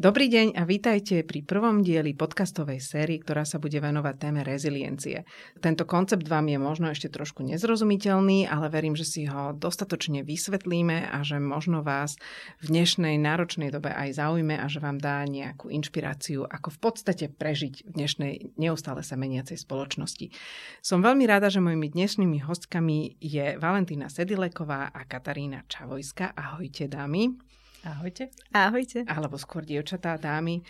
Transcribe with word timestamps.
Dobrý 0.00 0.32
deň 0.32 0.56
a 0.56 0.64
vítajte 0.64 1.20
pri 1.28 1.44
prvom 1.44 1.84
dieli 1.84 2.16
podcastovej 2.16 2.80
série, 2.80 3.20
ktorá 3.20 3.44
sa 3.44 3.60
bude 3.60 3.76
venovať 3.76 4.14
téme 4.16 4.40
reziliencie. 4.40 5.28
Tento 5.60 5.84
koncept 5.84 6.24
vám 6.24 6.48
je 6.48 6.56
možno 6.56 6.88
ešte 6.88 7.12
trošku 7.12 7.44
nezrozumiteľný, 7.44 8.48
ale 8.48 8.72
verím, 8.72 8.96
že 8.96 9.04
si 9.04 9.28
ho 9.28 9.52
dostatočne 9.52 10.24
vysvetlíme 10.24 11.04
a 11.04 11.20
že 11.20 11.36
možno 11.36 11.84
vás 11.84 12.16
v 12.64 12.72
dnešnej 12.72 13.20
náročnej 13.20 13.68
dobe 13.68 13.92
aj 13.92 14.16
zaujme 14.16 14.56
a 14.56 14.64
že 14.72 14.80
vám 14.80 14.96
dá 14.96 15.20
nejakú 15.28 15.68
inšpiráciu, 15.68 16.48
ako 16.48 16.72
v 16.72 16.78
podstate 16.80 17.28
prežiť 17.28 17.84
v 17.84 17.90
dnešnej 17.92 18.32
neustále 18.56 19.04
sa 19.04 19.20
meniacej 19.20 19.60
spoločnosti. 19.60 20.32
Som 20.80 21.04
veľmi 21.04 21.28
rada, 21.28 21.52
že 21.52 21.60
mojimi 21.60 21.92
dnešnými 21.92 22.40
hostkami 22.48 23.20
je 23.20 23.60
Valentína 23.60 24.08
Sedileková 24.08 24.96
a 24.96 25.04
Katarína 25.04 25.68
Čavojska. 25.68 26.32
Ahojte 26.32 26.88
dámy. 26.88 27.36
Ahojte. 27.80 28.28
Ahojte. 28.52 29.08
Alebo 29.08 29.40
skôr 29.40 29.64
dievčatá, 29.64 30.20
dámy. 30.20 30.60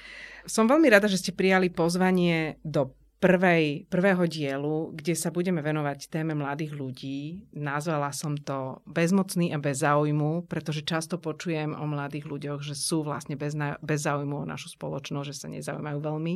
Som 0.46 0.70
veľmi 0.70 0.86
rada, 0.86 1.10
že 1.10 1.18
ste 1.18 1.34
prijali 1.34 1.66
pozvanie 1.66 2.62
do 2.62 2.94
prvej, 3.20 3.84
prvého 3.92 4.24
dielu, 4.24 4.96
kde 4.96 5.12
sa 5.12 5.28
budeme 5.28 5.60
venovať 5.60 6.08
téme 6.08 6.32
mladých 6.32 6.72
ľudí. 6.72 7.44
Nazvala 7.52 8.10
som 8.16 8.34
to 8.34 8.80
Bezmocný 8.88 9.52
a 9.52 9.60
bez 9.60 9.84
záujmu, 9.84 10.48
pretože 10.48 10.82
často 10.82 11.20
počujem 11.20 11.76
o 11.76 11.84
mladých 11.84 12.26
ľuďoch, 12.26 12.64
že 12.64 12.72
sú 12.72 13.04
vlastne 13.04 13.36
bez, 13.36 13.52
bez 13.84 14.00
záujmu 14.00 14.42
o 14.42 14.48
našu 14.48 14.72
spoločnosť, 14.72 15.28
že 15.28 15.36
sa 15.36 15.52
nezaujímajú 15.52 16.00
veľmi. 16.00 16.34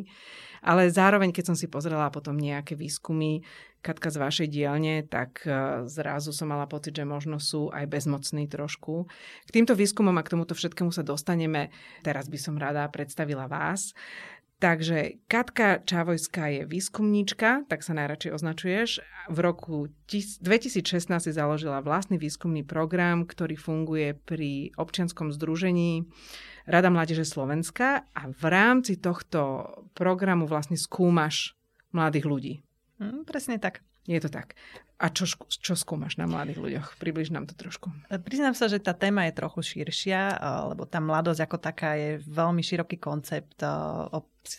Ale 0.61 0.92
zároveň, 0.92 1.33
keď 1.33 1.52
som 1.52 1.56
si 1.56 1.73
pozrela 1.73 2.12
potom 2.12 2.37
nejaké 2.37 2.77
výskumy, 2.77 3.41
Katka 3.84 4.09
z 4.09 4.16
vašej 4.16 4.48
dielne, 4.48 5.05
tak 5.05 5.45
e, 5.45 5.84
zrazu 5.92 6.33
som 6.33 6.48
mala 6.48 6.64
pocit, 6.64 6.97
že 6.97 7.05
možno 7.05 7.37
sú 7.37 7.69
aj 7.69 7.84
bezmocní 7.84 8.48
trošku. 8.48 9.05
K 9.44 9.50
týmto 9.53 9.77
výskumom 9.77 10.16
a 10.16 10.25
k 10.25 10.33
tomuto 10.33 10.56
všetkému 10.56 10.89
sa 10.89 11.05
dostaneme. 11.05 11.69
Teraz 12.00 12.33
by 12.33 12.39
som 12.41 12.56
rada 12.56 12.89
predstavila 12.89 13.44
vás. 13.44 13.92
Takže 14.62 15.27
Katka 15.27 15.83
Čavojská 15.83 16.47
je 16.48 16.62
výskumníčka, 16.64 17.66
tak 17.66 17.83
sa 17.83 17.92
najradšej 17.92 18.33
označuješ. 18.33 18.91
V 19.28 19.38
roku 19.42 19.91
2016 20.08 21.05
si 21.10 21.30
založila 21.34 21.83
vlastný 21.83 22.16
výskumný 22.16 22.62
program, 22.62 23.27
ktorý 23.27 23.58
funguje 23.58 24.14
pri 24.14 24.70
občianskom 24.78 25.34
združení 25.34 26.06
Rada 26.64 26.88
Mládeže 26.88 27.27
Slovenska 27.28 28.08
a 28.14 28.22
v 28.30 28.44
rámci 28.48 28.97
tohto 28.97 29.69
programu 29.92 30.48
vlastne 30.48 30.78
skúmaš 30.78 31.58
mladých 31.92 32.25
ľudí. 32.25 32.55
Mm, 33.02 33.27
presne 33.28 33.58
tak. 33.58 33.82
Je 34.06 34.20
to 34.20 34.28
tak. 34.28 34.55
A 34.95 35.11
čo, 35.11 35.27
čo 35.50 35.75
skúmaš 35.75 36.14
na 36.17 36.31
mladých 36.31 36.59
ľuďoch? 36.62 36.89
Približ 37.03 37.34
nám 37.34 37.50
to 37.50 37.55
trošku. 37.59 37.91
E, 38.09 38.19
priznám 38.23 38.55
sa, 38.55 38.70
že 38.70 38.78
tá 38.78 38.95
téma 38.95 39.27
je 39.27 39.37
trochu 39.37 39.61
širšia, 39.62 40.39
lebo 40.70 40.87
tá 40.87 41.03
mladosť 41.03 41.41
ako 41.45 41.56
taká 41.59 41.98
je 41.98 42.11
veľmi 42.23 42.62
široký 42.62 43.03
koncept 43.03 43.59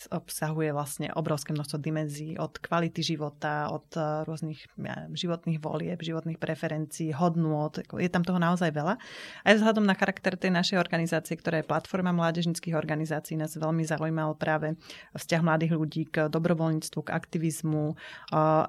obsahuje 0.09 0.73
vlastne 0.73 1.13
obrovské 1.13 1.53
množstvo 1.53 1.78
dimenzií 1.78 2.33
od 2.41 2.58
kvality 2.58 3.06
života, 3.06 3.69
od 3.69 3.86
rôznych 4.25 4.66
životných 5.13 5.61
volieb, 5.61 6.02
životných 6.02 6.41
preferencií, 6.41 7.13
hodnôt. 7.13 7.69
Je 7.78 8.09
tam 8.09 8.25
toho 8.25 8.41
naozaj 8.41 8.73
veľa. 8.73 8.97
Aj 9.45 9.53
vzhľadom 9.53 9.86
na 9.86 9.94
charakter 9.94 10.33
tej 10.33 10.50
našej 10.58 10.81
organizácie, 10.81 11.38
ktorá 11.38 11.61
je 11.61 11.69
platforma 11.69 12.09
mládežnických 12.09 12.73
organizácií, 12.73 13.38
nás 13.38 13.53
veľmi 13.53 13.86
zaujímal 13.86 14.33
práve 14.41 14.73
vzťah 15.13 15.41
mladých 15.45 15.73
ľudí 15.78 16.02
k 16.09 16.33
dobrovoľníctvu, 16.33 17.00
k 17.06 17.13
aktivizmu, 17.13 17.94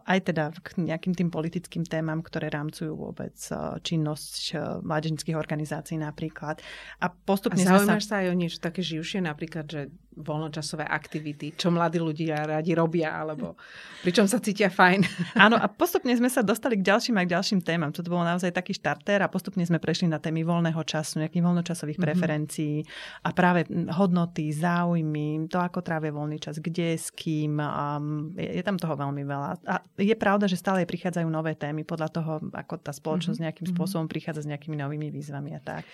aj 0.04 0.18
teda 0.20 0.52
k 0.52 0.68
nejakým 0.84 1.16
tým 1.16 1.32
politickým 1.56 1.88
témam, 1.88 2.20
ktoré 2.20 2.52
rámcujú 2.52 2.92
vôbec 2.92 3.32
eh, 3.32 3.56
činnosť 3.80 4.36
mládežnických 4.84 5.40
organizácií 5.40 5.96
napríklad. 5.96 6.60
A 7.00 7.08
postupne 7.08 7.64
a 7.64 7.72
zaujímaš 7.72 8.04
sa... 8.04 8.20
sa 8.20 8.20
aj 8.20 8.26
o 8.28 8.34
niečo 8.36 8.58
také 8.60 8.84
živšie, 8.84 9.24
napríklad, 9.24 9.64
že 9.64 9.88
voľnočasové 10.16 10.88
aktivity, 10.88 11.52
čo 11.52 11.68
mladí 11.68 12.00
ľudia 12.00 12.48
radi 12.48 12.72
robia, 12.72 13.12
alebo 13.12 13.60
pričom 14.00 14.24
sa 14.24 14.40
cítia 14.40 14.72
fajn. 14.72 15.04
Áno, 15.44 15.60
a 15.60 15.68
postupne 15.68 16.12
sme 16.16 16.32
sa 16.32 16.40
dostali 16.40 16.80
k 16.80 16.86
ďalším 16.88 17.20
a 17.20 17.26
k 17.28 17.32
ďalším 17.36 17.60
témam. 17.60 17.92
To 17.92 18.00
bolo 18.00 18.24
naozaj 18.24 18.56
taký 18.56 18.72
štartér 18.72 19.20
a 19.20 19.28
postupne 19.28 19.60
sme 19.68 19.76
prešli 19.76 20.08
na 20.08 20.16
témy 20.16 20.40
voľného 20.40 20.80
času, 20.88 21.20
nejakých 21.20 21.44
voľnočasových 21.44 22.00
mm-hmm. 22.00 22.16
preferencií 22.16 22.76
a 23.22 23.30
práve 23.36 23.68
hodnoty, 23.92 24.48
záujmy, 24.56 25.52
to, 25.52 25.60
ako 25.60 25.84
trávia 25.84 26.10
voľný 26.16 26.40
čas, 26.40 26.56
kde, 26.56 26.96
s 26.96 27.12
kým. 27.12 27.60
A 27.60 28.00
je, 28.40 28.60
je 28.60 28.62
tam 28.64 28.80
toho 28.80 28.96
veľmi 28.96 29.20
veľa. 29.20 29.48
A 29.68 29.84
je 30.00 30.16
pravda, 30.16 30.48
že 30.48 30.56
stále 30.56 30.88
prichádzajú 30.88 31.28
nové 31.28 31.52
témy 31.52 31.84
podľa 31.84 32.08
toho, 32.08 32.32
ako 32.56 32.80
tá 32.80 32.96
spoločnosť 32.96 33.36
mm-hmm. 33.36 33.44
nejakým 33.52 33.66
spôsobom 33.76 34.08
prichádza 34.08 34.48
s 34.48 34.50
nejakými 34.50 34.80
novými 34.80 35.12
výzvami 35.12 35.52
a 35.52 35.60
tak. 35.60 35.84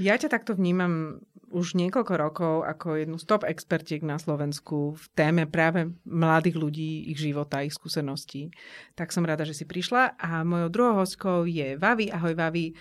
Ja 0.00 0.16
ťa 0.16 0.32
takto 0.32 0.56
vnímam 0.56 1.20
už 1.52 1.76
niekoľko 1.76 2.14
rokov 2.16 2.54
ako 2.64 2.96
jednu 2.96 3.20
z 3.20 3.28
top 3.28 3.44
expertiek 3.72 4.04
na 4.04 4.20
Slovensku 4.20 5.00
v 5.00 5.04
téme 5.16 5.48
práve 5.48 5.88
mladých 6.04 6.60
ľudí, 6.60 7.08
ich 7.08 7.16
života, 7.16 7.64
ich 7.64 7.72
skúseností. 7.72 8.52
Tak 8.92 9.16
som 9.16 9.24
rada, 9.24 9.48
že 9.48 9.56
si 9.56 9.64
prišla. 9.64 10.20
A 10.20 10.44
mojou 10.44 10.68
druhou 10.68 11.00
hostkou 11.00 11.48
je 11.48 11.80
Vavi. 11.80 12.12
Ahoj, 12.12 12.36
Vavi. 12.36 12.76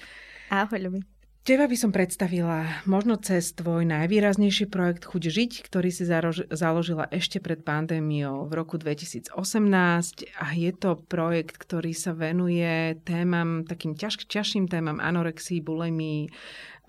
Ahoj, 0.52 0.76
Ľubi. 0.84 1.00
Teba 1.48 1.66
by 1.66 1.74
som 1.80 1.96
predstavila 1.96 2.84
možno 2.84 3.16
cez 3.18 3.56
tvoj 3.56 3.88
najvýraznejší 3.88 4.68
projekt 4.68 5.08
Chuť 5.08 5.24
žiť, 5.32 5.52
ktorý 5.64 5.90
si 5.96 6.04
založila 6.52 7.08
ešte 7.08 7.40
pred 7.40 7.64
pandémiou 7.64 8.52
v 8.52 8.54
roku 8.54 8.76
2018 8.76 9.32
a 10.38 10.46
je 10.54 10.72
to 10.76 11.00
projekt, 11.08 11.56
ktorý 11.56 11.96
sa 11.96 12.14
venuje 12.14 13.00
témam, 13.08 13.64
takým 13.64 13.96
ťaž, 13.98 14.28
ťažším 14.30 14.68
témam 14.70 15.02
anorexii, 15.02 15.66
bulimii, 15.66 16.30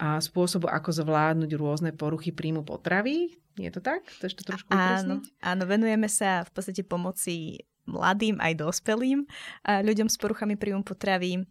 a 0.02 0.18
spôsobu, 0.18 0.66
ako 0.66 0.90
zvládnuť 0.90 1.50
rôzne 1.54 1.90
poruchy 1.94 2.34
príjmu 2.34 2.66
potravy. 2.66 3.38
Je 3.54 3.70
to 3.70 3.78
tak? 3.78 4.02
Chceš 4.18 4.34
to 4.34 4.42
trošku 4.42 4.66
áno, 4.74 5.22
áno, 5.38 5.62
venujeme 5.62 6.10
sa 6.10 6.42
v 6.42 6.50
podstate 6.50 6.82
pomoci 6.82 7.62
mladým 7.86 8.38
aj 8.38 8.62
dospelým 8.62 9.26
ľuďom 9.66 10.06
s 10.06 10.14
poruchami 10.14 10.54
príjmu 10.54 10.86
potravy, 10.86 11.42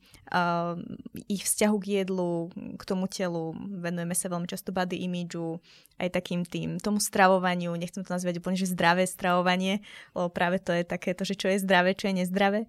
ich 1.27 1.43
vzťahu 1.43 1.75
k 1.75 1.85
jedlu, 2.03 2.47
k 2.79 2.83
tomu 2.87 3.11
telu, 3.11 3.51
venujeme 3.55 4.15
sa 4.15 4.31
veľmi 4.31 4.47
často 4.47 4.71
body 4.71 4.95
imidžu, 4.95 5.59
aj 5.99 6.15
takým 6.15 6.47
tým, 6.47 6.79
tomu 6.79 7.03
stravovaniu, 7.03 7.75
nechcem 7.75 8.01
to 8.01 8.15
nazvať 8.15 8.39
úplne, 8.39 8.55
že 8.55 8.71
zdravé 8.71 9.03
stravovanie, 9.05 9.83
lebo 10.15 10.31
práve 10.31 10.63
to 10.63 10.71
je 10.71 10.87
takéto, 10.87 11.27
že 11.27 11.35
čo 11.35 11.51
je 11.51 11.59
zdravé, 11.59 11.99
čo 11.99 12.07
je 12.07 12.23
nezdravé. 12.23 12.65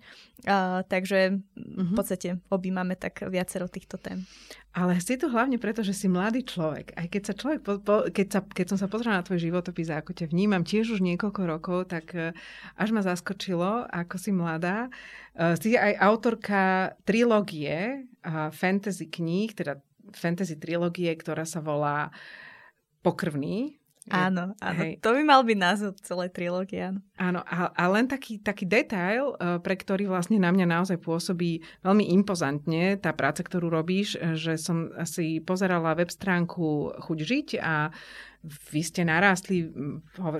takže 0.90 1.38
v 1.54 1.86
mhm. 1.86 1.94
podstate 1.94 2.42
objímame 2.50 2.98
tak 2.98 3.22
viacero 3.30 3.70
týchto 3.70 3.94
tém. 3.94 4.26
Ale 4.72 4.96
si 5.04 5.20
tu 5.20 5.28
hlavne 5.28 5.60
preto, 5.60 5.84
že 5.84 5.92
si 5.92 6.08
mladý 6.08 6.48
človek. 6.48 6.96
Aj 6.96 7.04
keď, 7.04 7.22
sa 7.28 7.34
človek 7.36 7.60
po, 7.60 7.72
po, 7.84 8.08
keď, 8.08 8.26
sa, 8.32 8.40
keď 8.40 8.66
som 8.72 8.78
sa 8.80 8.88
pozrela 8.88 9.20
na 9.20 9.26
tvoj 9.26 9.36
životopis 9.36 9.92
ako 9.92 10.16
ťa 10.16 10.32
vnímam 10.32 10.64
tiež 10.64 10.96
už 10.96 11.04
niekoľko 11.04 11.42
rokov, 11.44 11.78
tak 11.92 12.16
e, 12.16 12.32
až 12.80 12.88
ma 12.96 13.04
zaskočilo, 13.04 13.84
ako 13.92 14.16
si 14.16 14.32
mladá. 14.32 14.88
Uh, 15.32 15.56
si 15.56 15.76
aj 15.76 15.96
autorka 15.96 16.92
trilógie 17.08 18.04
uh, 18.24 18.52
fantasy 18.52 19.08
kníh, 19.08 19.52
teda 19.52 19.80
fantasy 20.12 20.56
trilógie, 20.56 21.12
ktorá 21.16 21.44
sa 21.44 21.60
volá 21.60 22.12
Pokrvný. 23.04 23.81
Áno, 24.10 24.58
áno. 24.58 24.80
Hej. 24.82 24.98
To 24.98 25.14
by 25.14 25.22
mal 25.22 25.46
byť 25.46 25.58
názov 25.62 25.94
celej 26.02 26.34
trilógie, 26.34 26.90
áno. 26.90 27.00
Áno, 27.14 27.40
a, 27.46 27.70
a 27.70 27.84
len 27.86 28.10
taký, 28.10 28.42
taký 28.42 28.66
detail, 28.66 29.38
e, 29.38 29.62
pre 29.62 29.78
ktorý 29.78 30.10
vlastne 30.10 30.42
na 30.42 30.50
mňa 30.50 30.66
naozaj 30.66 30.98
pôsobí 30.98 31.62
veľmi 31.86 32.10
impozantne 32.10 32.98
tá 32.98 33.14
práca, 33.14 33.46
ktorú 33.46 33.70
robíš, 33.70 34.18
e, 34.18 34.34
že 34.34 34.58
som 34.58 34.90
si 35.06 35.38
pozerala 35.38 35.94
web 35.94 36.10
stránku 36.10 36.98
Chuť 36.98 37.18
žiť 37.22 37.48
a 37.62 37.94
vy 38.42 38.82
ste 38.82 39.06
narástli, 39.06 39.70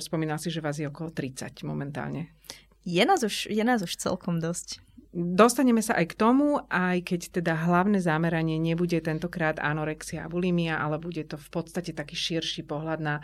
spomínal 0.02 0.42
si, 0.42 0.50
že 0.50 0.58
vás 0.58 0.82
je 0.82 0.90
okolo 0.90 1.14
30 1.14 1.62
momentálne. 1.62 2.34
Je 2.82 3.02
nás 3.06 3.22
už, 3.22 3.46
je 3.46 3.62
nás 3.62 3.78
už 3.78 3.94
celkom 3.94 4.42
dosť. 4.42 4.82
Dostaneme 5.12 5.84
sa 5.84 6.00
aj 6.00 6.16
k 6.16 6.18
tomu, 6.24 6.56
aj 6.72 7.04
keď 7.04 7.44
teda 7.44 7.52
hlavné 7.52 8.00
zameranie 8.00 8.56
nebude 8.56 8.96
tentokrát 9.04 9.60
anorexia 9.60 10.24
a 10.24 10.32
bulimia, 10.32 10.80
ale 10.80 10.96
bude 10.96 11.20
to 11.28 11.36
v 11.36 11.48
podstate 11.52 11.92
taký 11.92 12.16
širší 12.16 12.64
pohľad 12.64 12.96
na, 12.96 13.20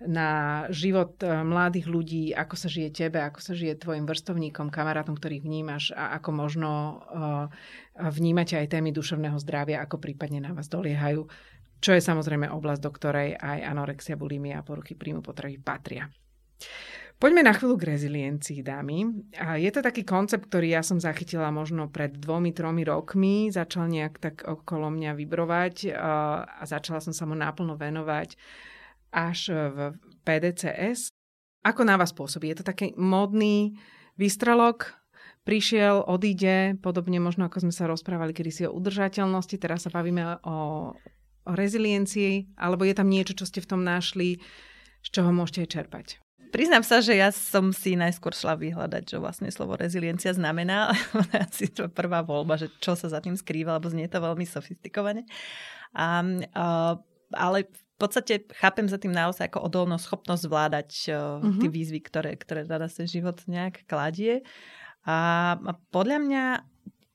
na 0.00 0.28
život 0.72 1.20
e, 1.20 1.28
mladých 1.28 1.92
ľudí, 1.92 2.24
ako 2.32 2.56
sa 2.56 2.72
žije 2.72 2.88
tebe, 2.88 3.20
ako 3.20 3.44
sa 3.44 3.52
žije 3.52 3.76
tvojim 3.76 4.08
vrstovníkom, 4.08 4.72
kamarátom, 4.72 5.12
ktorých 5.20 5.44
vnímaš 5.44 5.92
a 5.92 6.16
ako 6.16 6.30
možno 6.32 6.70
uh, 7.12 7.52
vnímate 8.16 8.56
aj 8.56 8.72
témy 8.72 8.96
duševného 8.96 9.36
zdravia, 9.36 9.84
ako 9.84 10.00
prípadne 10.00 10.40
na 10.40 10.56
vás 10.56 10.72
doliehajú, 10.72 11.28
čo 11.84 11.90
je 11.92 12.00
samozrejme 12.00 12.48
oblasť, 12.48 12.80
do 12.80 12.90
ktorej 12.96 13.36
aj 13.36 13.58
anorexia, 13.60 14.16
bulimia 14.16 14.64
a 14.64 14.66
poruchy 14.66 14.96
príjmu 14.96 15.20
potravy 15.20 15.60
patria. 15.60 16.08
Poďme 17.16 17.48
na 17.48 17.56
chvíľu 17.56 17.80
k 17.80 17.96
reziliencii, 17.96 18.60
dámy. 18.60 19.08
A 19.40 19.56
je 19.56 19.72
to 19.72 19.80
taký 19.80 20.04
koncept, 20.04 20.52
ktorý 20.52 20.76
ja 20.76 20.84
som 20.84 21.00
zachytila 21.00 21.48
možno 21.48 21.88
pred 21.88 22.12
dvomi, 22.12 22.52
tromi 22.52 22.84
rokmi. 22.84 23.48
Začal 23.48 23.88
nejak 23.88 24.20
tak 24.20 24.36
okolo 24.44 24.92
mňa 24.92 25.16
vybrovať 25.16 25.96
a 25.96 26.12
začala 26.68 27.00
som 27.00 27.16
sa 27.16 27.24
mu 27.24 27.32
náplno 27.32 27.80
venovať 27.80 28.36
až 29.16 29.48
v 29.48 29.76
PDCS. 30.28 31.08
Ako 31.64 31.88
na 31.88 31.96
vás 31.96 32.12
pôsobí? 32.12 32.52
Je 32.52 32.60
to 32.60 32.68
taký 32.68 32.92
modný 33.00 33.80
výstrelok, 34.20 34.92
prišiel, 35.48 36.04
odíde, 36.04 36.76
podobne 36.84 37.16
možno 37.16 37.48
ako 37.48 37.64
sme 37.64 37.72
sa 37.72 37.88
rozprávali 37.88 38.36
kedy 38.36 38.50
si 38.52 38.62
o 38.68 38.76
udržateľnosti, 38.76 39.56
teraz 39.56 39.88
sa 39.88 39.90
bavíme 39.90 40.20
o, 40.20 40.36
o 40.44 40.56
reziliencii, 41.48 42.60
alebo 42.60 42.84
je 42.84 42.92
tam 42.92 43.08
niečo, 43.08 43.32
čo 43.32 43.48
ste 43.48 43.64
v 43.64 43.70
tom 43.72 43.80
našli, 43.88 44.36
z 45.00 45.08
čoho 45.08 45.32
môžete 45.32 45.80
čerpať. 45.80 46.25
Priznám 46.56 46.80
sa, 46.88 47.04
že 47.04 47.20
ja 47.20 47.28
som 47.28 47.68
si 47.68 48.00
najskôr 48.00 48.32
šla 48.32 48.56
vyhľadať, 48.56 49.04
čo 49.04 49.20
vlastne 49.20 49.52
slovo 49.52 49.76
reziliencia 49.76 50.32
znamená. 50.32 50.88
Asi 51.44 51.68
to 51.68 51.92
prvá 51.92 52.24
voľba, 52.24 52.56
že 52.56 52.72
čo 52.80 52.96
sa 52.96 53.12
za 53.12 53.20
tým 53.20 53.36
skrýva, 53.36 53.76
lebo 53.76 53.92
znie 53.92 54.08
to 54.08 54.24
veľmi 54.24 54.48
sofistikovane. 54.48 55.28
A, 55.92 56.24
a, 56.56 56.96
ale 57.36 57.58
v 57.68 57.96
podstate 58.00 58.48
chápem 58.56 58.88
za 58.88 58.96
tým 58.96 59.12
naozaj 59.12 59.52
ako 59.52 59.68
odolnosť, 59.68 60.04
schopnosť 60.08 60.42
zvládať 60.48 60.90
uh-huh. 61.12 61.60
tie 61.60 61.68
výzvy, 61.68 62.00
ktoré, 62.00 62.32
ktoré 62.40 62.64
teda 62.64 62.88
ten 62.88 63.04
život 63.04 63.36
nejak 63.44 63.84
kladie. 63.84 64.40
A, 65.04 65.60
a 65.60 65.72
podľa 65.92 66.24
mňa 66.24 66.44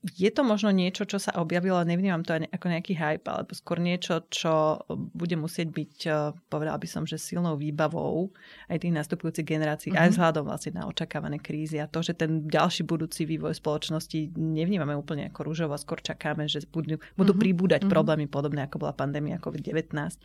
je 0.01 0.29
to 0.33 0.41
možno 0.41 0.73
niečo, 0.73 1.05
čo 1.05 1.21
sa 1.21 1.37
objavilo, 1.37 1.77
nevnímam 1.85 2.25
to 2.25 2.33
ako 2.33 2.65
nejaký 2.73 2.97
hype, 2.97 3.29
alebo 3.29 3.53
skôr 3.53 3.77
niečo, 3.77 4.25
čo 4.33 4.81
bude 4.89 5.37
musieť 5.37 5.69
byť, 5.69 5.95
eh, 6.09 6.33
povedala 6.49 6.81
by 6.81 6.87
som, 6.89 7.05
že 7.05 7.21
silnou 7.21 7.53
výbavou 7.53 8.33
aj 8.65 8.81
tých 8.81 8.97
nastupujúcich 8.97 9.45
generácií, 9.45 9.93
mm-hmm. 9.93 10.01
aj 10.01 10.09
mhm. 10.09 10.13
vzhľadom 10.17 10.43
vlastne 10.49 10.71
na 10.73 10.83
očakávané 10.89 11.37
krízy 11.37 11.77
a 11.77 11.85
to, 11.85 12.01
že 12.01 12.17
ten 12.17 12.49
ďalší 12.49 12.81
budúci 12.81 13.29
vývoj 13.29 13.53
spoločnosti 13.61 14.33
nevnímame 14.33 14.97
úplne 14.97 15.29
ako 15.29 15.53
rúžovo, 15.53 15.77
skôr 15.77 16.01
čakáme, 16.01 16.49
že 16.49 16.65
budú, 16.65 16.97
budú 17.13 17.37
mm-hmm. 17.37 17.37
pribúdať 17.37 17.81
mm-hmm. 17.85 17.93
problémy 17.93 18.25
podobné, 18.25 18.65
ako 18.65 18.81
bola 18.81 18.97
pandémia 18.97 19.37
COVID-19 19.37 20.17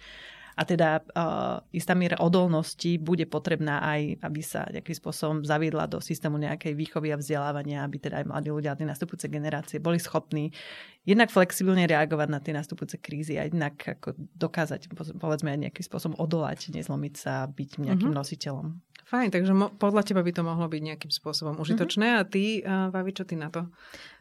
a 0.56 0.62
teda 0.64 1.05
uh, 1.12 1.61
istá 1.69 1.93
miera 1.93 2.17
odolnosti 2.17 2.97
bude 2.97 3.29
potrebná 3.29 3.85
aj, 3.85 4.25
aby 4.25 4.41
sa 4.41 4.64
nejakým 4.73 4.97
spôsobom 4.97 5.37
zaviedla 5.44 5.85
do 5.85 6.00
systému 6.00 6.41
nejakej 6.41 6.73
výchovy 6.73 7.12
a 7.12 7.20
vzdelávania, 7.20 7.85
aby 7.85 8.00
teda 8.00 8.25
aj 8.25 8.26
mladí 8.32 8.49
ľudia 8.49 8.73
tie 8.73 8.88
nastupujúce 8.88 9.29
generácie 9.29 9.76
boli 9.76 10.00
schopní 10.00 10.56
jednak 11.06 11.29
flexibilne 11.29 11.85
reagovať 11.85 12.29
na 12.32 12.41
tie 12.41 12.56
nastupujúce 12.56 12.97
krízy 12.99 13.37
a 13.37 13.47
jednak 13.47 13.79
ako 13.79 14.17
dokázať, 14.17 14.91
povedzme, 15.20 15.55
aj 15.55 15.69
nejakým 15.69 15.85
spôsobom 15.87 16.17
odolať, 16.19 16.73
nezlomiť 16.75 17.14
sa, 17.14 17.47
byť 17.47 17.70
nejakým 17.79 18.11
mm-hmm. 18.11 18.19
nositeľom. 18.19 18.67
Fajn, 19.06 19.31
takže 19.31 19.55
mo- 19.55 19.70
podľa 19.70 20.02
teba 20.02 20.26
by 20.26 20.32
to 20.35 20.43
mohlo 20.43 20.67
byť 20.67 20.82
nejakým 20.82 21.12
spôsobom 21.14 21.62
užitočné. 21.62 22.17
Mm-hmm. 22.17 22.26
A 22.26 22.26
ty, 22.26 22.44
uh, 22.67 22.91
Vavi, 22.91 23.14
čo 23.14 23.23
ty 23.23 23.38
na 23.38 23.55
to? 23.55 23.70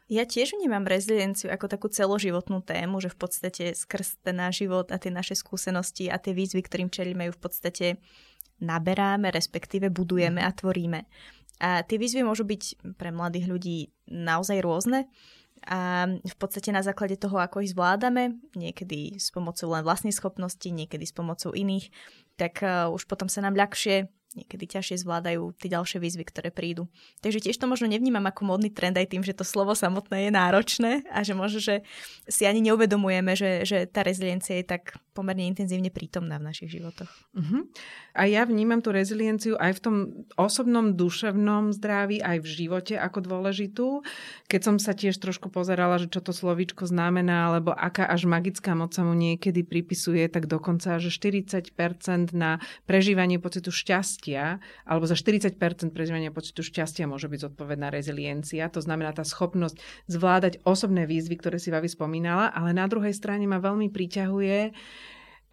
Ja 0.05 0.21
tiež 0.21 0.53
vnímam 0.53 0.85
rezilienciu 0.85 1.49
ako 1.49 1.65
takú 1.65 1.87
celoživotnú 1.89 2.61
tému, 2.61 3.01
že 3.01 3.09
v 3.09 3.17
podstate 3.17 3.63
skrz 3.73 4.21
ten 4.21 4.37
náš 4.37 4.61
život 4.61 4.93
a 4.93 5.01
tie 5.01 5.09
naše 5.09 5.33
skúsenosti 5.33 6.13
a 6.13 6.21
tie 6.21 6.37
výzvy, 6.37 6.61
ktorým 6.61 6.93
čelíme, 6.93 7.25
ju 7.25 7.33
v 7.33 7.41
podstate 7.41 7.85
naberáme, 8.61 9.33
respektíve 9.33 9.89
budujeme 9.89 10.45
a 10.45 10.53
tvoríme. 10.53 11.09
A 11.57 11.81
tie 11.81 11.97
výzvy 11.97 12.21
môžu 12.21 12.45
byť 12.45 12.93
pre 13.01 13.09
mladých 13.09 13.49
ľudí 13.49 13.77
naozaj 14.05 14.61
rôzne 14.61 15.09
a 15.65 16.05
v 16.21 16.35
podstate 16.37 16.69
na 16.69 16.85
základe 16.85 17.17
toho, 17.17 17.41
ako 17.41 17.65
ich 17.65 17.73
zvládame, 17.73 18.37
niekedy 18.53 19.17
s 19.17 19.33
pomocou 19.33 19.73
len 19.73 19.81
vlastnej 19.81 20.13
schopnosti, 20.13 20.69
niekedy 20.69 21.09
s 21.09 21.15
pomocou 21.15 21.49
iných, 21.57 21.89
tak 22.37 22.61
uh, 22.61 22.91
už 22.93 23.09
potom 23.09 23.25
sa 23.25 23.41
nám 23.41 23.57
ľahšie 23.57 24.05
niekedy 24.35 24.67
ťažšie 24.67 25.07
zvládajú 25.07 25.55
tie 25.55 25.71
ďalšie 25.71 25.97
výzvy, 26.03 26.23
ktoré 26.27 26.51
prídu. 26.51 26.91
Takže 27.23 27.47
tiež 27.47 27.55
to 27.55 27.71
možno 27.71 27.87
nevnímam 27.87 28.23
ako 28.27 28.43
módny 28.43 28.69
trend 28.69 28.99
aj 28.99 29.07
tým, 29.15 29.23
že 29.23 29.31
to 29.31 29.47
slovo 29.47 29.71
samotné 29.71 30.27
je 30.27 30.31
náročné 30.35 30.91
a 31.07 31.23
že 31.23 31.31
možno, 31.31 31.63
že 31.63 31.87
si 32.27 32.43
ani 32.43 32.59
neuvedomujeme, 32.67 33.31
že, 33.33 33.63
že 33.63 33.87
tá 33.87 34.03
reziliencia 34.03 34.59
je 34.59 34.67
tak 34.67 34.99
pomerne 35.15 35.47
intenzívne 35.47 35.87
prítomná 35.87 36.35
v 36.35 36.51
našich 36.51 36.75
životoch. 36.75 37.07
Uh-huh. 37.31 37.63
A 38.11 38.27
ja 38.27 38.43
vnímam 38.43 38.83
tú 38.83 38.91
rezilienciu 38.91 39.55
aj 39.55 39.79
v 39.79 39.83
tom 39.83 39.95
osobnom 40.35 40.91
duševnom 40.99 41.71
zdraví, 41.71 42.19
aj 42.19 42.43
v 42.43 42.47
živote 42.47 42.99
ako 42.99 43.23
dôležitú. 43.23 44.03
Keď 44.51 44.61
som 44.61 44.75
sa 44.75 44.91
tiež 44.91 45.15
trošku 45.23 45.47
pozerala, 45.47 45.95
že 45.95 46.11
čo 46.11 46.19
to 46.19 46.35
slovíčko 46.35 46.83
znamená, 46.83 47.47
alebo 47.47 47.71
aká 47.71 48.03
až 48.03 48.27
magická 48.27 48.75
moc 48.75 48.91
sa 48.91 49.07
mu 49.07 49.15
niekedy 49.15 49.63
pripisuje, 49.63 50.27
tak 50.27 50.51
dokonca, 50.51 50.99
že 50.99 51.07
40% 51.07 52.35
na 52.35 52.59
prežívanie 52.83 53.39
pocitu 53.39 53.71
šťastia 53.71 54.24
šťastia, 54.25 54.57
alebo 54.89 55.05
za 55.05 55.13
40% 55.13 55.93
prežívania 55.93 56.33
pocitu 56.33 56.65
šťastia 56.65 57.05
môže 57.05 57.29
byť 57.29 57.53
zodpovedná 57.53 57.93
reziliencia. 57.93 58.65
To 58.73 58.81
znamená 58.81 59.13
tá 59.13 59.21
schopnosť 59.21 59.77
zvládať 60.09 60.65
osobné 60.65 61.05
výzvy, 61.05 61.37
ktoré 61.37 61.61
si 61.61 61.69
Vavi 61.69 61.85
spomínala, 61.85 62.49
ale 62.49 62.73
na 62.73 62.89
druhej 62.89 63.13
strane 63.13 63.45
ma 63.45 63.61
veľmi 63.61 63.93
priťahuje 63.93 64.73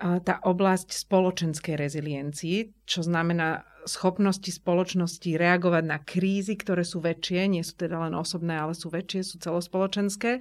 tá 0.02 0.34
oblasť 0.42 0.98
spoločenskej 1.06 1.78
reziliencii, 1.78 2.82
čo 2.82 3.06
znamená 3.06 3.62
schopnosti 3.84 4.46
spoločnosti 4.46 5.26
reagovať 5.34 5.84
na 5.84 5.98
krízy, 5.98 6.54
ktoré 6.54 6.86
sú 6.86 7.02
väčšie, 7.02 7.50
nie 7.50 7.64
sú 7.66 7.74
teda 7.74 7.98
len 8.08 8.14
osobné, 8.14 8.54
ale 8.54 8.76
sú 8.76 8.88
väčšie, 8.88 9.20
sú 9.26 9.36
celospoločenské. 9.42 10.38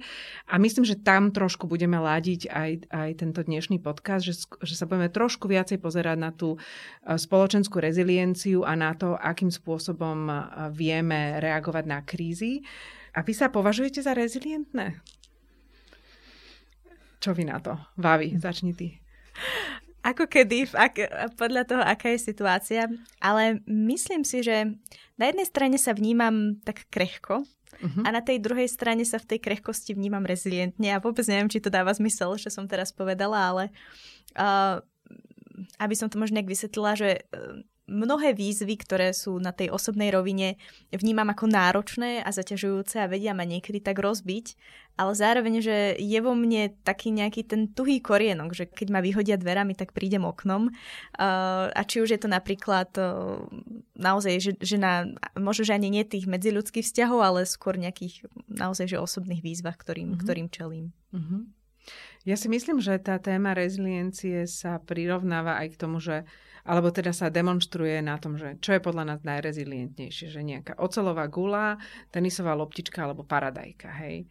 A 0.50 0.54
myslím, 0.58 0.86
že 0.86 1.00
tam 1.00 1.34
trošku 1.34 1.66
budeme 1.66 1.98
ladiť 1.98 2.50
aj, 2.50 2.70
aj 2.90 3.10
tento 3.18 3.40
dnešný 3.42 3.82
podcast, 3.82 4.22
že, 4.22 4.34
že 4.62 4.74
sa 4.78 4.86
budeme 4.86 5.10
trošku 5.10 5.50
viacej 5.50 5.82
pozerať 5.82 6.16
na 6.18 6.30
tú 6.30 6.56
e, 6.56 6.58
spoločenskú 7.18 7.82
rezilienciu 7.82 8.62
a 8.62 8.78
na 8.78 8.94
to, 8.94 9.18
akým 9.18 9.50
spôsobom 9.50 10.30
e, 10.30 10.34
vieme 10.74 11.42
reagovať 11.42 11.84
na 11.86 12.00
krízy. 12.02 12.62
A 13.12 13.20
vy 13.20 13.32
sa 13.36 13.52
považujete 13.52 14.00
za 14.00 14.16
rezilientné? 14.16 15.02
Čo 17.22 17.36
vy 17.36 17.46
na 17.46 17.62
to? 17.62 17.78
Vavi, 18.00 18.34
začni 18.34 18.74
ty. 18.74 18.98
Ako 20.02 20.26
kedy, 20.26 20.74
ak, 20.74 20.94
podľa 21.38 21.62
toho, 21.62 21.82
aká 21.82 22.10
je 22.10 22.18
situácia. 22.18 22.90
Ale 23.22 23.62
myslím 23.70 24.26
si, 24.26 24.42
že 24.42 24.74
na 25.14 25.30
jednej 25.30 25.46
strane 25.46 25.78
sa 25.78 25.94
vnímam 25.94 26.58
tak 26.66 26.90
krehko 26.90 27.46
uh-huh. 27.46 28.02
a 28.02 28.08
na 28.10 28.18
tej 28.18 28.42
druhej 28.42 28.66
strane 28.66 29.06
sa 29.06 29.22
v 29.22 29.34
tej 29.34 29.38
krehkosti 29.38 29.94
vnímam 29.94 30.26
rezilientne. 30.26 30.90
A 30.90 31.02
vôbec 31.02 31.22
neviem, 31.30 31.46
či 31.46 31.62
to 31.62 31.70
dáva 31.70 31.94
zmysel, 31.94 32.34
čo 32.34 32.50
som 32.50 32.66
teraz 32.66 32.90
povedala, 32.90 33.38
ale 33.38 33.64
uh, 34.34 34.82
aby 35.78 35.94
som 35.94 36.10
to 36.10 36.18
možno 36.18 36.42
nejak 36.42 36.50
vysvetlila, 36.50 36.98
že 36.98 37.10
uh, 37.30 37.62
mnohé 37.90 38.32
výzvy, 38.32 38.78
ktoré 38.78 39.10
sú 39.10 39.42
na 39.42 39.50
tej 39.50 39.74
osobnej 39.74 40.14
rovine, 40.14 40.54
vnímam 40.94 41.26
ako 41.34 41.50
náročné 41.50 42.22
a 42.22 42.30
zaťažujúce 42.30 43.02
a 43.02 43.10
vedia 43.10 43.34
ma 43.34 43.42
niekedy 43.42 43.82
tak 43.82 43.98
rozbiť, 43.98 44.54
ale 44.94 45.12
zároveň, 45.16 45.54
že 45.64 45.76
je 45.98 46.18
vo 46.22 46.36
mne 46.36 46.70
taký 46.84 47.10
nejaký 47.10 47.48
ten 47.48 47.66
tuhý 47.66 47.98
korienok, 47.98 48.52
že 48.54 48.64
keď 48.68 48.88
ma 48.92 49.00
vyhodia 49.00 49.40
dverami, 49.40 49.74
tak 49.74 49.96
prídem 49.96 50.22
oknom. 50.22 50.68
Uh, 51.16 51.72
a 51.72 51.82
či 51.82 52.04
už 52.04 52.14
je 52.14 52.20
to 52.20 52.28
napríklad 52.28 52.92
uh, 53.00 53.40
naozaj, 53.96 54.34
že, 54.38 54.52
že 54.60 54.76
na, 54.76 55.08
možno, 55.34 55.64
že 55.66 55.74
ani 55.74 55.88
nie 55.88 56.04
tých 56.04 56.28
medziľudských 56.28 56.84
vzťahov, 56.84 57.20
ale 57.24 57.40
skôr 57.48 57.80
nejakých 57.80 58.28
naozaj, 58.46 58.94
že 58.94 59.00
osobných 59.00 59.40
výzvach, 59.40 59.80
ktorým, 59.80 60.14
mm-hmm. 60.14 60.22
ktorým 60.22 60.48
čelím. 60.52 60.86
Mm-hmm. 61.10 61.42
Ja 62.22 62.38
si 62.38 62.46
myslím, 62.46 62.78
že 62.78 62.94
tá 63.02 63.18
téma 63.18 63.58
reziliencie 63.58 64.46
sa 64.46 64.78
prirovnáva 64.78 65.58
aj 65.58 65.74
k 65.74 65.80
tomu, 65.80 65.98
že 65.98 66.22
alebo 66.62 66.94
teda 66.94 67.10
sa 67.10 67.28
demonstruje 67.28 67.98
na 68.02 68.18
tom, 68.18 68.38
že 68.38 68.58
čo 68.62 68.78
je 68.78 68.84
podľa 68.84 69.14
nás 69.14 69.20
najrezilientnejšie, 69.26 70.30
že 70.30 70.40
nejaká 70.46 70.78
ocelová 70.78 71.26
gula, 71.26 71.78
tenisová 72.14 72.54
loptička 72.54 73.02
alebo 73.02 73.26
paradajka, 73.26 73.90
hej. 74.02 74.30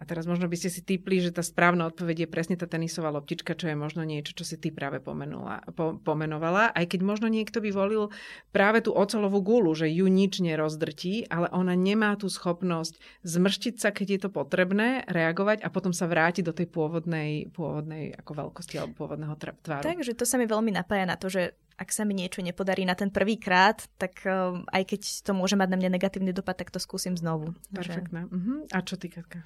A 0.00 0.08
teraz 0.08 0.24
možno 0.24 0.48
by 0.48 0.56
ste 0.56 0.72
si 0.72 0.80
typli, 0.80 1.20
že 1.20 1.28
tá 1.28 1.44
správna 1.44 1.84
odpoveď 1.84 2.24
je 2.24 2.32
presne 2.32 2.56
tá 2.56 2.64
tenisová 2.64 3.12
loptička, 3.12 3.52
čo 3.52 3.68
je 3.68 3.76
možno 3.76 4.00
niečo, 4.00 4.32
čo 4.32 4.48
si 4.48 4.56
ty 4.56 4.72
práve 4.72 4.96
pomenula, 4.96 5.60
po, 5.76 6.00
pomenovala. 6.00 6.72
Aj 6.72 6.88
keď 6.88 7.04
možno 7.04 7.28
niekto 7.28 7.60
by 7.60 7.68
volil 7.68 8.08
práve 8.48 8.80
tú 8.80 8.96
ocelovú 8.96 9.44
gulu, 9.44 9.76
že 9.76 9.92
ju 9.92 10.08
nič 10.08 10.40
nerozdrtí, 10.40 11.28
ale 11.28 11.52
ona 11.52 11.76
nemá 11.76 12.16
tú 12.16 12.32
schopnosť 12.32 12.96
zmrštiť 13.28 13.74
sa, 13.76 13.92
keď 13.92 14.06
je 14.08 14.20
to 14.24 14.30
potrebné, 14.32 15.04
reagovať 15.04 15.60
a 15.60 15.68
potom 15.68 15.92
sa 15.92 16.08
vrátiť 16.08 16.48
do 16.48 16.56
tej 16.56 16.72
pôvodnej, 16.72 17.52
pôvodnej 17.52 18.16
ako 18.16 18.48
veľkosti 18.48 18.80
alebo 18.80 19.04
pôvodného 19.04 19.36
tváru. 19.36 19.84
Takže 19.84 20.16
to 20.16 20.24
sa 20.24 20.40
mi 20.40 20.48
veľmi 20.48 20.72
napája 20.72 21.04
na 21.04 21.20
to, 21.20 21.28
že 21.28 21.52
ak 21.80 21.88
sa 21.96 22.04
mi 22.04 22.12
niečo 22.12 22.44
nepodarí 22.44 22.84
na 22.84 22.92
ten 22.92 23.08
prvý 23.08 23.40
krát, 23.40 23.88
tak 23.96 24.20
um, 24.28 24.68
aj 24.68 24.84
keď 24.84 25.00
to 25.24 25.32
môže 25.32 25.56
mať 25.56 25.72
na 25.72 25.80
mňa 25.80 25.96
negatívny 25.96 26.36
dopad, 26.36 26.60
tak 26.60 26.68
to 26.68 26.76
skúsim 26.76 27.16
znovu. 27.16 27.56
Perfektné. 27.72 28.28
Že... 28.28 28.36
Uh-huh. 28.36 28.58
A 28.68 28.84
čo 28.84 29.00
ty, 29.00 29.08
Katka? 29.08 29.40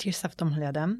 Tiež 0.00 0.16
sa 0.16 0.32
v 0.32 0.40
tom 0.40 0.56
hľadám. 0.56 0.96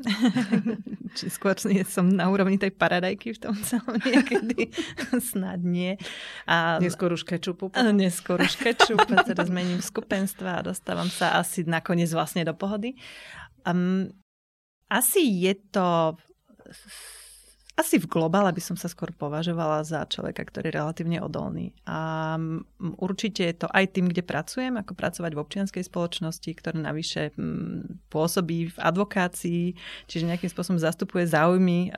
Či 1.16 1.33
skôr 1.33 1.57
nie 1.64 1.81
som 1.88 2.12
na 2.12 2.28
úrovni 2.28 2.61
tej 2.61 2.76
paradajky 2.76 3.33
v 3.33 3.40
tom 3.40 3.57
celom 3.64 3.97
niekedy. 4.04 4.69
Snad 5.33 5.64
nie. 5.64 5.97
A, 6.45 6.76
neskôr 6.76 7.09
už 7.16 7.25
kečupu. 7.25 7.73
Neskôr 7.73 8.37
už 8.37 8.52
kečup. 8.61 9.00
teda 9.33 9.49
zmením 9.49 9.81
skupenstva 9.81 10.61
a 10.61 10.64
dostávam 10.64 11.09
sa 11.09 11.40
asi 11.40 11.64
nakoniec 11.64 12.12
vlastne 12.12 12.45
do 12.45 12.52
pohody. 12.52 13.00
Um, 13.64 14.12
asi 14.92 15.25
je 15.49 15.57
to 15.73 16.21
asi 17.73 17.97
v 17.97 18.05
globále 18.05 18.52
by 18.52 18.61
som 18.61 18.76
sa 18.76 18.85
skôr 18.85 19.17
považovala 19.17 19.81
za 19.81 20.05
človeka, 20.05 20.45
ktorý 20.45 20.69
je 20.69 20.76
relatívne 20.76 21.19
odolný. 21.25 21.73
A 21.88 22.37
určite 23.00 23.49
je 23.49 23.57
to 23.64 23.69
aj 23.73 23.97
tým, 23.97 24.12
kde 24.12 24.21
pracujem, 24.21 24.76
ako 24.76 24.93
pracovať 24.93 25.33
v 25.33 25.41
občianskej 25.41 25.85
spoločnosti, 25.88 26.50
ktorá 26.52 26.76
navyše 26.76 27.33
pôsobí 28.12 28.73
v 28.73 28.76
advokácii, 28.76 29.64
čiže 30.05 30.29
nejakým 30.29 30.52
spôsobom 30.52 30.76
zastupuje 30.76 31.25
záujmy 31.25 31.88
e, 31.88 31.91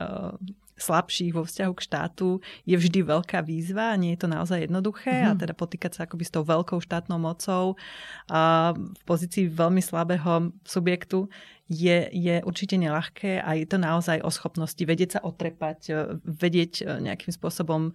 slabších 0.75 1.31
vo 1.31 1.47
vzťahu 1.47 1.73
k 1.75 1.85
štátu 1.85 2.29
je 2.67 2.75
vždy 2.75 2.99
veľká 3.07 3.39
výzva 3.43 3.95
nie 3.95 4.15
je 4.15 4.23
to 4.23 4.27
naozaj 4.27 4.59
jednoduché 4.67 5.11
mm-hmm. 5.11 5.31
a 5.31 5.33
mhm. 5.35 5.41
teda 5.41 5.53
potýkať 5.55 5.91
sa 5.95 6.01
akoby 6.07 6.23
s 6.27 6.33
tou 6.33 6.43
veľkou 6.43 6.79
štátnou 6.83 7.19
mocou 7.19 7.79
a 8.27 8.73
v 8.75 9.03
pozícii 9.07 9.47
veľmi 9.51 9.79
slabého 9.79 10.51
subjektu 10.67 11.31
je, 11.65 12.09
je 12.13 12.45
určite 12.45 12.77
nelahké 12.77 13.41
a 13.41 13.57
je 13.57 13.65
to 13.65 13.81
naozaj 13.81 14.21
o 14.21 14.29
schopnosti 14.29 14.77
vedieť 14.77 15.17
sa 15.17 15.19
otrepať, 15.25 15.79
e, 15.89 15.93
vedieť 16.21 16.73
e, 16.81 16.83
nejakým 17.01 17.33
spôsobom 17.33 17.89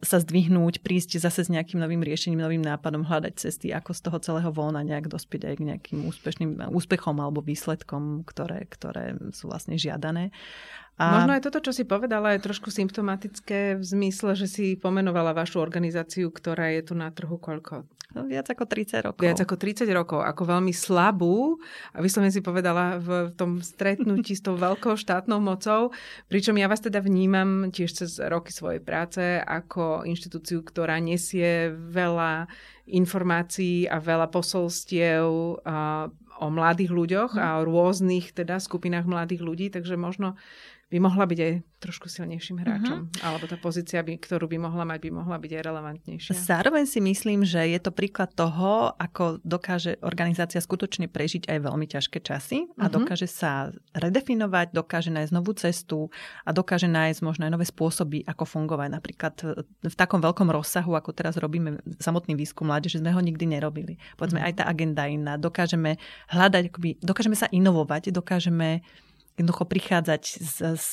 sa 0.00 0.16
zdvihnúť, 0.24 0.80
prísť 0.80 1.20
zase 1.20 1.44
s 1.44 1.52
nejakým 1.52 1.76
novým 1.84 2.00
riešením, 2.00 2.40
novým 2.40 2.64
nápadom, 2.64 3.04
hľadať 3.04 3.34
cesty, 3.36 3.68
ako 3.76 3.92
z 3.92 4.00
toho 4.08 4.18
celého 4.24 4.50
von 4.56 4.72
a 4.72 4.80
nejak 4.80 5.12
dospieť 5.12 5.52
aj 5.52 5.54
k 5.60 5.66
nejakým 5.68 5.98
úspešným 6.08 6.50
úspechom 6.72 7.20
alebo 7.20 7.44
výsledkom, 7.44 8.24
ktoré, 8.24 8.64
ktoré 8.72 9.20
sú 9.36 9.52
vlastne 9.52 9.76
žiadané. 9.76 10.32
A... 11.00 11.16
Možno 11.16 11.32
aj 11.32 11.48
toto, 11.48 11.64
čo 11.64 11.72
si 11.72 11.88
povedala, 11.88 12.36
je 12.36 12.44
trošku 12.44 12.68
symptomatické 12.68 13.80
v 13.80 13.84
zmysle, 13.84 14.36
že 14.36 14.44
si 14.44 14.66
pomenovala 14.76 15.32
vašu 15.32 15.56
organizáciu, 15.56 16.28
ktorá 16.28 16.76
je 16.76 16.92
tu 16.92 16.92
na 16.92 17.08
trhu 17.08 17.40
koľko? 17.40 17.88
No, 18.10 18.26
viac 18.26 18.50
ako 18.50 18.66
30 18.66 19.06
rokov. 19.06 19.22
Viac 19.22 19.38
ako 19.38 19.54
30 19.54 19.86
rokov, 19.94 20.20
ako 20.20 20.42
veľmi 20.42 20.74
slabú. 20.74 21.62
A 21.94 22.02
vyslovene 22.02 22.34
si 22.34 22.42
povedala 22.42 22.98
v 22.98 23.30
tom 23.38 23.62
stretnutí 23.62 24.34
s 24.34 24.42
tou 24.42 24.58
veľkou 24.66 24.98
štátnou 24.98 25.38
mocou. 25.38 25.94
Pričom 26.26 26.58
ja 26.58 26.66
vás 26.66 26.82
teda 26.82 26.98
vnímam 27.00 27.70
tiež 27.70 28.04
cez 28.04 28.18
roky 28.20 28.50
svojej 28.50 28.82
práce 28.82 29.22
ako 29.40 30.04
inštitúciu, 30.04 30.66
ktorá 30.66 30.98
nesie 30.98 31.70
veľa 31.72 32.50
informácií 32.90 33.86
a 33.86 34.02
veľa 34.02 34.26
posolstiev 34.28 35.24
o 36.40 36.48
mladých 36.48 36.90
ľuďoch 36.90 37.36
a 37.36 37.60
o 37.60 37.68
rôznych 37.68 38.32
teda 38.32 38.56
skupinách 38.58 39.04
mladých 39.04 39.44
ľudí, 39.44 39.66
takže 39.68 40.00
možno 40.00 40.40
by 40.90 40.98
mohla 40.98 41.22
byť 41.22 41.38
aj 41.38 41.52
trošku 41.78 42.10
silnejším 42.10 42.60
hráčom. 42.60 42.98
Uh-huh. 43.06 43.24
Alebo 43.24 43.46
tá 43.46 43.54
pozícia, 43.56 44.02
by, 44.02 44.18
ktorú 44.18 44.50
by 44.50 44.58
mohla 44.58 44.82
mať, 44.84 45.06
by 45.06 45.10
mohla 45.22 45.38
byť 45.38 45.50
aj 45.54 45.62
relevantnejšia. 45.62 46.32
Zároveň 46.34 46.84
si 46.84 46.98
myslím, 46.98 47.46
že 47.46 47.62
je 47.62 47.78
to 47.78 47.94
príklad 47.94 48.34
toho, 48.34 48.92
ako 48.98 49.38
dokáže 49.46 50.02
organizácia 50.02 50.58
skutočne 50.58 51.06
prežiť 51.06 51.46
aj 51.46 51.58
veľmi 51.62 51.86
ťažké 51.86 52.18
časy 52.20 52.66
a 52.74 52.90
uh-huh. 52.90 53.00
dokáže 53.00 53.30
sa 53.30 53.70
redefinovať, 53.94 54.74
dokáže 54.74 55.14
nájsť 55.14 55.32
novú 55.32 55.54
cestu 55.54 56.10
a 56.42 56.50
dokáže 56.50 56.90
nájsť 56.90 57.22
možno 57.22 57.46
aj 57.46 57.52
nové 57.54 57.64
spôsoby, 57.64 58.26
ako 58.26 58.44
fungovať. 58.44 58.88
Napríklad 58.90 59.34
v 59.86 59.94
takom 59.94 60.18
veľkom 60.18 60.50
rozsahu, 60.50 60.98
ako 60.98 61.14
teraz 61.14 61.38
robíme 61.38 61.80
samotný 62.02 62.34
výskum 62.34 62.66
mládeže, 62.66 62.98
sme 62.98 63.14
ho 63.14 63.22
nikdy 63.22 63.46
nerobili. 63.46 63.96
Povedzme, 64.18 64.42
uh-huh. 64.42 64.52
aj 64.52 64.58
tá 64.58 64.64
agenda 64.66 65.06
iná. 65.06 65.38
Dokážeme 65.38 65.96
hľadať, 66.28 66.62
akoby, 66.68 66.90
dokážeme 66.98 67.38
sa 67.38 67.46
inovovať, 67.48 68.10
dokážeme 68.10 68.82
jednoducho 69.40 69.64
prichádzať 69.64 70.22
s, 70.22 70.56
s 70.60 70.90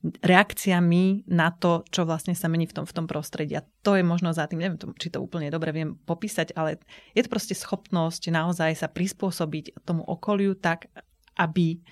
reakciami 0.00 1.28
na 1.28 1.52
to, 1.52 1.84
čo 1.92 2.08
vlastne 2.08 2.32
sa 2.32 2.48
mení 2.48 2.64
v 2.64 2.82
tom, 2.82 2.84
v 2.88 2.96
tom 2.96 3.04
prostredí. 3.04 3.52
A 3.60 3.66
to 3.84 4.00
je 4.00 4.04
možno 4.04 4.32
za 4.32 4.48
tým, 4.48 4.64
neviem, 4.64 4.80
či 4.96 5.12
to 5.12 5.20
úplne 5.20 5.52
dobre 5.52 5.76
viem 5.76 6.00
popísať, 6.08 6.56
ale 6.56 6.80
je 7.12 7.20
to 7.20 7.28
proste 7.28 7.52
schopnosť 7.52 8.32
naozaj 8.32 8.80
sa 8.80 8.88
prispôsobiť 8.88 9.84
tomu 9.84 10.00
okoliu 10.00 10.56
tak, 10.56 10.88
aby 11.36 11.84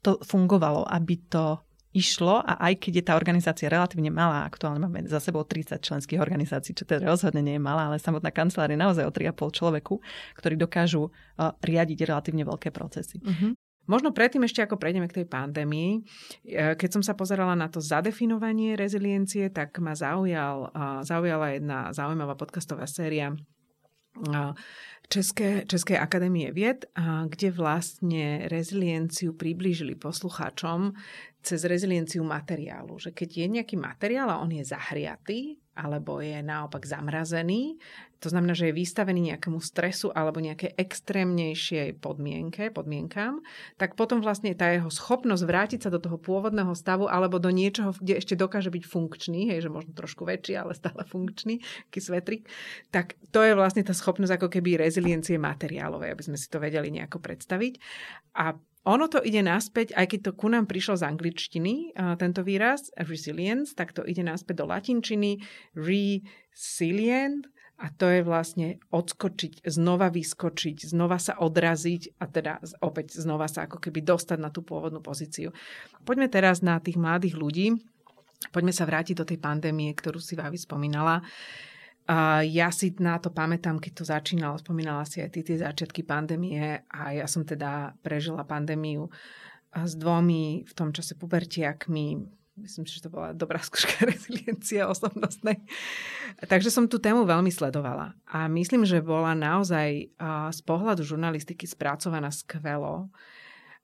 to 0.00 0.16
fungovalo, 0.24 0.88
aby 0.88 1.20
to 1.28 1.60
išlo 1.90 2.38
a 2.38 2.70
aj 2.70 2.86
keď 2.86 2.92
je 3.02 3.04
tá 3.04 3.12
organizácia 3.18 3.66
relatívne 3.66 4.14
malá, 4.14 4.46
aktuálne 4.46 4.78
máme 4.78 5.10
za 5.10 5.18
sebou 5.18 5.42
30 5.42 5.82
členských 5.82 6.22
organizácií, 6.22 6.70
čo 6.70 6.86
teda 6.86 7.02
rozhodne 7.02 7.42
nie 7.42 7.58
je 7.58 7.62
malá, 7.62 7.90
ale 7.90 7.98
samotná 7.98 8.30
kancelár 8.30 8.70
je 8.70 8.78
naozaj 8.78 9.04
o 9.04 9.12
3,5 9.12 9.58
človeku, 9.58 9.94
ktorí 10.38 10.54
dokážu 10.54 11.10
uh, 11.10 11.50
riadiť 11.58 12.06
relatívne 12.06 12.46
veľké 12.46 12.70
procesy. 12.70 13.18
Uh-huh. 13.18 13.58
Možno 13.88 14.12
predtým 14.12 14.44
ešte 14.44 14.60
ako 14.60 14.76
prejdeme 14.76 15.08
k 15.08 15.22
tej 15.22 15.26
pandémii, 15.26 15.90
e, 15.96 16.00
keď 16.76 17.00
som 17.00 17.02
sa 17.04 17.16
pozerala 17.16 17.56
na 17.56 17.68
to 17.72 17.80
zadefinovanie 17.80 18.76
reziliencie, 18.76 19.48
tak 19.48 19.76
ma 19.80 19.96
zaujal, 19.96 20.72
zaujala 21.06 21.56
jedna 21.56 21.90
zaujímavá 21.94 22.36
podcastová 22.36 22.84
séria 22.84 23.34
České, 25.08 25.64
Českej 25.66 25.98
akadémie 25.98 26.52
vied, 26.52 26.86
kde 27.28 27.48
vlastne 27.50 28.46
rezilienciu 28.50 29.34
priblížili 29.34 29.96
poslucháčom 29.96 30.94
cez 31.40 31.64
rezilienciu 31.64 32.22
materiálu. 32.22 33.00
Že 33.00 33.16
keď 33.16 33.28
je 33.32 33.46
nejaký 33.48 33.76
materiál 33.80 34.28
a 34.30 34.38
on 34.44 34.52
je 34.52 34.62
zahriatý, 34.62 35.56
alebo 35.74 36.20
je 36.20 36.44
naopak 36.44 36.84
zamrazený, 36.84 37.80
to 38.20 38.28
znamená, 38.28 38.52
že 38.52 38.68
je 38.68 38.76
vystavený 38.76 39.32
nejakému 39.32 39.64
stresu 39.64 40.12
alebo 40.12 40.44
nejakej 40.44 40.76
extrémnejšej 40.76 42.04
podmienke, 42.04 42.68
podmienkám, 42.68 43.40
tak 43.80 43.96
potom 43.96 44.20
vlastne 44.20 44.52
tá 44.52 44.76
jeho 44.76 44.92
schopnosť 44.92 45.40
vrátiť 45.40 45.80
sa 45.88 45.90
do 45.90 45.96
toho 45.96 46.20
pôvodného 46.20 46.76
stavu 46.76 47.08
alebo 47.08 47.40
do 47.40 47.48
niečoho, 47.48 47.96
kde 47.96 48.20
ešte 48.20 48.36
dokáže 48.36 48.68
byť 48.68 48.84
funkčný, 48.84 49.48
hej, 49.48 49.64
že 49.64 49.72
možno 49.72 49.96
trošku 49.96 50.28
väčší, 50.28 50.52
ale 50.60 50.76
stále 50.76 51.00
funkčný, 51.08 51.64
aký 51.88 52.00
svetrik, 52.04 52.44
tak 52.92 53.16
to 53.32 53.40
je 53.40 53.56
vlastne 53.56 53.80
tá 53.80 53.96
schopnosť 53.96 54.36
ako 54.36 54.52
keby 54.52 54.76
reziliencie 54.90 55.38
materiálovej, 55.38 56.10
aby 56.10 56.22
sme 56.26 56.34
si 56.34 56.50
to 56.50 56.58
vedeli 56.58 56.90
nejako 56.90 57.22
predstaviť. 57.22 57.78
A 58.42 58.58
ono 58.82 59.06
to 59.12 59.22
ide 59.22 59.44
naspäť, 59.44 59.94
aj 59.94 60.06
keď 60.10 60.20
to 60.26 60.32
ku 60.34 60.48
nám 60.50 60.64
prišlo 60.66 60.98
z 60.98 61.06
angličtiny, 61.06 61.94
tento 62.16 62.40
výraz, 62.40 62.90
resilience, 62.96 63.76
tak 63.76 63.94
to 63.94 64.02
ide 64.02 64.24
naspäť 64.24 64.64
do 64.64 64.66
latinčiny, 64.66 65.44
resilient, 65.76 67.46
a 67.80 67.88
to 67.88 68.12
je 68.12 68.20
vlastne 68.20 68.76
odskočiť, 68.92 69.64
znova 69.64 70.12
vyskočiť, 70.12 70.84
znova 70.84 71.16
sa 71.16 71.40
odraziť 71.40 72.20
a 72.20 72.28
teda 72.28 72.60
opäť 72.84 73.16
znova 73.16 73.48
sa 73.48 73.64
ako 73.64 73.80
keby 73.80 74.04
dostať 74.04 74.36
na 74.36 74.52
tú 74.52 74.60
pôvodnú 74.60 75.00
pozíciu. 75.00 75.48
Poďme 76.04 76.28
teraz 76.28 76.60
na 76.60 76.76
tých 76.76 77.00
mladých 77.00 77.40
ľudí. 77.40 77.80
Poďme 78.52 78.76
sa 78.76 78.84
vrátiť 78.84 79.16
do 79.16 79.24
tej 79.24 79.40
pandémie, 79.40 79.96
ktorú 79.96 80.20
si 80.20 80.36
Vávi 80.36 80.60
spomínala. 80.60 81.24
Uh, 81.24 81.69
ja 82.42 82.68
si 82.74 82.90
na 82.98 83.22
to 83.22 83.30
pamätám, 83.30 83.78
keď 83.78 83.92
to 83.94 84.04
začínalo, 84.06 84.58
spomínala 84.58 85.06
si 85.06 85.22
aj 85.22 85.30
ty 85.30 85.46
tie 85.46 85.62
začiatky 85.62 86.02
pandémie 86.02 86.82
a 86.90 87.14
ja 87.14 87.26
som 87.30 87.46
teda 87.46 87.94
prežila 88.02 88.42
pandémiu 88.42 89.06
s 89.70 89.94
dvomi 89.94 90.66
v 90.66 90.72
tom 90.74 90.90
čase 90.90 91.14
pubertiakmi, 91.14 92.40
Myslím 92.60 92.84
si, 92.84 93.00
že 93.00 93.08
to 93.08 93.14
bola 93.14 93.32
dobrá 93.32 93.56
skúška 93.66 94.04
reziliencia 94.04 94.84
osobnostnej. 94.84 95.64
Takže 96.44 96.68
som 96.68 96.86
tú 96.86 97.00
tému 97.00 97.24
veľmi 97.24 97.48
sledovala. 97.48 98.12
A 98.28 98.46
myslím, 98.52 98.84
že 98.84 99.00
bola 99.00 99.32
naozaj 99.32 100.12
z 100.52 100.60
pohľadu 100.68 101.02
žurnalistiky 101.02 101.64
spracovaná 101.64 102.28
skvelo. 102.28 103.08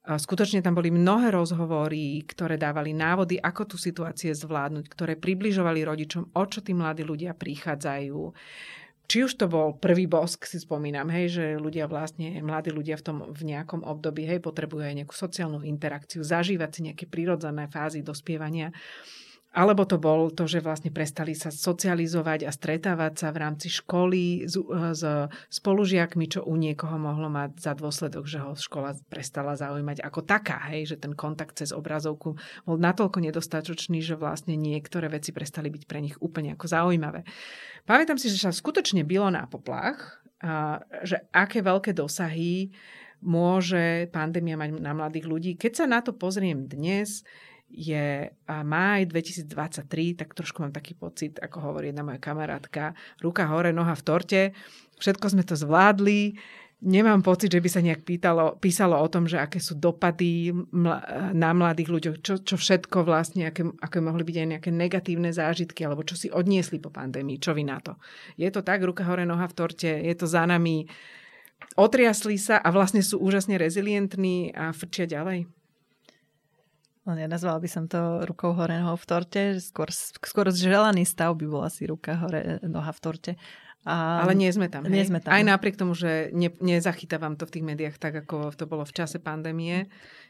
Skutočne 0.07 0.63
tam 0.63 0.79
boli 0.79 0.87
mnohé 0.87 1.35
rozhovory, 1.35 2.23
ktoré 2.23 2.55
dávali 2.55 2.95
návody, 2.95 3.35
ako 3.35 3.75
tú 3.75 3.75
situácie 3.75 4.31
zvládnuť, 4.31 4.87
ktoré 4.87 5.19
približovali 5.19 5.83
rodičom, 5.83 6.31
o 6.31 6.43
čo 6.47 6.63
tí 6.63 6.71
mladí 6.71 7.03
ľudia 7.03 7.35
prichádzajú 7.35 8.31
či 9.07 9.23
už 9.23 9.39
to 9.39 9.47
bol 9.47 9.71
prvý 9.71 10.03
bosk, 10.03 10.43
si 10.43 10.59
spomínam, 10.59 11.07
hej, 11.07 11.31
že 11.31 11.45
ľudia 11.55 11.87
vlastne, 11.87 12.43
mladí 12.43 12.75
ľudia 12.75 12.99
v 12.99 13.05
tom 13.07 13.17
v 13.31 13.41
nejakom 13.55 13.87
období, 13.87 14.27
hej, 14.27 14.43
potrebujú 14.43 14.83
aj 14.83 14.95
nejakú 14.99 15.15
sociálnu 15.15 15.63
interakciu, 15.63 16.27
zažívať 16.27 16.69
si 16.75 16.79
nejaké 16.91 17.05
prírodzené 17.07 17.71
fázy 17.71 18.03
dospievania. 18.03 18.75
Alebo 19.57 19.89
to 19.89 19.97
bol 19.97 20.29
to, 20.29 20.45
že 20.45 20.61
vlastne 20.61 20.93
prestali 20.93 21.33
sa 21.33 21.49
socializovať 21.49 22.45
a 22.45 22.53
stretávať 22.53 23.13
sa 23.17 23.33
v 23.33 23.41
rámci 23.41 23.73
školy 23.73 24.45
s, 24.45 24.53
s 24.93 25.01
spolužiakmi, 25.49 26.29
čo 26.29 26.45
u 26.45 26.53
niekoho 26.53 26.93
mohlo 27.01 27.25
mať 27.25 27.57
za 27.57 27.73
dôsledok, 27.73 28.29
že 28.29 28.37
ho 28.37 28.53
škola 28.53 28.93
prestala 29.09 29.57
zaujímať 29.57 30.05
ako 30.05 30.21
taká, 30.21 30.61
hej, 30.69 30.93
že 30.93 31.01
ten 31.01 31.17
kontakt 31.17 31.57
cez 31.57 31.73
obrazovku 31.73 32.37
bol 32.69 32.77
natoľko 32.77 33.17
nedostatočný, 33.17 33.97
že 34.05 34.13
vlastne 34.13 34.53
niektoré 34.53 35.09
veci 35.09 35.33
prestali 35.33 35.73
byť 35.73 35.83
pre 35.89 36.05
nich 36.05 36.13
úplne 36.21 36.53
ako 36.53 36.69
zaujímavé. 36.69 37.25
Pamätám 37.89 38.21
si, 38.21 38.29
že 38.29 38.37
sa 38.37 38.53
skutočne 38.53 39.01
bylo 39.09 39.33
na 39.33 39.49
poplach, 39.49 40.21
a, 40.37 40.85
že 41.01 41.25
aké 41.33 41.65
veľké 41.65 41.97
dosahy 41.97 42.69
môže 43.25 44.05
pandémia 44.13 44.53
mať 44.53 44.77
na 44.77 44.93
mladých 44.93 45.25
ľudí. 45.25 45.51
Keď 45.57 45.73
sa 45.73 45.85
na 45.89 46.05
to 46.05 46.13
pozriem 46.13 46.69
dnes, 46.69 47.25
je 47.67 48.31
máj 48.47 49.11
2023, 49.11 50.19
tak 50.19 50.31
trošku 50.33 50.63
mám 50.63 50.71
taký 50.71 50.95
pocit, 50.95 51.35
ako 51.37 51.71
hovorí 51.71 51.91
jedna 51.91 52.07
moja 52.07 52.19
kamarátka, 52.19 52.95
ruka 53.19 53.43
hore, 53.47 53.75
noha 53.75 53.93
v 53.93 54.03
torte, 54.03 54.41
všetko 54.97 55.25
sme 55.35 55.43
to 55.43 55.59
zvládli, 55.59 56.39
nemám 56.81 57.25
pocit, 57.25 57.51
že 57.51 57.59
by 57.59 57.69
sa 57.69 57.81
nejak 57.81 58.05
pýtalo, 58.05 58.55
písalo 58.61 58.95
o 59.01 59.07
tom, 59.09 59.25
že 59.25 59.41
aké 59.41 59.57
sú 59.57 59.75
dopady 59.75 60.53
mla, 60.53 61.33
na 61.33 61.51
mladých 61.51 61.89
ľuďoch, 61.89 62.15
čo, 62.21 62.33
čo 62.39 62.55
všetko 62.55 63.01
vlastne, 63.01 63.49
aké, 63.49 63.65
aké 63.81 63.97
mohli 63.97 64.23
byť 64.23 64.37
aj 64.37 64.47
nejaké 64.57 64.69
negatívne 64.69 65.33
zážitky, 65.33 65.83
alebo 65.83 66.05
čo 66.05 66.13
si 66.13 66.29
odniesli 66.29 66.77
po 66.77 66.93
pandémii, 66.93 67.41
čo 67.41 67.57
vy 67.57 67.65
na 67.65 67.81
to. 67.81 67.97
Je 68.37 68.47
to 68.53 68.61
tak, 68.61 68.85
ruka 68.85 69.03
hore, 69.03 69.25
noha 69.25 69.49
v 69.49 69.57
torte, 69.57 69.89
je 69.89 70.15
to 70.15 70.29
za 70.29 70.45
nami, 70.45 70.85
otriasli 71.73 72.37
sa 72.37 72.61
a 72.61 72.69
vlastne 72.69 73.01
sú 73.01 73.17
úžasne 73.17 73.57
rezilientní 73.57 74.53
a 74.53 74.69
frčia 74.69 75.09
ďalej? 75.09 75.56
No 77.07 77.15
nenazval 77.15 77.63
by 77.63 77.69
som 77.71 77.87
to 77.87 78.27
rukou 78.27 78.51
hore 78.51 78.75
nohou 78.83 78.99
v 78.99 79.07
torte, 79.07 79.41
skôr, 79.63 79.87
skôr 79.95 80.51
želaný 80.51 81.07
stav 81.07 81.39
by 81.39 81.47
bol 81.47 81.63
asi 81.63 81.87
ruka 81.87 82.19
hore 82.19 82.59
noha 82.67 82.91
v 82.91 82.99
torte. 82.99 83.31
A, 83.87 84.27
Ale 84.27 84.35
nie 84.35 84.51
sme 84.51 84.67
tam, 84.67 84.83
hej? 84.83 84.91
Nie 84.91 85.07
sme 85.07 85.23
tam. 85.23 85.31
Aj 85.31 85.39
napriek 85.47 85.79
tomu, 85.79 85.95
že 85.95 86.27
ne, 86.35 86.51
nezachytávam 86.59 87.39
to 87.39 87.47
v 87.47 87.53
tých 87.55 87.65
médiách 87.65 87.95
tak, 87.95 88.19
ako 88.19 88.51
to 88.51 88.67
bolo 88.67 88.83
v 88.83 88.91
čase 88.91 89.15
pandémie, 89.15 89.87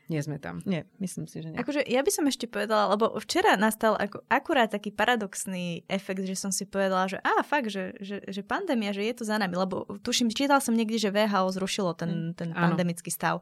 nie 0.08 0.22
sme 0.22 0.38
tam. 0.38 0.62
Nie, 0.64 0.86
myslím 1.02 1.26
si, 1.26 1.42
že 1.42 1.52
nie. 1.52 1.58
Akože 1.58 1.82
ja 1.84 2.06
by 2.06 2.12
som 2.14 2.30
ešte 2.30 2.46
povedala, 2.46 2.94
lebo 2.94 3.18
včera 3.18 3.58
nastal 3.58 3.98
ako, 3.98 4.24
akurát 4.30 4.70
taký 4.70 4.94
paradoxný 4.94 5.84
efekt, 5.90 6.22
že 6.24 6.38
som 6.38 6.54
si 6.54 6.70
povedala, 6.70 7.10
že 7.10 7.18
á, 7.26 7.42
fakt, 7.42 7.74
že, 7.74 7.98
že, 7.98 8.22
že 8.24 8.42
pandémia, 8.46 8.94
že 8.94 9.04
je 9.04 9.14
to 9.18 9.24
za 9.26 9.42
nami, 9.42 9.58
lebo 9.58 9.90
tuším, 10.06 10.30
čítal 10.30 10.62
som 10.62 10.78
niekde, 10.78 11.02
že 11.02 11.10
VHO 11.10 11.50
zrušilo 11.50 11.98
ten, 11.98 12.32
hm, 12.32 12.40
ten 12.40 12.50
pandemický 12.54 13.10
stav. 13.10 13.42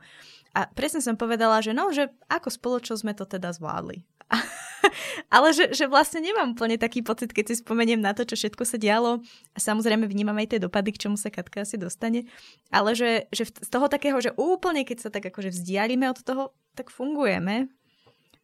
A 0.55 0.65
presne 0.72 1.03
som 1.03 1.19
povedala, 1.19 1.60
že 1.60 1.75
no, 1.75 1.91
že 1.91 2.07
ako 2.31 2.48
spoločnosť 2.48 3.03
sme 3.03 3.13
to 3.13 3.27
teda 3.27 3.51
zvládli. 3.51 4.07
Ale 5.35 5.51
že, 5.51 5.71
že 5.71 5.85
vlastne 5.89 6.21
nemám 6.21 6.53
úplne 6.53 6.79
taký 6.79 7.01
pocit, 7.01 7.31
keď 7.31 7.53
si 7.53 7.55
spomeniem 7.61 7.99
na 7.99 8.15
to, 8.15 8.23
čo 8.27 8.35
všetko 8.37 8.63
sa 8.63 8.77
dialo. 8.77 9.21
A 9.53 9.57
samozrejme 9.57 10.05
vnímam 10.07 10.35
aj 10.37 10.55
tie 10.55 10.59
dopady, 10.61 10.95
k 10.95 11.07
čomu 11.07 11.17
sa 11.17 11.33
Katka 11.33 11.63
asi 11.63 11.79
dostane. 11.79 12.27
Ale 12.69 12.93
že, 12.93 13.27
že 13.29 13.49
z 13.49 13.69
toho 13.69 13.87
takého, 13.87 14.17
že 14.21 14.33
úplne 14.37 14.87
keď 14.87 14.97
sa 15.05 15.09
tak 15.11 15.27
akože 15.29 15.53
vzdialíme 15.53 16.05
od 16.09 16.19
toho, 16.21 16.43
tak 16.75 16.91
fungujeme 16.91 17.71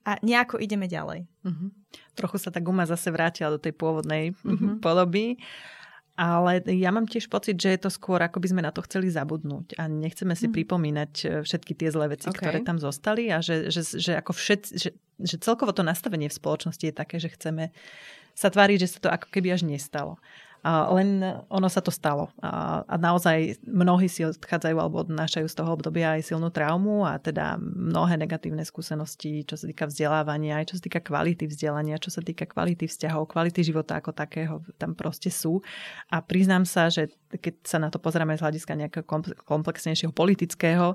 a 0.02 0.18
nejako 0.26 0.58
ideme 0.58 0.90
ďalej. 0.90 1.30
Uh-huh. 1.46 1.70
Trochu 2.18 2.38
sa 2.42 2.50
tá 2.50 2.58
guma 2.58 2.90
zase 2.90 3.14
vrátila 3.14 3.54
do 3.54 3.62
tej 3.62 3.78
pôvodnej 3.78 4.34
uh-huh. 4.34 4.82
podoby. 4.82 5.38
Ale 6.22 6.62
ja 6.70 6.94
mám 6.94 7.10
tiež 7.10 7.34
pocit, 7.34 7.58
že 7.58 7.74
je 7.74 7.82
to 7.82 7.90
skôr, 7.90 8.22
ako 8.22 8.38
by 8.38 8.54
sme 8.54 8.62
na 8.62 8.70
to 8.70 8.86
chceli 8.86 9.10
zabudnúť 9.10 9.74
a 9.82 9.90
nechceme 9.90 10.38
si 10.38 10.46
mm. 10.46 10.54
pripomínať 10.54 11.14
e, 11.18 11.26
všetky 11.42 11.74
tie 11.74 11.90
zlé 11.90 12.14
veci, 12.14 12.30
okay. 12.30 12.46
ktoré 12.46 12.62
tam 12.62 12.78
zostali 12.78 13.34
a 13.34 13.42
že, 13.42 13.74
že, 13.74 13.82
že 13.98 14.22
ako 14.22 14.38
všetci, 14.38 14.70
že, 14.78 14.90
že 15.18 15.36
celkovo 15.42 15.74
to 15.74 15.82
nastavenie 15.82 16.30
v 16.30 16.38
spoločnosti 16.38 16.86
je 16.86 16.94
také, 16.94 17.18
že 17.18 17.34
chceme 17.34 17.74
sa 18.38 18.54
tváriť, 18.54 18.78
že 18.86 18.92
sa 18.94 19.00
to 19.02 19.10
ako 19.10 19.34
keby 19.34 19.50
až 19.50 19.66
nestalo. 19.66 20.22
Len 20.66 21.42
ono 21.50 21.68
sa 21.74 21.82
to 21.82 21.90
stalo. 21.90 22.30
A 22.42 22.96
naozaj 23.02 23.58
mnohí 23.66 24.06
si 24.06 24.22
odchádzajú 24.22 24.78
alebo 24.78 25.02
odnášajú 25.02 25.50
z 25.50 25.56
toho 25.58 25.74
obdobia 25.74 26.14
aj 26.14 26.30
silnú 26.30 26.54
traumu 26.54 27.02
a 27.02 27.18
teda 27.18 27.58
mnohé 27.60 28.22
negatívne 28.22 28.62
skúsenosti, 28.62 29.42
čo 29.42 29.58
sa 29.58 29.66
týka 29.66 29.90
vzdelávania, 29.90 30.62
aj 30.62 30.70
čo 30.70 30.76
sa 30.78 30.84
týka 30.86 31.02
kvality 31.02 31.50
vzdelania, 31.50 31.98
čo 31.98 32.14
sa 32.14 32.22
týka 32.22 32.46
kvality 32.46 32.86
vzťahov, 32.86 33.34
kvality 33.34 33.66
života 33.66 33.98
ako 33.98 34.14
takého, 34.14 34.62
tam 34.78 34.94
proste 34.94 35.34
sú. 35.34 35.66
A 36.14 36.22
priznám 36.22 36.70
sa, 36.70 36.94
že 36.94 37.10
keď 37.34 37.56
sa 37.66 37.82
na 37.82 37.90
to 37.90 37.98
pozrieme 37.98 38.38
z 38.38 38.46
hľadiska 38.46 38.78
nejakého 38.78 39.06
komplexnejšieho 39.42 40.14
politického, 40.14 40.94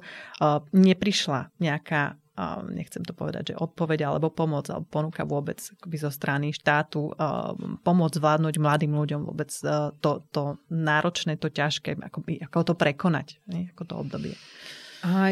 neprišla 0.70 1.50
nejaká 1.58 2.14
nechcem 2.68 3.00
to 3.00 3.16
povedať, 3.16 3.52
že 3.52 3.54
odpoveď 3.56 4.12
alebo 4.12 4.28
pomoc 4.28 4.68
alebo 4.68 4.84
ponuka 4.84 5.24
vôbec 5.24 5.56
akoby 5.56 5.96
zo 5.96 6.12
strany 6.12 6.52
štátu 6.52 7.16
pomoc 7.80 8.12
zvládnuť 8.12 8.54
mladým 8.60 8.92
ľuďom 8.92 9.20
vôbec 9.24 9.48
to, 10.00 10.10
to 10.30 10.60
náročné, 10.68 11.40
to 11.40 11.48
ťažké, 11.48 11.96
akoby, 11.96 12.44
ako 12.44 12.72
to 12.72 12.74
prekonať, 12.76 13.40
nie? 13.48 13.72
ako 13.72 13.82
to 13.88 13.94
obdobie. 13.96 14.34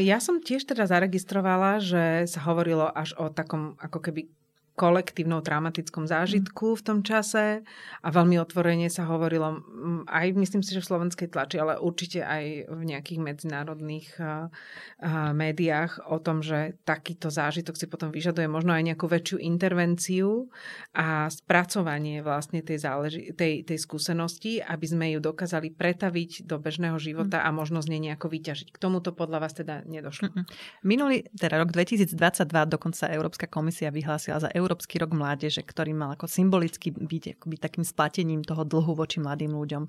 Ja 0.01 0.23
som 0.23 0.39
tiež 0.39 0.71
teda 0.71 0.87
zaregistrovala, 0.87 1.83
že 1.83 2.31
sa 2.31 2.41
hovorilo 2.47 2.87
až 2.89 3.17
o 3.19 3.29
takom 3.33 3.75
ako 3.81 3.99
keby 4.01 4.31
kolektívnom 4.75 5.38
traumatickom 5.38 6.11
zážitku 6.11 6.75
v 6.75 6.83
tom 6.83 6.99
čase 7.07 7.62
a 8.02 8.09
veľmi 8.11 8.43
otvorene 8.43 8.90
sa 8.90 9.07
hovorilo 9.07 9.62
aj 10.11 10.35
myslím 10.35 10.62
si, 10.66 10.75
že 10.75 10.83
v 10.83 10.90
slovenskej 10.90 11.28
tlači, 11.31 11.62
ale 11.62 11.78
určite 11.78 12.26
aj 12.26 12.66
v 12.66 12.83
nejakých 12.83 13.21
medzinárodných 13.23 14.09
uh, 14.19 14.50
uh, 14.50 15.31
médiách 15.31 16.02
o 16.11 16.19
tom, 16.19 16.43
že 16.43 16.75
takýto 16.83 17.31
zážitok 17.31 17.78
si 17.78 17.87
potom 17.87 18.11
vyžaduje 18.11 18.50
možno 18.50 18.75
aj 18.75 18.83
nejakú 18.83 19.07
väčšiu 19.07 19.38
intervenciu 19.38 20.50
a 20.97 21.31
spracovanie 21.31 22.25
vlastne 22.25 22.64
tej, 22.64 22.83
záleži- 22.83 23.31
tej, 23.37 23.62
tej 23.62 23.78
skúsenosti, 23.78 24.59
aby 24.59 24.87
sme 24.90 25.07
ju 25.14 25.23
dokázali 25.23 25.71
pretaviť 25.71 26.50
do 26.50 26.59
bežného 26.59 26.99
života 26.99 27.47
a 27.47 27.54
možno 27.54 27.78
z 27.78 27.95
nej 27.95 28.11
nejako 28.11 28.26
vyťažiť. 28.33 28.69
K 28.75 28.78
tomuto 28.78 29.14
podľa 29.14 29.38
vás 29.38 29.54
teda 29.54 29.87
nedošlo. 29.87 30.35
Minulý, 30.83 31.28
teda 31.37 31.62
rok 31.62 31.71
2022 31.71 32.16
dokonca 32.66 33.04
Európska 33.12 33.47
komisia 33.47 33.95
vyhlásila 33.95 34.43
za 34.43 34.50
Európsky 34.64 34.97
rok 34.97 35.12
mládeže, 35.12 35.61
ktorý 35.61 35.92
mal 35.92 36.16
ako 36.16 36.25
symbolicky 36.25 36.88
byť 36.88 37.37
akoby 37.37 37.56
takým 37.61 37.85
splatením 37.85 38.40
toho 38.40 38.64
dlhu 38.64 38.97
voči 38.97 39.21
mladým 39.21 39.52
ľuďom. 39.52 39.85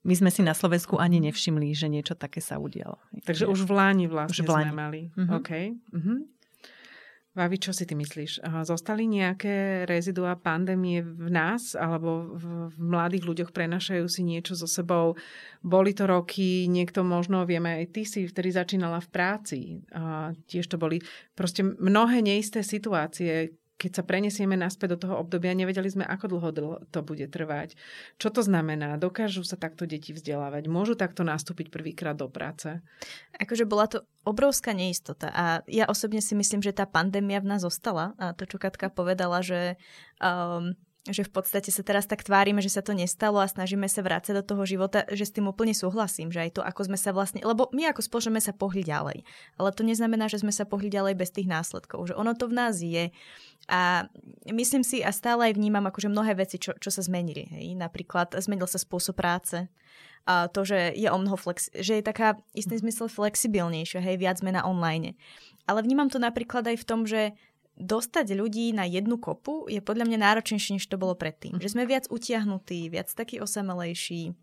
My 0.00 0.14
sme 0.16 0.32
si 0.32 0.40
na 0.40 0.56
Slovensku 0.56 0.96
ani 0.96 1.20
nevšimli, 1.20 1.76
že 1.76 1.92
niečo 1.92 2.16
také 2.16 2.40
sa 2.40 2.56
udialo. 2.56 2.96
Takže 3.28 3.44
už 3.44 3.68
v 3.68 3.72
Láni 3.76 4.06
vlastne 4.08 4.32
už 4.32 4.48
v 4.48 4.48
Láni. 4.48 4.72
sme 4.72 4.80
mali. 4.80 5.00
Uh-huh. 5.12 5.36
OK. 5.36 5.50
Uh-huh. 5.92 6.24
Vavi, 7.30 7.62
čo 7.62 7.70
si 7.70 7.86
ty 7.86 7.94
myslíš? 7.94 8.42
Zostali 8.66 9.06
nejaké 9.06 9.86
rezidua 9.86 10.34
pandémie 10.34 10.98
v 10.98 11.30
nás 11.30 11.78
alebo 11.78 12.34
v, 12.34 12.74
v 12.74 12.76
mladých 12.82 13.22
ľuďoch 13.22 13.50
prenašajú 13.54 14.02
si 14.10 14.26
niečo 14.26 14.58
so 14.58 14.66
sebou? 14.66 15.14
Boli 15.62 15.94
to 15.94 16.10
roky, 16.10 16.66
niekto 16.66 17.06
možno, 17.06 17.46
vieme, 17.46 17.84
aj 17.84 17.86
ty 17.94 18.02
si 18.02 18.26
vtedy 18.26 18.50
začínala 18.50 18.98
v 18.98 19.08
práci. 19.14 19.58
A 19.94 20.34
tiež 20.50 20.74
to 20.74 20.76
boli 20.80 20.98
proste 21.38 21.62
mnohé 21.62 22.18
neisté 22.18 22.66
situácie, 22.66 23.54
keď 23.80 23.90
sa 23.96 24.02
prenesieme 24.04 24.60
naspäť 24.60 25.00
do 25.00 25.08
toho 25.08 25.14
obdobia, 25.24 25.56
nevedeli 25.56 25.88
sme, 25.88 26.04
ako 26.04 26.36
dlho 26.36 26.50
to 26.92 27.00
bude 27.00 27.24
trvať. 27.32 27.80
Čo 28.20 28.28
to 28.28 28.44
znamená? 28.44 29.00
Dokážu 29.00 29.40
sa 29.40 29.56
takto 29.56 29.88
deti 29.88 30.12
vzdelávať? 30.12 30.68
Môžu 30.68 31.00
takto 31.00 31.24
nastúpiť 31.24 31.72
prvýkrát 31.72 32.12
do 32.12 32.28
práce? 32.28 32.84
Akože 33.40 33.64
bola 33.64 33.88
to 33.88 34.04
obrovská 34.28 34.76
neistota 34.76 35.32
a 35.32 35.44
ja 35.64 35.88
osobne 35.88 36.20
si 36.20 36.36
myslím, 36.36 36.60
že 36.60 36.76
tá 36.76 36.84
pandémia 36.84 37.40
v 37.40 37.56
nás 37.56 37.64
zostala 37.64 38.12
a 38.20 38.36
to, 38.36 38.44
čo 38.44 38.60
Katka 38.60 38.92
povedala, 38.92 39.40
že 39.40 39.80
um, 40.20 40.76
že 41.08 41.24
v 41.24 41.32
podstate 41.32 41.72
sa 41.72 41.80
teraz 41.80 42.04
tak 42.04 42.20
tvárime, 42.20 42.60
že 42.60 42.68
sa 42.68 42.84
to 42.84 42.92
nestalo 42.92 43.40
a 43.40 43.48
snažíme 43.48 43.88
sa 43.88 44.04
vrácať 44.04 44.36
do 44.36 44.44
toho 44.44 44.68
života, 44.68 45.08
že 45.08 45.24
s 45.24 45.32
tým 45.32 45.48
úplne 45.48 45.72
súhlasím, 45.72 46.28
že 46.28 46.44
aj 46.44 46.60
to, 46.60 46.62
ako 46.62 46.92
sme 46.92 46.98
sa 47.00 47.16
vlastne, 47.16 47.40
lebo 47.40 47.72
my 47.72 47.88
ako 47.88 48.04
spoločnosť 48.04 48.52
sa 48.52 48.52
pohli 48.52 48.84
ďalej, 48.84 49.24
ale 49.56 49.68
to 49.72 49.80
neznamená, 49.80 50.28
že 50.28 50.44
sme 50.44 50.52
sa 50.52 50.68
pohli 50.68 50.92
ďalej 50.92 51.16
bez 51.16 51.32
tých 51.32 51.48
následkov, 51.48 52.12
že 52.12 52.14
ono 52.16 52.36
to 52.36 52.52
v 52.52 52.56
nás 52.56 52.84
je 52.84 53.08
a 53.70 54.10
myslím 54.50 54.82
si 54.82 55.00
a 55.00 55.14
stále 55.14 55.48
aj 55.48 55.54
vnímam 55.54 55.86
akože 55.86 56.10
mnohé 56.10 56.34
veci, 56.34 56.58
čo, 56.58 56.74
čo 56.74 56.90
sa 56.90 57.06
zmenili. 57.06 57.46
Hej. 57.46 57.78
Napríklad 57.78 58.34
zmenil 58.42 58.66
sa 58.66 58.82
spôsob 58.82 59.14
práce, 59.14 59.70
a 60.28 60.52
to, 60.52 60.68
že 60.68 60.92
je 60.98 61.08
o 61.08 61.16
mnoho 61.16 61.38
flex, 61.38 61.72
že 61.72 61.96
je 61.96 62.04
taká 62.04 62.36
istým 62.52 62.76
zmysle 62.76 63.08
flexibilnejšia, 63.08 64.04
hej, 64.04 64.20
viac 64.20 64.36
sme 64.36 64.52
na 64.52 64.66
online. 64.68 65.16
Ale 65.64 65.80
vnímam 65.80 66.12
to 66.12 66.20
napríklad 66.20 66.66
aj 66.68 66.76
v 66.76 66.86
tom, 66.86 67.08
že 67.08 67.32
dostať 67.80 68.36
ľudí 68.36 68.76
na 68.76 68.84
jednu 68.84 69.16
kopu 69.16 69.64
je 69.72 69.80
podľa 69.80 70.04
mňa 70.04 70.18
náročnejšie, 70.20 70.76
než 70.76 70.84
to 70.84 71.00
bolo 71.00 71.16
predtým. 71.16 71.56
Že 71.56 71.72
sme 71.72 71.88
viac 71.88 72.04
utiahnutí, 72.12 72.92
viac 72.92 73.08
takí 73.08 73.40
osamelejší, 73.40 74.36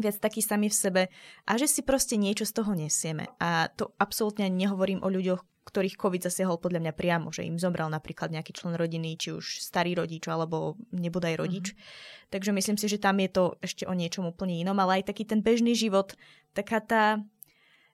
viac 0.00 0.16
takí 0.16 0.40
sami 0.40 0.72
v 0.72 0.76
sebe 0.76 1.02
a 1.44 1.52
že 1.60 1.68
si 1.68 1.84
proste 1.84 2.16
niečo 2.16 2.48
z 2.48 2.56
toho 2.56 2.72
nesieme. 2.72 3.28
A 3.36 3.68
to 3.68 3.92
absolútne 4.00 4.48
nehovorím 4.48 5.04
o 5.04 5.12
ľuďoch, 5.12 5.44
ktorých 5.72 5.96
COVID 5.96 6.28
zasiahol 6.28 6.60
podľa 6.60 6.84
mňa 6.84 6.92
priamo, 6.92 7.32
že 7.32 7.48
im 7.48 7.56
zomrel 7.56 7.88
napríklad 7.88 8.28
nejaký 8.28 8.52
člen 8.52 8.76
rodiny, 8.76 9.16
či 9.16 9.32
už 9.32 9.64
starý 9.64 9.96
rodič, 9.96 10.28
alebo 10.28 10.76
nebodaj 10.92 11.40
rodič. 11.40 11.72
Mm-hmm. 11.72 12.28
Takže 12.28 12.50
myslím 12.52 12.76
si, 12.76 12.86
že 12.92 13.00
tam 13.00 13.16
je 13.16 13.32
to 13.32 13.44
ešte 13.64 13.88
o 13.88 13.96
niečom 13.96 14.28
úplne 14.28 14.60
inom, 14.60 14.76
ale 14.76 15.00
aj 15.00 15.08
taký 15.08 15.24
ten 15.24 15.40
bežný 15.40 15.72
život, 15.72 16.12
taká 16.52 16.84
tá 16.84 17.24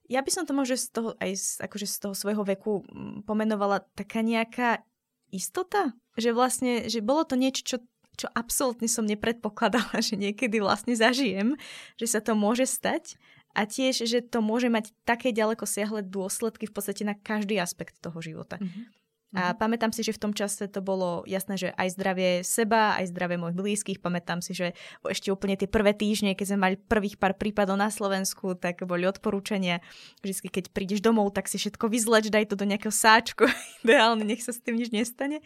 ja 0.08 0.24
by 0.24 0.30
som 0.32 0.48
to 0.48 0.56
možno 0.56 0.80
z 0.80 0.88
toho, 0.88 1.10
aj 1.20 1.30
z, 1.36 1.48
akože 1.60 1.86
z 1.86 1.96
toho 2.00 2.14
svojho 2.16 2.42
veku 2.42 2.82
mm, 2.88 3.28
pomenovala 3.28 3.84
taká 3.92 4.24
nejaká 4.24 4.82
istota, 5.28 5.92
že 6.16 6.32
vlastne, 6.32 6.88
že 6.88 7.04
bolo 7.04 7.28
to 7.28 7.36
niečo, 7.36 7.60
čo, 7.60 7.76
čo 8.16 8.26
absolútne 8.32 8.88
som 8.88 9.04
nepredpokladala, 9.04 10.00
že 10.08 10.16
niekedy 10.16 10.64
vlastne 10.64 10.96
zažijem, 10.96 11.54
že 12.00 12.08
sa 12.08 12.24
to 12.24 12.32
môže 12.32 12.64
stať 12.64 13.20
a 13.58 13.66
tiež, 13.66 14.06
že 14.06 14.22
to 14.22 14.38
môže 14.38 14.70
mať 14.70 14.94
také 15.02 15.34
ďaleko 15.34 15.66
siahle 15.66 16.06
dôsledky 16.06 16.70
v 16.70 16.74
podstate 16.78 17.02
na 17.02 17.18
každý 17.18 17.58
aspekt 17.58 17.98
toho 17.98 18.22
života. 18.22 18.62
Mm-hmm. 18.62 18.94
A 19.36 19.52
mhm. 19.52 19.60
pamätám 19.60 19.92
si, 19.92 20.00
že 20.00 20.16
v 20.16 20.22
tom 20.24 20.32
čase 20.32 20.72
to 20.72 20.80
bolo 20.80 21.20
jasné, 21.28 21.60
že 21.60 21.68
aj 21.76 22.00
zdravie 22.00 22.30
seba, 22.40 22.96
aj 22.96 23.12
zdravie 23.12 23.36
mojich 23.36 23.60
blízkych. 23.60 23.98
Pamätám 24.00 24.40
si, 24.40 24.56
že 24.56 24.72
ešte 25.04 25.28
úplne 25.28 25.52
tie 25.52 25.68
prvé 25.68 25.92
týždne, 25.92 26.32
keď 26.32 26.56
sme 26.56 26.64
mali 26.64 26.74
prvých 26.80 27.20
pár 27.20 27.36
prípadov 27.36 27.76
na 27.76 27.92
Slovensku, 27.92 28.56
tak 28.56 28.88
boli 28.88 29.04
odporúčania. 29.04 29.84
Vždy, 30.24 30.48
keď 30.48 30.64
prídeš 30.72 31.04
domov, 31.04 31.36
tak 31.36 31.44
si 31.44 31.60
všetko 31.60 31.92
vyzleč, 31.92 32.32
daj 32.32 32.48
to 32.48 32.56
do 32.56 32.64
nejakého 32.64 32.94
sáčku. 32.94 33.44
Ideálne, 33.84 34.24
nech 34.24 34.40
sa 34.40 34.56
s 34.56 34.64
tým 34.64 34.80
nič 34.80 34.88
nestane 34.96 35.44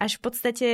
až 0.00 0.16
v 0.16 0.20
podstate 0.24 0.68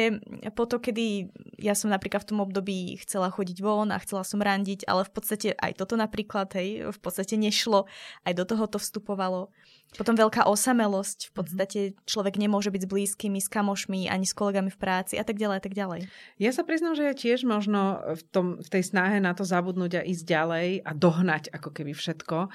po 0.54 0.64
to, 0.70 0.78
kedy 0.78 1.34
ja 1.58 1.74
som 1.74 1.90
napríklad 1.90 2.22
v 2.22 2.30
tom 2.34 2.40
období 2.42 2.94
chcela 3.02 3.34
chodiť 3.34 3.58
von 3.58 3.90
a 3.90 3.98
chcela 3.98 4.22
som 4.22 4.38
randiť, 4.38 4.86
ale 4.86 5.02
v 5.02 5.12
podstate 5.12 5.48
aj 5.58 5.74
toto 5.82 5.98
napríklad, 5.98 6.46
hej, 6.54 6.94
v 6.94 6.98
podstate 7.02 7.34
nešlo, 7.34 7.90
aj 8.22 8.32
do 8.38 8.44
toho 8.46 8.64
to 8.70 8.78
vstupovalo. 8.78 9.50
Potom 9.96 10.20
veľká 10.20 10.44
osamelosť, 10.44 11.18
v 11.18 11.30
mhm. 11.32 11.36
podstate 11.36 11.80
človek 12.04 12.36
nemôže 12.36 12.68
byť 12.68 12.82
s 12.84 12.92
blízkymi, 12.92 13.40
s 13.40 13.48
kamošmi, 13.48 14.06
ani 14.06 14.28
s 14.28 14.36
kolegami 14.36 14.68
v 14.68 14.78
práci 14.78 15.16
a 15.16 15.24
tak 15.24 15.40
ďalej 15.40 15.56
a 15.58 15.62
tak 15.64 15.74
ďalej. 15.74 16.00
Ja 16.36 16.52
sa 16.52 16.62
priznám, 16.62 16.94
že 16.94 17.08
ja 17.08 17.14
tiež 17.16 17.48
možno 17.48 18.04
v, 18.14 18.22
tom, 18.28 18.46
v 18.60 18.68
tej 18.68 18.84
snahe 18.84 19.18
na 19.18 19.32
to 19.32 19.48
zabudnúť 19.48 20.04
a 20.04 20.06
ísť 20.06 20.24
ďalej 20.28 20.68
a 20.84 20.90
dohnať 20.92 21.50
ako 21.56 21.72
keby 21.72 21.96
všetko, 21.96 22.52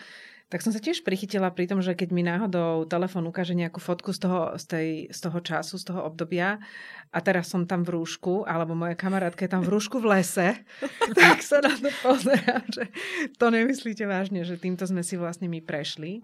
tak 0.54 0.62
som 0.62 0.70
sa 0.70 0.78
tiež 0.78 1.02
prichytila 1.02 1.50
pri 1.50 1.66
tom, 1.66 1.82
že 1.82 1.98
keď 1.98 2.13
mi 2.13 2.22
náhodou 2.22 2.86
telefon 2.86 3.26
ukáže 3.26 3.58
nejakú 3.58 3.82
fotku 3.82 4.13
z 4.13 4.22
toho, 4.22 4.54
z, 4.54 4.66
tej, 4.70 4.89
z 5.10 5.20
toho 5.26 5.42
času, 5.42 5.82
z 5.82 5.89
toho 5.89 6.06
obdobia 6.06 6.62
a 7.10 7.18
teraz 7.26 7.50
som 7.50 7.66
tam 7.66 7.82
v 7.82 7.98
rúšku, 7.98 8.46
alebo 8.46 8.78
moja 8.78 8.94
kamarátka 8.94 9.50
je 9.50 9.52
tam 9.58 9.66
v 9.66 9.74
rúšku 9.74 9.98
v 9.98 10.13
lese, 10.13 10.54
tak 11.18 11.42
sa 11.42 11.58
na 11.58 11.74
to 11.74 11.89
pozerám, 12.06 12.70
že 12.70 12.86
to 13.42 13.50
nemyslíte 13.50 14.06
vážne, 14.06 14.46
že 14.46 14.62
týmto 14.62 14.86
sme 14.86 15.02
si 15.02 15.18
vlastne 15.18 15.50
my 15.50 15.58
prešli. 15.58 16.22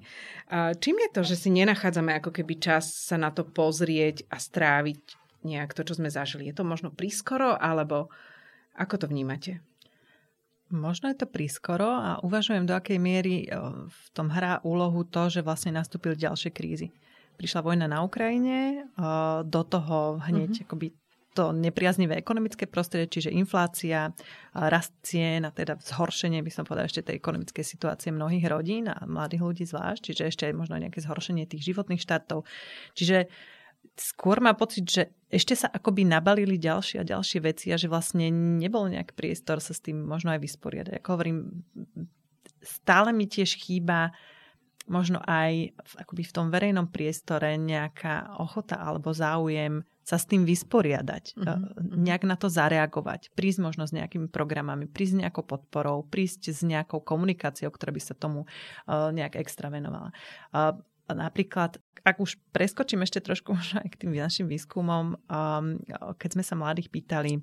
Čím 0.77 0.95
je 1.01 1.09
to, 1.09 1.21
že 1.25 1.33
si 1.33 1.49
nenachádzame 1.49 2.13
ako 2.21 2.29
keby 2.29 2.61
čas 2.61 2.85
sa 3.09 3.17
na 3.17 3.33
to 3.33 3.41
pozrieť 3.41 4.29
a 4.29 4.37
stráviť 4.37 5.17
nejak 5.41 5.73
to, 5.73 5.81
čo 5.81 5.97
sme 5.97 6.13
zažili? 6.13 6.45
Je 6.45 6.53
to 6.53 6.61
možno 6.61 6.93
prískoro, 6.93 7.57
alebo 7.57 8.13
ako 8.77 8.93
to 9.01 9.05
vnímate? 9.09 9.65
Možno 10.69 11.09
je 11.09 11.17
to 11.17 11.25
prískoro 11.25 11.89
a 11.89 12.21
uvažujem, 12.21 12.69
do 12.69 12.77
akej 12.77 13.01
miery 13.01 13.45
e, 13.45 13.57
v 13.89 14.05
tom 14.13 14.29
hrá 14.29 14.61
úlohu 14.61 15.01
to, 15.01 15.25
že 15.29 15.41
vlastne 15.41 15.73
nastúpili 15.73 16.13
ďalšie 16.13 16.53
krízy. 16.53 16.93
Prišla 17.41 17.65
vojna 17.65 17.89
na 17.89 18.05
Ukrajine, 18.05 18.57
e, 18.57 18.79
do 19.49 19.61
toho 19.65 20.21
hneď 20.21 20.53
mm-hmm. 20.53 20.65
akoby 20.69 20.87
to 21.33 21.53
nepriaznivé 21.53 22.17
ekonomické 22.17 22.65
prostredie, 22.65 23.07
čiže 23.07 23.31
inflácia, 23.31 24.11
rast 24.51 24.91
cien 25.05 25.45
a 25.45 25.53
teda 25.53 25.77
zhoršenie, 25.77 26.41
by 26.41 26.51
som 26.51 26.65
povedala, 26.65 26.89
ešte 26.89 27.05
tej 27.05 27.21
ekonomickej 27.21 27.63
situácie 27.65 28.09
mnohých 28.09 28.49
rodín 28.49 28.89
a 28.89 28.97
mladých 29.05 29.45
ľudí 29.45 29.63
zvlášť, 29.63 30.01
čiže 30.09 30.23
ešte 30.25 30.43
aj 30.49 30.57
možno 30.57 30.81
nejaké 30.81 30.99
zhoršenie 30.99 31.45
tých 31.45 31.69
životných 31.69 32.01
štátov. 32.01 32.43
Čiže 32.97 33.29
skôr 33.99 34.39
má 34.39 34.55
pocit, 34.55 34.87
že 34.87 35.03
ešte 35.29 35.53
sa 35.53 35.67
akoby 35.69 36.07
nabalili 36.07 36.57
ďalšie 36.57 37.03
a 37.03 37.07
ďalšie 37.07 37.39
veci 37.43 37.69
a 37.69 37.77
že 37.77 37.91
vlastne 37.91 38.31
nebol 38.31 38.87
nejak 38.89 39.13
priestor 39.13 39.59
sa 39.59 39.75
s 39.75 39.83
tým 39.83 40.07
možno 40.07 40.33
aj 40.33 40.39
vysporiadať. 40.41 40.93
Ako 41.03 41.19
hovorím, 41.19 41.67
stále 42.63 43.11
mi 43.11 43.29
tiež 43.29 43.59
chýba 43.59 44.15
možno 44.89 45.21
aj 45.21 45.69
v, 45.69 45.93
akoby 46.01 46.23
v 46.25 46.33
tom 46.33 46.49
verejnom 46.49 46.89
priestore 46.89 47.53
nejaká 47.61 48.41
ochota 48.41 48.81
alebo 48.81 49.13
záujem 49.13 49.85
sa 50.01 50.17
s 50.17 50.25
tým 50.25 50.41
vysporiadať, 50.41 51.37
mm-hmm. 51.37 52.01
nejak 52.01 52.25
na 52.25 52.33
to 52.33 52.49
zareagovať, 52.49 53.29
prísť 53.37 53.59
možno 53.61 53.85
s 53.85 53.93
nejakými 53.93 54.25
programami, 54.33 54.89
prísť 54.89 55.13
s 55.13 55.19
nejakou 55.21 55.45
podporou, 55.45 56.01
prísť 56.01 56.49
s 56.49 56.65
nejakou 56.65 57.05
komunikáciou, 57.05 57.69
ktorá 57.69 57.93
by 57.93 58.01
sa 58.01 58.17
tomu 58.17 58.49
uh, 58.49 59.13
nejak 59.13 59.37
extra 59.37 59.69
venovala. 59.69 60.09
Napríklad, 61.09 61.81
ak 62.05 62.17
už 62.21 62.37
preskočím 62.53 63.03
ešte 63.03 63.19
trošku 63.23 63.53
aj 63.81 63.87
k 63.89 63.99
tým 64.05 64.13
našim 64.15 64.47
výskumom, 64.47 65.17
um, 65.17 65.65
keď 66.15 66.29
sme 66.37 66.43
sa 66.45 66.55
mladých 66.55 66.89
pýtali 66.93 67.41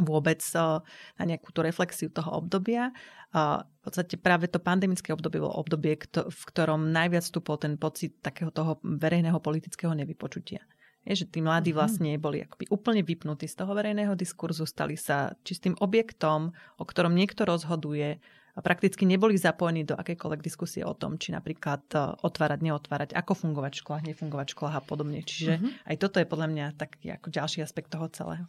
vôbec 0.00 0.40
uh, 0.56 0.80
na 1.20 1.24
nejakú 1.28 1.52
tú 1.52 1.60
reflexiu 1.60 2.08
toho 2.08 2.40
obdobia. 2.40 2.96
Uh, 3.36 3.60
v 3.84 3.92
podstate 3.92 4.16
práve 4.16 4.48
to 4.48 4.56
pandemické 4.56 5.12
obdobie 5.12 5.44
bolo 5.44 5.52
obdobie, 5.52 6.00
v 6.08 6.42
ktorom 6.48 6.88
najviac 6.88 7.24
vstupol 7.28 7.60
ten 7.60 7.76
pocit 7.76 8.16
takého 8.24 8.48
toho 8.48 8.80
verejného 8.80 9.36
politického 9.36 9.92
nevypočutia. 9.92 10.64
Je, 11.02 11.18
že 11.18 11.26
tí 11.26 11.42
mladí 11.42 11.74
mhm. 11.74 11.76
vlastne 11.76 12.10
boli 12.16 12.40
akoby 12.40 12.70
úplne 12.70 13.02
vypnutí 13.02 13.50
z 13.50 13.58
toho 13.58 13.74
verejného 13.74 14.14
diskurzu, 14.14 14.64
stali 14.64 14.94
sa 14.96 15.34
čistým 15.42 15.76
objektom, 15.82 16.54
o 16.78 16.84
ktorom 16.86 17.12
niekto 17.12 17.44
rozhoduje, 17.44 18.22
prakticky 18.60 19.08
neboli 19.08 19.40
zapojení 19.40 19.88
do 19.88 19.96
akejkoľvek 19.96 20.44
diskusie 20.44 20.84
o 20.84 20.92
tom, 20.92 21.16
či 21.16 21.32
napríklad 21.32 21.88
e, 21.96 22.20
otvárať, 22.20 22.60
neotvárať, 22.60 23.10
ako 23.16 23.32
fungovať 23.32 23.72
v 23.72 23.80
školách, 23.80 24.04
nefungovať 24.12 24.46
v 24.52 24.54
školách 24.60 24.76
a 24.76 24.82
podobne. 24.84 25.24
Čiže 25.24 25.52
uh-huh. 25.56 25.88
aj 25.88 25.96
toto 25.96 26.20
je 26.20 26.28
podľa 26.28 26.48
mňa 26.52 26.66
taký 26.76 27.16
ako 27.16 27.32
ďalší 27.32 27.64
aspekt 27.64 27.88
toho 27.88 28.12
celého. 28.12 28.44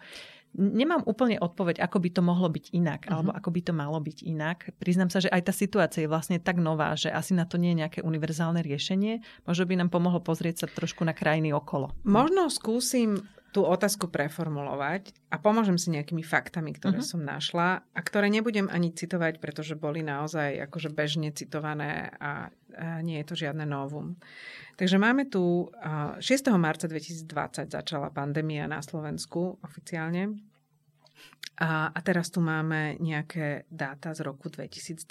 Nemám 0.53 1.01
úplne 1.09 1.41
odpoveď, 1.41 1.81
ako 1.81 1.97
by 1.97 2.09
to 2.13 2.21
mohlo 2.21 2.45
byť 2.51 2.65
inak, 2.75 3.07
uh-huh. 3.07 3.15
alebo 3.15 3.31
ako 3.31 3.49
by 3.55 3.61
to 3.63 3.73
malo 3.73 3.97
byť 4.03 4.17
inak. 4.27 4.57
Priznám 4.75 5.07
sa, 5.07 5.23
že 5.23 5.31
aj 5.31 5.47
tá 5.47 5.53
situácia 5.55 6.03
je 6.03 6.11
vlastne 6.11 6.37
tak 6.37 6.59
nová, 6.59 6.91
že 6.99 7.07
asi 7.07 7.31
na 7.31 7.47
to 7.47 7.55
nie 7.55 7.71
je 7.71 7.87
nejaké 7.87 7.99
univerzálne 8.03 8.59
riešenie. 8.59 9.23
Možno 9.47 9.63
by 9.63 9.79
nám 9.79 9.89
pomohlo 9.89 10.19
pozrieť 10.19 10.65
sa 10.65 10.67
trošku 10.67 11.07
na 11.07 11.15
krajiny 11.15 11.55
okolo. 11.55 11.95
Možno 12.03 12.51
skúsim 12.51 13.23
tú 13.53 13.61
otázku 13.69 14.09
preformulovať 14.09 15.13
a 15.29 15.37
pomôžem 15.37 15.77
si 15.77 15.93
nejakými 15.93 16.25
faktami, 16.25 16.73
ktoré 16.73 16.99
uh-huh. 16.99 17.13
som 17.13 17.21
našla 17.21 17.85
a 17.85 17.99
ktoré 18.01 18.33
nebudem 18.33 18.65
ani 18.65 18.89
citovať, 18.89 19.37
pretože 19.37 19.77
boli 19.77 20.01
naozaj 20.01 20.57
akože 20.65 20.89
bežne 20.89 21.29
citované 21.29 22.09
a, 22.17 22.49
a 22.49 22.99
nie 23.05 23.21
je 23.21 23.29
to 23.29 23.35
žiadne 23.37 23.69
novum. 23.69 24.17
Takže 24.73 24.97
máme 24.97 25.29
tu 25.29 25.69
6. 26.17 26.25
marca 26.57 26.89
2020 26.89 27.69
začala 27.69 28.09
pandémia 28.09 28.65
na 28.65 28.81
Slovensku 28.81 29.61
oficiálne 29.61 30.33
a, 31.53 31.93
teraz 32.01 32.33
tu 32.33 32.41
máme 32.41 32.97
nejaké 32.97 33.69
dáta 33.69 34.09
z 34.17 34.25
roku 34.25 34.49
2020, 34.49 35.05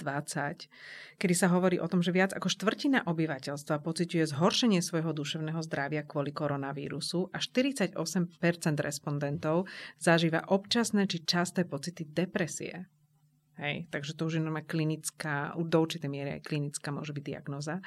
kedy 1.14 1.34
sa 1.38 1.46
hovorí 1.54 1.78
o 1.78 1.86
tom, 1.86 2.02
že 2.02 2.10
viac 2.10 2.34
ako 2.34 2.50
štvrtina 2.50 3.06
obyvateľstva 3.06 3.78
pociťuje 3.78 4.26
zhoršenie 4.26 4.82
svojho 4.82 5.14
duševného 5.14 5.62
zdravia 5.62 6.02
kvôli 6.02 6.34
koronavírusu 6.34 7.30
a 7.30 7.38
48% 7.38 7.94
respondentov 8.82 9.70
zažíva 10.02 10.42
občasné 10.50 11.06
či 11.06 11.22
časté 11.22 11.62
pocity 11.62 12.10
depresie. 12.10 12.90
Hej, 13.62 13.86
takže 13.94 14.18
to 14.18 14.26
už 14.26 14.36
je 14.36 14.42
normálne 14.42 14.66
klinická, 14.66 15.54
do 15.54 15.78
určitej 15.78 16.10
miery 16.10 16.34
aj 16.34 16.50
klinická 16.50 16.90
môže 16.90 17.14
byť 17.14 17.22
diagnoza. 17.22 17.78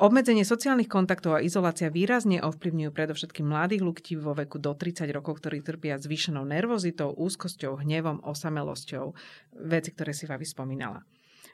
Obmedzenie 0.00 0.48
sociálnych 0.48 0.88
kontaktov 0.88 1.36
a 1.36 1.44
izolácia 1.44 1.92
výrazne 1.92 2.40
ovplyvňujú 2.40 2.88
predovšetkým 2.88 3.44
mladých 3.44 3.84
ľudí 3.84 4.16
vo 4.16 4.32
veku 4.32 4.56
do 4.56 4.72
30 4.72 5.04
rokov, 5.12 5.44
ktorí 5.44 5.60
trpia 5.60 6.00
zvýšenou 6.00 6.48
nervozitou, 6.48 7.12
úzkosťou, 7.12 7.84
hnevom, 7.84 8.24
osamelosťou. 8.24 9.12
Veci, 9.60 9.92
ktoré 9.92 10.16
si 10.16 10.24
Favi 10.24 10.48
spomínala 10.48 11.04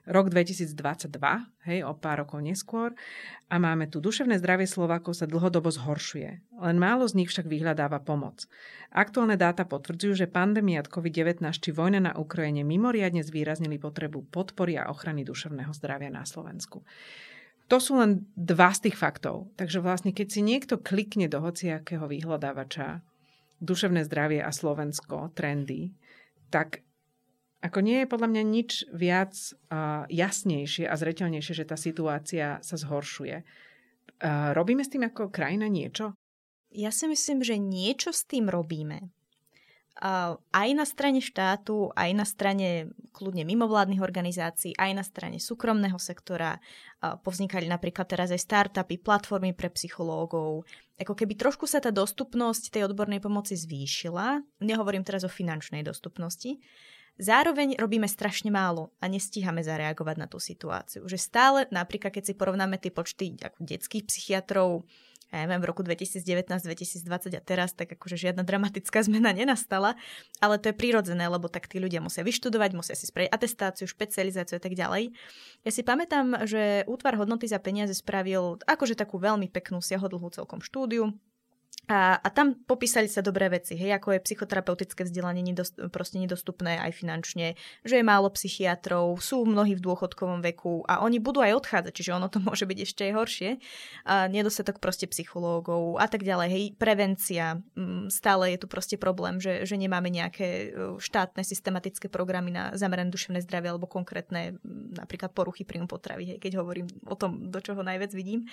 rok 0.06 0.30
2022, 0.30 1.18
hej, 1.66 1.82
o 1.82 1.92
pár 1.98 2.22
rokov 2.22 2.38
neskôr, 2.38 2.94
a 3.50 3.58
máme 3.58 3.90
tu 3.90 3.98
duševné 3.98 4.38
zdravie 4.38 4.66
Slovákov 4.66 5.18
sa 5.18 5.26
dlhodobo 5.26 5.70
zhoršuje. 5.70 6.30
Len 6.62 6.76
málo 6.78 7.06
z 7.10 7.22
nich 7.22 7.30
však 7.30 7.50
vyhľadáva 7.50 8.02
pomoc. 8.02 8.46
Aktuálne 8.94 9.34
dáta 9.34 9.66
potvrdzujú, 9.66 10.14
že 10.14 10.30
pandémia 10.30 10.86
COVID-19 10.86 11.42
či 11.58 11.70
vojna 11.74 11.98
na 11.98 12.12
Ukrajine 12.14 12.62
mimoriadne 12.62 13.26
zvýraznili 13.26 13.82
potrebu 13.82 14.30
podpory 14.30 14.78
a 14.78 14.90
ochrany 14.90 15.26
duševného 15.26 15.74
zdravia 15.74 16.10
na 16.10 16.22
Slovensku. 16.22 16.86
To 17.66 17.82
sú 17.82 17.98
len 17.98 18.30
dva 18.38 18.70
z 18.70 18.90
tých 18.90 18.96
faktov. 18.98 19.50
Takže 19.58 19.82
vlastne, 19.82 20.14
keď 20.14 20.26
si 20.30 20.40
niekto 20.46 20.78
klikne 20.78 21.26
do 21.26 21.42
hociakého 21.42 22.06
vyhľadávača 22.06 23.02
duševné 23.58 24.06
zdravie 24.06 24.38
a 24.38 24.54
Slovensko, 24.54 25.34
trendy, 25.34 25.90
tak 26.54 26.85
ako 27.66 27.82
nie 27.82 28.06
je 28.06 28.10
podľa 28.10 28.28
mňa 28.30 28.42
nič 28.46 28.70
viac 28.94 29.34
uh, 29.34 30.06
jasnejšie 30.06 30.86
a 30.86 30.94
zreteľnejšie, 30.94 31.54
že 31.58 31.66
tá 31.66 31.74
situácia 31.74 32.62
sa 32.62 32.76
zhoršuje. 32.78 33.42
Uh, 34.22 34.54
robíme 34.54 34.86
s 34.86 34.92
tým 34.94 35.02
ako 35.02 35.34
krajina 35.34 35.66
niečo? 35.66 36.14
Ja 36.70 36.94
si 36.94 37.10
myslím, 37.10 37.42
že 37.42 37.58
niečo 37.58 38.14
s 38.14 38.22
tým 38.22 38.46
robíme. 38.46 39.10
Uh, 39.96 40.36
aj 40.52 40.68
na 40.76 40.84
strane 40.84 41.24
štátu, 41.24 41.88
aj 41.96 42.10
na 42.12 42.28
strane 42.28 42.92
kľudne 43.16 43.48
mimovládnych 43.48 44.04
organizácií, 44.04 44.76
aj 44.76 44.92
na 44.92 45.00
strane 45.00 45.40
súkromného 45.40 45.96
sektora. 45.96 46.60
Uh, 47.00 47.16
povznikali 47.16 47.64
napríklad 47.64 48.04
teraz 48.04 48.28
aj 48.28 48.44
startupy, 48.44 49.00
platformy 49.00 49.56
pre 49.56 49.72
psychológov. 49.72 50.68
Ako 51.00 51.16
keby 51.16 51.40
trošku 51.40 51.64
sa 51.64 51.80
tá 51.80 51.88
dostupnosť 51.88 52.76
tej 52.76 52.92
odbornej 52.92 53.24
pomoci 53.24 53.56
zvýšila. 53.56 54.44
Nehovorím 54.60 55.00
teraz 55.00 55.24
o 55.24 55.32
finančnej 55.32 55.80
dostupnosti, 55.80 56.60
Zároveň 57.16 57.80
robíme 57.80 58.04
strašne 58.04 58.52
málo 58.52 58.92
a 59.00 59.08
nestíhame 59.08 59.64
zareagovať 59.64 60.16
na 60.20 60.28
tú 60.28 60.36
situáciu. 60.36 61.08
Že 61.08 61.18
stále, 61.18 61.58
napríklad 61.72 62.12
keď 62.12 62.24
si 62.28 62.34
porovnáme 62.36 62.76
tie 62.76 62.92
počty 62.92 63.40
ako 63.40 63.64
detských 63.64 64.04
psychiatrov, 64.04 64.84
ja 65.34 65.42
neviem, 65.42 65.58
v 65.58 65.68
roku 65.68 65.82
2019, 65.82 66.22
2020 66.22 67.34
a 67.34 67.42
teraz, 67.42 67.74
tak 67.74 67.90
akože 67.98 68.14
žiadna 68.14 68.46
dramatická 68.46 69.02
zmena 69.08 69.34
nenastala, 69.34 69.98
ale 70.38 70.60
to 70.60 70.70
je 70.70 70.78
prirodzené, 70.78 71.26
lebo 71.26 71.50
tak 71.50 71.66
tí 71.66 71.82
ľudia 71.82 71.98
musia 71.98 72.22
vyštudovať, 72.22 72.70
musia 72.76 72.94
si 72.94 73.10
spraviť 73.10 73.32
atestáciu, 73.32 73.90
špecializáciu 73.90 74.60
a 74.60 74.62
tak 74.62 74.78
ďalej. 74.78 75.10
Ja 75.66 75.70
si 75.72 75.82
pamätám, 75.82 76.46
že 76.46 76.86
útvar 76.86 77.18
hodnoty 77.18 77.50
za 77.50 77.58
peniaze 77.58 77.96
spravil 77.96 78.62
akože 78.68 78.94
takú 78.94 79.18
veľmi 79.18 79.50
peknú, 79.50 79.82
siahodlhú 79.82 80.30
celkom 80.30 80.62
štúdiu, 80.62 81.10
a, 81.86 82.18
a 82.18 82.28
tam 82.34 82.58
popísali 82.66 83.06
sa 83.06 83.22
dobré 83.22 83.46
veci, 83.46 83.78
hej, 83.78 83.94
ako 83.94 84.18
je 84.18 84.26
psychoterapeutické 84.26 85.06
vzdelanie 85.06 85.38
nedost, 85.38 85.78
proste 85.94 86.18
nedostupné 86.18 86.82
aj 86.82 86.90
finančne, 86.90 87.54
že 87.86 88.02
je 88.02 88.04
málo 88.04 88.26
psychiatrov, 88.34 89.14
sú 89.22 89.46
mnohí 89.46 89.78
v 89.78 89.84
dôchodkovom 89.86 90.42
veku 90.42 90.82
a 90.90 91.06
oni 91.06 91.22
budú 91.22 91.46
aj 91.46 91.62
odchádzať, 91.62 91.92
čiže 91.94 92.18
ono 92.18 92.26
to 92.26 92.42
môže 92.46 92.66
byť 92.66 92.78
ešte 92.82 93.02
aj 93.06 93.12
horšie. 93.14 93.50
A 94.02 94.26
nedostatok 94.26 94.82
proste 94.82 95.06
psychológov 95.06 96.02
a 96.02 96.10
tak 96.10 96.26
ďalej, 96.26 96.48
hej, 96.50 96.64
prevencia, 96.74 97.62
mm, 97.78 98.10
stále 98.10 98.58
je 98.58 98.58
tu 98.58 98.66
proste 98.66 98.98
problém, 98.98 99.38
že, 99.38 99.62
že 99.62 99.78
nemáme 99.78 100.10
nejaké 100.10 100.74
e, 100.74 100.98
štátne 100.98 101.46
systematické 101.46 102.10
programy 102.10 102.50
na 102.50 102.74
zamerané 102.74 103.14
duševné 103.14 103.46
zdravie 103.46 103.70
alebo 103.70 103.86
konkrétne 103.86 104.58
napríklad 104.90 105.30
poruchy 105.30 105.62
príjmu 105.62 105.86
potravy, 105.86 106.34
hej, 106.34 106.38
keď 106.42 106.58
hovorím 106.58 106.90
o 107.06 107.14
tom, 107.14 107.46
do 107.46 107.62
čoho 107.62 107.86
najviac 107.86 108.10
vidím. 108.10 108.50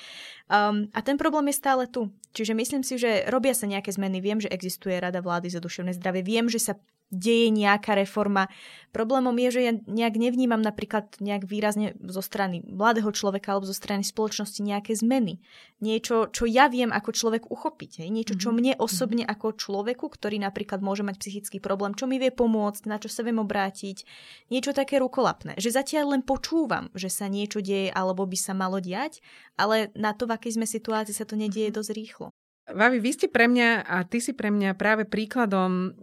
Um, 0.54 0.86
a 0.94 1.02
ten 1.02 1.18
problém 1.18 1.50
je 1.50 1.58
stále 1.58 1.90
tu. 1.90 2.14
Čiže 2.34 2.54
myslím 2.54 2.86
si, 2.86 2.98
že 3.02 3.03
robia 3.28 3.54
sa 3.56 3.66
nejaké 3.70 3.90
zmeny. 3.94 4.20
Viem, 4.20 4.40
že 4.44 4.52
existuje 4.52 4.96
Rada 4.98 5.24
vlády 5.24 5.52
za 5.52 5.64
duševné 5.64 5.96
zdravie. 5.98 6.22
Viem, 6.22 6.48
že 6.48 6.60
sa 6.60 6.74
deje 7.14 7.54
nejaká 7.54 7.94
reforma. 7.94 8.50
Problémom 8.90 9.34
je, 9.38 9.50
že 9.54 9.62
ja 9.62 9.74
nejak 9.86 10.18
nevnímam 10.18 10.62
napríklad 10.62 11.14
nejak 11.22 11.46
výrazne 11.46 11.94
zo 12.02 12.22
strany 12.26 12.66
mladého 12.66 13.14
človeka 13.14 13.54
alebo 13.54 13.70
zo 13.70 13.78
strany 13.78 14.02
spoločnosti 14.02 14.62
nejaké 14.62 14.98
zmeny. 14.98 15.38
Niečo, 15.82 16.34
čo 16.34 16.50
ja 16.50 16.70
viem 16.70 16.90
ako 16.90 17.14
človek 17.14 17.50
uchopiť. 17.54 18.02
Hej? 18.04 18.10
Niečo, 18.10 18.36
čo 18.38 18.50
mhm. 18.50 18.56
mne 18.58 18.74
osobne 18.82 19.24
ako 19.24 19.54
človeku, 19.54 20.10
ktorý 20.10 20.42
napríklad 20.42 20.82
môže 20.82 21.06
mať 21.06 21.22
psychický 21.22 21.62
problém, 21.62 21.94
čo 21.94 22.10
mi 22.10 22.18
vie 22.18 22.34
pomôcť, 22.34 22.90
na 22.90 22.98
čo 22.98 23.08
sa 23.08 23.22
viem 23.22 23.38
obrátiť. 23.38 24.04
Niečo 24.50 24.74
také 24.74 24.98
rukolapné. 24.98 25.56
Že 25.62 25.86
zatiaľ 25.86 26.18
len 26.18 26.22
počúvam, 26.26 26.90
že 26.98 27.14
sa 27.14 27.30
niečo 27.30 27.62
deje 27.62 27.94
alebo 27.94 28.26
by 28.26 28.38
sa 28.38 28.58
malo 28.58 28.82
diať, 28.82 29.22
ale 29.54 29.94
na 29.94 30.18
to, 30.18 30.26
v 30.26 30.34
akej 30.34 30.58
sme 30.58 30.66
situácii, 30.66 31.14
sa 31.14 31.30
to 31.30 31.38
nedieje 31.38 31.70
dosť 31.70 31.92
rýchlo. 31.94 32.34
Vavi, 32.64 33.04
vy 33.04 33.12
ste 33.12 33.28
pre 33.28 33.52
mňa 33.52 33.84
a 33.84 34.08
ty 34.08 34.24
si 34.24 34.32
pre 34.32 34.48
mňa 34.48 34.80
práve 34.80 35.04
príkladom 35.04 36.00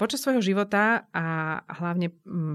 počas 0.00 0.24
svojho 0.24 0.40
života 0.40 1.04
a 1.12 1.60
hlavne 1.68 2.08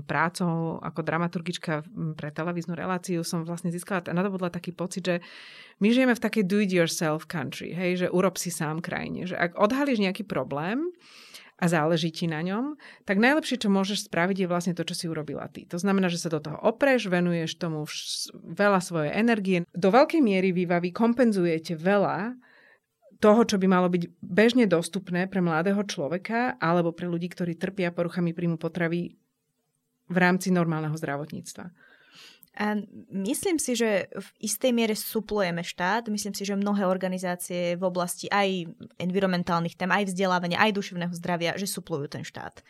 prácou 0.09 0.81
ako 0.81 1.05
dramaturgička 1.05 1.85
pre 2.17 2.33
televíznu 2.33 2.73
reláciu 2.73 3.21
som 3.21 3.45
vlastne 3.45 3.69
získala 3.69 4.01
a 4.09 4.17
nadobudla 4.17 4.49
taký 4.49 4.73
pocit, 4.73 5.05
že 5.05 5.15
my 5.85 5.93
žijeme 5.93 6.17
v 6.17 6.23
takej 6.25 6.43
do-it-yourself 6.49 7.29
country, 7.29 7.77
hej, 7.77 8.01
že 8.01 8.07
urob 8.09 8.41
si 8.41 8.49
sám 8.49 8.81
krajine, 8.81 9.29
že 9.29 9.37
ak 9.37 9.53
odhalíš 9.53 10.01
nejaký 10.01 10.25
problém, 10.25 10.89
a 11.61 11.69
záleží 11.69 12.11
ti 12.11 12.25
na 12.25 12.43
ňom, 12.43 12.75
tak 13.07 13.21
najlepšie, 13.21 13.61
čo 13.61 13.71
môžeš 13.71 14.11
spraviť, 14.11 14.43
je 14.43 14.51
vlastne 14.51 14.73
to, 14.75 14.83
čo 14.83 14.97
si 14.97 15.05
urobila 15.07 15.47
ty. 15.47 15.63
To 15.71 15.79
znamená, 15.79 16.11
že 16.11 16.19
sa 16.19 16.27
do 16.27 16.41
toho 16.41 16.59
opreš, 16.59 17.07
venuješ 17.07 17.55
tomu 17.55 17.87
veľa 18.33 18.83
svojej 18.83 19.15
energie. 19.15 19.63
Do 19.71 19.93
veľkej 19.93 20.19
miery 20.19 20.51
vy, 20.51 20.67
vy 20.67 20.89
kompenzujete 20.91 21.77
veľa 21.77 22.35
toho, 23.23 23.47
čo 23.47 23.55
by 23.55 23.67
malo 23.71 23.88
byť 23.88 24.19
bežne 24.19 24.67
dostupné 24.67 25.31
pre 25.31 25.39
mladého 25.39 25.79
človeka 25.88 26.59
alebo 26.59 26.91
pre 26.91 27.07
ľudí, 27.07 27.31
ktorí 27.31 27.55
trpia 27.55 27.95
poruchami 27.95 28.36
príjmu 28.36 28.59
potravy 28.59 29.15
v 30.12 30.17
rámci 30.19 30.51
normálneho 30.51 30.91
zdravotníctva. 30.99 31.71
A 32.53 32.77
myslím 33.09 33.57
si, 33.57 33.73
že 33.73 34.13
v 34.13 34.27
istej 34.45 34.71
miere 34.75 34.93
suplujeme 34.93 35.65
štát. 35.65 36.05
Myslím 36.12 36.38
si, 36.38 36.45
že 36.45 36.53
mnohé 36.53 36.86
organizácie 36.86 37.73
v 37.73 37.83
oblasti 37.88 38.29
aj 38.29 38.69
environmentálnych 39.01 39.73
tém, 39.73 39.89
aj 39.89 40.13
vzdelávania, 40.13 40.62
aj 40.62 40.77
duševného 40.77 41.13
zdravia, 41.17 41.57
že 41.57 41.65
suplujú 41.65 42.13
ten 42.13 42.21
štát. 42.21 42.62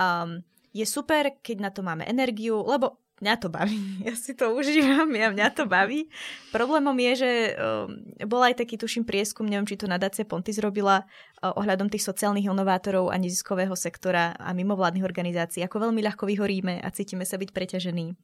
Um, 0.00 0.40
je 0.72 0.86
super, 0.88 1.28
keď 1.44 1.56
na 1.60 1.68
to 1.74 1.84
máme 1.84 2.08
energiu, 2.08 2.64
lebo 2.64 3.02
mňa 3.20 3.34
to 3.38 3.48
baví. 3.50 3.80
Ja 4.08 4.14
si 4.14 4.32
to 4.32 4.54
užívam, 4.54 5.10
ja 5.12 5.28
mňa 5.28 5.48
to 5.52 5.64
baví. 5.68 6.08
Problémom 6.54 6.94
je, 6.96 7.12
že 7.18 7.30
um, 7.58 8.00
bol 8.24 8.40
aj 8.40 8.62
taký, 8.62 8.78
tuším, 8.78 9.04
prieskum, 9.04 9.44
neviem, 9.44 9.68
či 9.68 9.76
to 9.76 9.90
nadácia 9.90 10.24
Ponty 10.24 10.54
zrobila 10.54 11.04
uh, 11.04 11.52
ohľadom 11.58 11.90
tých 11.92 12.06
sociálnych 12.06 12.46
inovátorov 12.46 13.10
a 13.12 13.16
neziskového 13.20 13.74
sektora 13.74 14.32
a 14.38 14.54
mimovládnych 14.54 15.04
organizácií, 15.04 15.60
ako 15.66 15.90
veľmi 15.90 16.00
ľahko 16.02 16.24
vyhoríme 16.24 16.80
a 16.80 16.88
cítime 16.94 17.26
sa 17.26 17.36
byť 17.36 17.50
preťažení. 17.50 18.14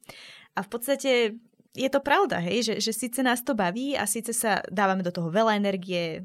A 0.55 0.63
v 0.63 0.69
podstate 0.71 1.35
je 1.75 1.89
to 1.91 1.99
pravda, 1.99 2.39
hej, 2.39 2.71
že, 2.71 2.73
že 2.79 2.91
síce 2.95 3.19
nás 3.19 3.43
to 3.43 3.51
baví 3.51 3.99
a 3.99 4.07
síce 4.07 4.31
sa 4.31 4.63
dávame 4.71 5.03
do 5.03 5.11
toho 5.11 5.27
veľa 5.27 5.59
energie, 5.59 6.23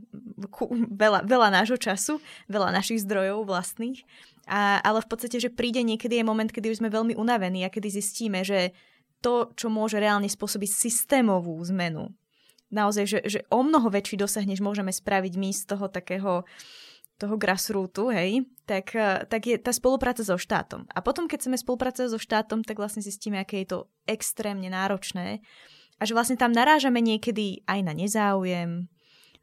veľa, 0.95 1.27
veľa 1.27 1.49
nášho 1.51 1.75
času, 1.75 2.23
veľa 2.47 2.71
našich 2.71 3.03
zdrojov 3.03 3.51
vlastných, 3.51 4.07
a, 4.51 4.83
ale 4.83 4.99
v 4.99 5.09
podstate, 5.09 5.39
že 5.39 5.55
príde 5.55 5.87
niekedy 5.87 6.19
je 6.19 6.27
moment, 6.27 6.51
kedy 6.51 6.75
už 6.75 6.83
sme 6.83 6.91
veľmi 6.91 7.15
unavení 7.15 7.63
a 7.63 7.71
kedy 7.71 7.87
zistíme, 7.87 8.43
že 8.43 8.75
to, 9.23 9.55
čo 9.55 9.71
môže 9.71 10.03
reálne 10.03 10.27
spôsobiť 10.27 10.67
systémovú 10.67 11.55
zmenu, 11.71 12.11
naozaj, 12.75 13.05
že, 13.07 13.19
že 13.23 13.41
o 13.55 13.63
mnoho 13.63 13.87
väčší 13.87 14.19
dosah, 14.19 14.43
než 14.43 14.59
môžeme 14.59 14.91
spraviť 14.91 15.33
my 15.39 15.51
z 15.55 15.63
toho 15.71 15.87
takého 15.87 16.43
toho 17.21 17.37
grassrootu, 17.37 18.09
hej, 18.09 18.49
tak, 18.65 18.97
tak 19.29 19.43
je 19.45 19.61
tá 19.61 19.77
spolupráca 19.77 20.25
so 20.25 20.41
štátom. 20.41 20.89
A 20.89 21.05
potom, 21.05 21.29
keď 21.29 21.45
chceme 21.45 21.61
spolupracovať 21.61 22.17
so 22.17 22.17
štátom, 22.17 22.65
tak 22.65 22.81
vlastne 22.81 23.05
zistíme, 23.05 23.37
aké 23.37 23.61
je 23.61 23.77
to 23.77 23.79
extrémne 24.09 24.73
náročné 24.73 25.45
a 26.01 26.03
že 26.09 26.17
vlastne 26.17 26.41
tam 26.41 26.49
narážame 26.49 27.05
niekedy 27.05 27.61
aj 27.69 27.81
na 27.85 27.93
nezáujem, 27.93 28.89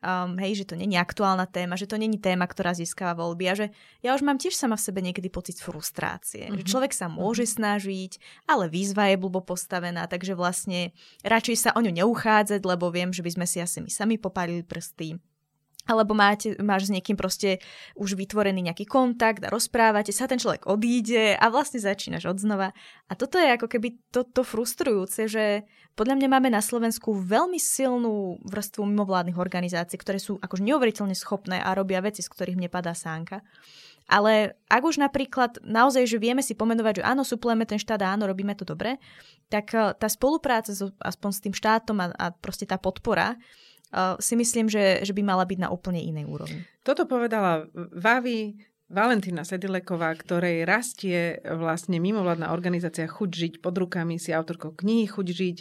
um, 0.02 0.38
hej, 0.38 0.64
že 0.64 0.66
to 0.70 0.76
není 0.78 0.98
aktuálna 0.98 1.50
téma, 1.50 1.80
že 1.80 1.90
to 1.90 1.98
není 1.98 2.22
téma, 2.22 2.46
ktorá 2.46 2.74
získava 2.74 3.18
voľby 3.18 3.46
a 3.50 3.54
že 3.58 3.66
ja 4.06 4.14
už 4.14 4.22
mám 4.22 4.38
tiež 4.38 4.54
sama 4.54 4.78
v 4.78 4.86
sebe 4.86 5.00
niekedy 5.02 5.30
pocit 5.30 5.58
frustrácie. 5.58 6.48
Mm-hmm. 6.48 6.58
Že 6.62 6.64
mhm. 6.64 6.70
človek 6.72 6.94
sa 6.94 7.08
môže 7.10 7.46
mm-hmm. 7.46 7.58
snažiť, 7.58 8.12
ale 8.50 8.70
výzva 8.70 9.10
je 9.10 9.18
blbo 9.18 9.42
postavená, 9.42 10.06
takže 10.06 10.38
vlastne 10.38 10.94
radšej 11.26 11.56
sa 11.58 11.70
o 11.74 11.82
ňu 11.82 11.92
neuchádzať, 11.94 12.62
lebo 12.62 12.90
viem, 12.94 13.10
že 13.10 13.26
by 13.26 13.32
sme 13.38 13.46
si 13.50 13.58
asi 13.62 13.82
my 13.82 13.90
sami 13.90 14.16
popálili 14.22 14.62
prsty 14.62 15.18
alebo 15.88 16.14
máte, 16.14 16.54
máš 16.60 16.92
s 16.92 16.94
niekým 16.94 17.16
proste 17.16 17.64
už 17.96 18.20
vytvorený 18.20 18.60
nejaký 18.72 18.86
kontakt 18.86 19.42
a 19.48 19.52
rozprávate 19.52 20.12
sa, 20.12 20.28
ten 20.28 20.38
človek 20.38 20.68
odíde 20.68 21.40
a 21.40 21.46
vlastne 21.48 21.80
začínaš 21.80 22.28
od 22.28 22.38
znova. 22.38 22.76
A 23.08 23.14
toto 23.16 23.40
je 23.40 23.48
ako 23.48 23.72
keby 23.72 23.98
toto 24.12 24.44
to 24.44 24.44
frustrujúce, 24.44 25.32
že 25.32 25.64
podľa 25.98 26.22
mňa 26.22 26.28
máme 26.30 26.54
na 26.54 26.62
Slovensku 26.62 27.16
veľmi 27.18 27.58
silnú 27.58 28.38
vrstvu 28.46 28.86
mimovládnych 28.86 29.42
organizácií, 29.42 29.98
ktoré 29.98 30.22
sú 30.22 30.38
akož 30.38 30.62
neuveriteľne 30.62 31.18
schopné 31.18 31.58
a 31.58 31.74
robia 31.74 32.04
veci, 32.06 32.22
z 32.22 32.30
ktorých 32.30 32.60
mne 32.60 32.70
padá 32.70 32.94
sánka. 32.94 33.42
Ale 34.08 34.56
ak 34.72 34.82
už 34.88 35.04
napríklad 35.04 35.60
naozaj, 35.68 36.08
že 36.08 36.22
vieme 36.22 36.40
si 36.40 36.56
pomenovať, 36.56 37.04
že 37.04 37.08
áno, 37.08 37.28
suplujeme 37.28 37.68
ten 37.68 37.76
štát 37.76 38.00
a 38.08 38.16
áno, 38.16 38.24
robíme 38.24 38.56
to 38.56 38.64
dobre, 38.64 39.04
tak 39.52 39.74
eh, 39.76 39.92
tá 39.98 40.08
spolupráca 40.08 40.72
so, 40.72 40.96
aspoň 41.04 41.30
s 41.34 41.44
tým 41.44 41.54
štátom 41.58 41.98
a, 42.00 42.08
a 42.16 42.26
proste 42.32 42.64
tá 42.64 42.80
podpora 42.80 43.36
si 44.20 44.34
myslím, 44.36 44.68
že, 44.68 45.02
že 45.04 45.14
by 45.16 45.24
mala 45.24 45.48
byť 45.48 45.60
na 45.64 45.70
úplne 45.72 46.04
inej 46.04 46.28
úrovni. 46.28 46.62
Toto 46.84 47.08
povedala 47.08 47.68
Vavi 47.76 48.56
Valentína 48.88 49.44
Sedileková, 49.44 50.16
ktorej 50.16 50.64
rastie 50.64 51.44
vlastne 51.44 52.00
mimovládna 52.00 52.56
organizácia 52.56 53.04
Chuť 53.04 53.32
žiť 53.36 53.54
pod 53.60 53.76
rukami, 53.76 54.16
si 54.16 54.32
autorkou 54.32 54.72
knihy 54.72 55.12
Chuť 55.12 55.28
žiť. 55.28 55.58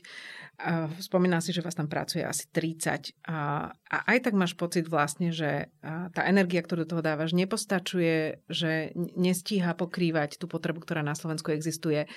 A 0.57 0.87
spomína 1.03 1.43
si, 1.43 1.51
že 1.51 1.61
vás 1.61 1.75
tam 1.75 1.91
pracuje 1.91 2.25
asi 2.25 2.49
30 2.49 3.29
a, 3.29 3.69
a 3.77 3.97
aj 4.09 4.19
tak 4.25 4.35
máš 4.39 4.57
pocit 4.57 4.89
vlastne, 4.89 5.29
že 5.29 5.69
tá 5.85 6.23
energia, 6.25 6.65
ktorú 6.65 6.89
do 6.89 6.97
toho 6.97 7.05
dávaš, 7.05 7.37
nepostačuje, 7.37 8.41
že 8.49 8.97
nestíha 8.97 9.77
pokrývať 9.77 10.41
tú 10.41 10.49
potrebu, 10.49 10.81
ktorá 10.81 11.05
na 11.05 11.13
Slovensku 11.13 11.53
existuje 11.53 12.09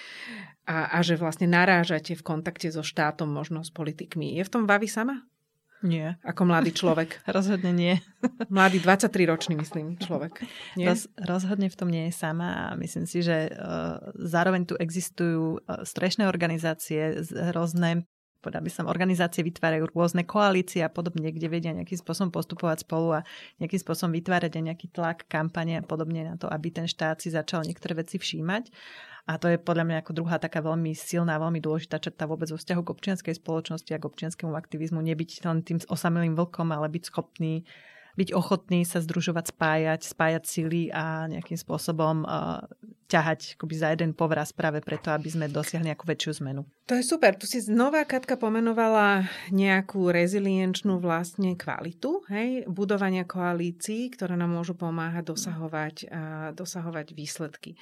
a, 0.63 0.78
a 0.88 0.98
že 1.04 1.19
vlastne 1.19 1.52
narážate 1.52 2.15
v 2.15 2.24
kontakte 2.24 2.72
so 2.72 2.80
štátom, 2.86 3.28
možno 3.28 3.65
s 3.65 3.76
politikmi. 3.76 4.39
Je 4.39 4.48
v 4.48 4.54
tom 4.56 4.63
Vavi 4.69 4.88
sama? 4.88 5.19
Nie. 5.80 6.20
Ako 6.28 6.44
mladý 6.44 6.76
človek. 6.76 7.24
rozhodne 7.38 7.72
nie. 7.72 8.04
Mladý 8.52 8.84
23-ročný, 8.84 9.56
myslím, 9.56 9.96
človek. 9.96 10.44
Nie? 10.76 10.92
Roz, 10.92 11.08
rozhodne 11.15 11.72
v 11.72 11.78
tom 11.80 11.88
nie 11.88 12.12
je 12.12 12.13
sama 12.20 12.72
a 12.72 12.76
myslím 12.76 13.08
si, 13.08 13.24
že 13.24 13.48
uh, 13.48 14.04
zároveň 14.20 14.68
tu 14.68 14.76
existujú 14.76 15.63
uh, 15.63 15.88
strešné 15.88 16.28
organizácie, 16.28 17.24
rôzne 17.56 18.04
povedal 18.39 18.63
by 18.63 18.71
som, 18.71 18.88
organizácie 18.88 19.43
vytvárajú 19.43 19.91
rôzne 19.91 20.23
koalície 20.23 20.82
a 20.82 20.89
podobne, 20.89 21.30
kde 21.30 21.47
vedia 21.52 21.75
nejakým 21.75 21.99
spôsobom 21.99 22.32
postupovať 22.32 22.88
spolu 22.88 23.19
a 23.19 23.25
nejakým 23.60 23.80
spôsobom 23.84 24.15
vytvárať 24.15 24.56
aj 24.56 24.63
nejaký 24.71 24.88
tlak, 24.91 25.28
kampane 25.28 25.80
a 25.80 25.84
podobne 25.84 26.23
na 26.23 26.36
to, 26.39 26.47
aby 26.47 26.71
ten 26.71 26.88
štát 26.88 27.19
si 27.19 27.30
začal 27.30 27.67
niektoré 27.67 27.99
veci 27.99 28.15
všímať. 28.15 28.71
A 29.30 29.38
to 29.38 29.45
je 29.45 29.62
podľa 29.62 29.86
mňa 29.86 29.97
ako 30.02 30.12
druhá 30.17 30.41
taká 30.41 30.58
veľmi 30.65 30.97
silná, 30.97 31.38
veľmi 31.38 31.62
dôležitá 31.62 32.02
črta 32.02 32.25
vôbec 32.25 32.49
vo 32.49 32.58
vzťahu 32.58 32.82
k 32.82 32.93
občianskej 32.97 33.34
spoločnosti 33.38 33.91
a 33.93 34.02
k 34.02 34.08
občianskému 34.10 34.58
aktivizmu. 34.58 35.06
Nebyť 35.06 35.45
len 35.45 35.62
tým 35.62 35.78
osamelým 35.86 36.34
vlkom, 36.34 36.73
ale 36.73 36.89
byť 36.89 37.13
schopný 37.13 37.62
byť 38.20 38.36
ochotný 38.36 38.84
sa 38.84 39.00
združovať, 39.00 39.56
spájať, 39.56 40.02
spájať 40.12 40.44
sily 40.44 40.92
a 40.92 41.32
nejakým 41.32 41.56
spôsobom 41.56 42.28
uh, 42.28 42.60
ťahať 43.08 43.56
akoby 43.56 43.76
za 43.80 43.88
jeden 43.96 44.12
povraz 44.12 44.52
práve 44.52 44.84
preto, 44.84 45.10
aby 45.16 45.32
sme 45.32 45.48
dosiahli 45.48 45.90
nejakú 45.90 46.04
väčšiu 46.04 46.44
zmenu. 46.44 46.68
To 46.92 47.00
je 47.00 47.04
super. 47.08 47.40
Tu 47.40 47.48
si 47.48 47.64
znova 47.64 48.04
Katka 48.04 48.36
pomenovala 48.36 49.26
nejakú 49.50 50.12
rezilienčnú 50.12 51.00
vlastne 51.00 51.56
kvalitu, 51.56 52.28
hej, 52.28 52.68
budovania 52.68 53.24
koalícií, 53.24 54.12
ktoré 54.12 54.36
nám 54.36 54.52
môžu 54.52 54.76
pomáhať 54.76 55.32
dosahovať, 55.32 55.96
uh, 56.12 56.52
dosahovať 56.52 57.16
výsledky. 57.16 57.80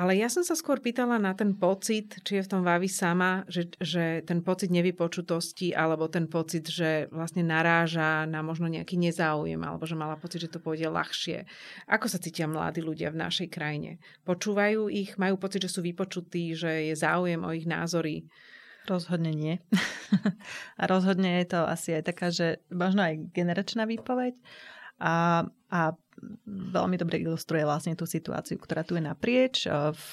Ale 0.00 0.16
ja 0.16 0.32
som 0.32 0.40
sa 0.40 0.56
skôr 0.56 0.80
pýtala 0.80 1.20
na 1.20 1.36
ten 1.36 1.52
pocit, 1.52 2.24
či 2.24 2.40
je 2.40 2.44
v 2.48 2.48
tom 2.56 2.64
Vavi 2.64 2.88
sama, 2.88 3.44
že, 3.52 3.68
že 3.76 4.24
ten 4.24 4.40
pocit 4.40 4.72
nevypočutosti 4.72 5.76
alebo 5.76 6.08
ten 6.08 6.24
pocit, 6.24 6.72
že 6.72 7.12
vlastne 7.12 7.44
naráža 7.44 8.24
na 8.24 8.40
možno 8.40 8.64
nejaký 8.72 8.96
nezáujem 8.96 9.60
alebo 9.60 9.84
že 9.84 10.00
mala 10.00 10.16
pocit, 10.16 10.48
že 10.48 10.56
to 10.56 10.56
pôjde 10.56 10.88
ľahšie. 10.88 11.44
Ako 11.84 12.08
sa 12.08 12.16
cítia 12.16 12.48
mladí 12.48 12.80
ľudia 12.80 13.12
v 13.12 13.20
našej 13.20 13.52
krajine? 13.52 14.00
Počúvajú 14.24 14.88
ich? 14.88 15.20
Majú 15.20 15.36
pocit, 15.36 15.68
že 15.68 15.72
sú 15.76 15.84
vypočutí, 15.84 16.56
že 16.56 16.88
je 16.88 16.94
záujem 16.96 17.44
o 17.44 17.52
ich 17.52 17.68
názory? 17.68 18.24
Rozhodne 18.88 19.36
nie. 19.36 19.60
a 20.80 20.82
rozhodne 20.88 21.44
je 21.44 21.52
to 21.52 21.60
asi 21.68 22.00
aj 22.00 22.08
taká, 22.08 22.32
že 22.32 22.64
možno 22.72 23.04
aj 23.04 23.36
generačná 23.36 23.84
výpoveď. 23.84 24.32
A, 24.96 25.44
a 25.68 25.80
veľmi 26.46 26.96
dobre 27.00 27.20
ilustruje 27.20 27.64
vlastne 27.64 27.96
tú 27.96 28.04
situáciu, 28.04 28.60
ktorá 28.60 28.84
tu 28.84 28.94
je 28.96 29.02
naprieč. 29.02 29.64
V 29.92 30.12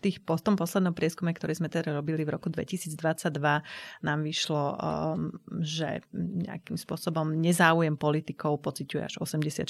tých, 0.00 0.24
tom 0.24 0.56
poslednom 0.56 0.96
prieskume, 0.96 1.30
ktorý 1.36 1.52
sme 1.56 1.68
teda 1.68 1.92
robili 1.92 2.24
v 2.24 2.34
roku 2.34 2.48
2022, 2.48 2.96
nám 4.02 4.18
vyšlo, 4.24 4.62
um, 4.74 5.30
že 5.60 6.02
nejakým 6.16 6.76
spôsobom 6.80 7.36
nezáujem 7.36 7.94
politikov 8.00 8.64
pociťuje 8.64 9.02
až 9.04 9.14
84% 9.20 9.68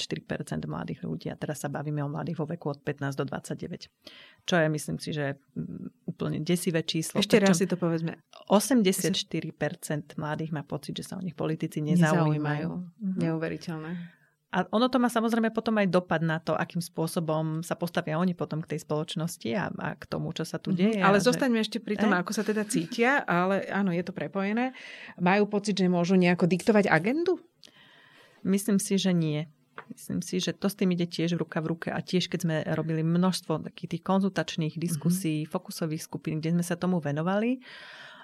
mladých 0.65 1.03
ľudí 1.03 1.27
a 1.29 1.35
teraz 1.35 1.61
sa 1.61 1.69
bavíme 1.69 2.01
o 2.01 2.09
mladých 2.09 2.39
vo 2.39 2.47
veku 2.47 2.73
od 2.73 2.79
15 2.81 3.19
do 3.19 3.25
29. 3.27 3.91
Čo 4.47 4.55
je, 4.59 4.67
myslím 4.67 4.97
si, 4.99 5.09
že 5.11 5.35
mm, 5.55 6.07
úplne 6.09 6.39
desivé 6.41 6.83
číslo. 6.83 7.19
Ešte 7.19 7.39
raz 7.39 7.59
si 7.59 7.67
to 7.67 7.75
povedzme. 7.75 8.19
84% 8.47 10.19
mladých 10.19 10.51
má 10.51 10.63
pocit, 10.63 10.95
že 10.99 11.03
sa 11.07 11.19
o 11.19 11.23
nich 11.23 11.35
politici 11.35 11.79
nezaujímajú. 11.83 12.33
nezaujímajú. 12.33 12.69
Mhm. 12.99 13.19
Neuveriteľné. 13.19 14.22
A 14.53 14.69
ono 14.69 14.85
to 14.85 15.01
má 15.01 15.09
samozrejme 15.09 15.49
potom 15.49 15.73
aj 15.81 15.89
dopad 15.89 16.21
na 16.21 16.37
to, 16.37 16.53
akým 16.53 16.77
spôsobom 16.77 17.65
sa 17.65 17.73
postavia 17.73 18.21
oni 18.21 18.37
potom 18.37 18.61
k 18.61 18.77
tej 18.77 18.85
spoločnosti 18.85 19.49
a, 19.57 19.73
a 19.73 19.87
k 19.97 20.03
tomu, 20.05 20.29
čo 20.29 20.45
sa 20.45 20.61
tu 20.61 20.69
mhm. 20.69 20.77
deje. 20.77 20.97
Mm-hmm. 21.01 21.09
Ale 21.09 21.17
že... 21.17 21.25
zostaňme 21.25 21.57
ešte 21.57 21.81
pri 21.81 21.97
tom, 21.97 22.13
e? 22.13 22.21
ako 22.21 22.31
sa 22.37 22.45
teda 22.45 22.61
cítia, 22.69 23.25
ale 23.25 23.65
áno, 23.73 23.89
je 23.89 24.05
to 24.05 24.13
prepojené. 24.13 24.77
Majú 25.17 25.49
pocit, 25.49 25.73
že 25.73 25.89
môžu 25.89 26.13
nejako 26.13 26.45
diktovať 26.45 26.85
agendu? 26.93 27.41
Myslím 28.45 28.77
si, 28.77 29.01
že 29.01 29.09
nie. 29.09 29.49
Myslím 29.89 30.21
si, 30.21 30.37
že 30.37 30.53
to 30.53 30.69
s 30.69 30.77
tým 30.77 30.93
ide 30.93 31.09
tiež 31.09 31.33
ruka 31.33 31.57
v 31.57 31.73
ruke 31.73 31.89
a 31.89 31.97
tiež 31.97 32.29
keď 32.29 32.39
sme 32.45 32.55
robili 32.77 33.01
množstvo 33.01 33.65
takých 33.73 33.97
tých 33.97 34.03
konzultačných 34.05 34.77
diskusí, 34.77 35.43
mm-hmm. 35.43 35.53
fokusových 35.53 36.05
skupín, 36.05 36.37
kde 36.37 36.61
sme 36.61 36.63
sa 36.65 36.77
tomu 36.77 37.01
venovali, 37.01 37.57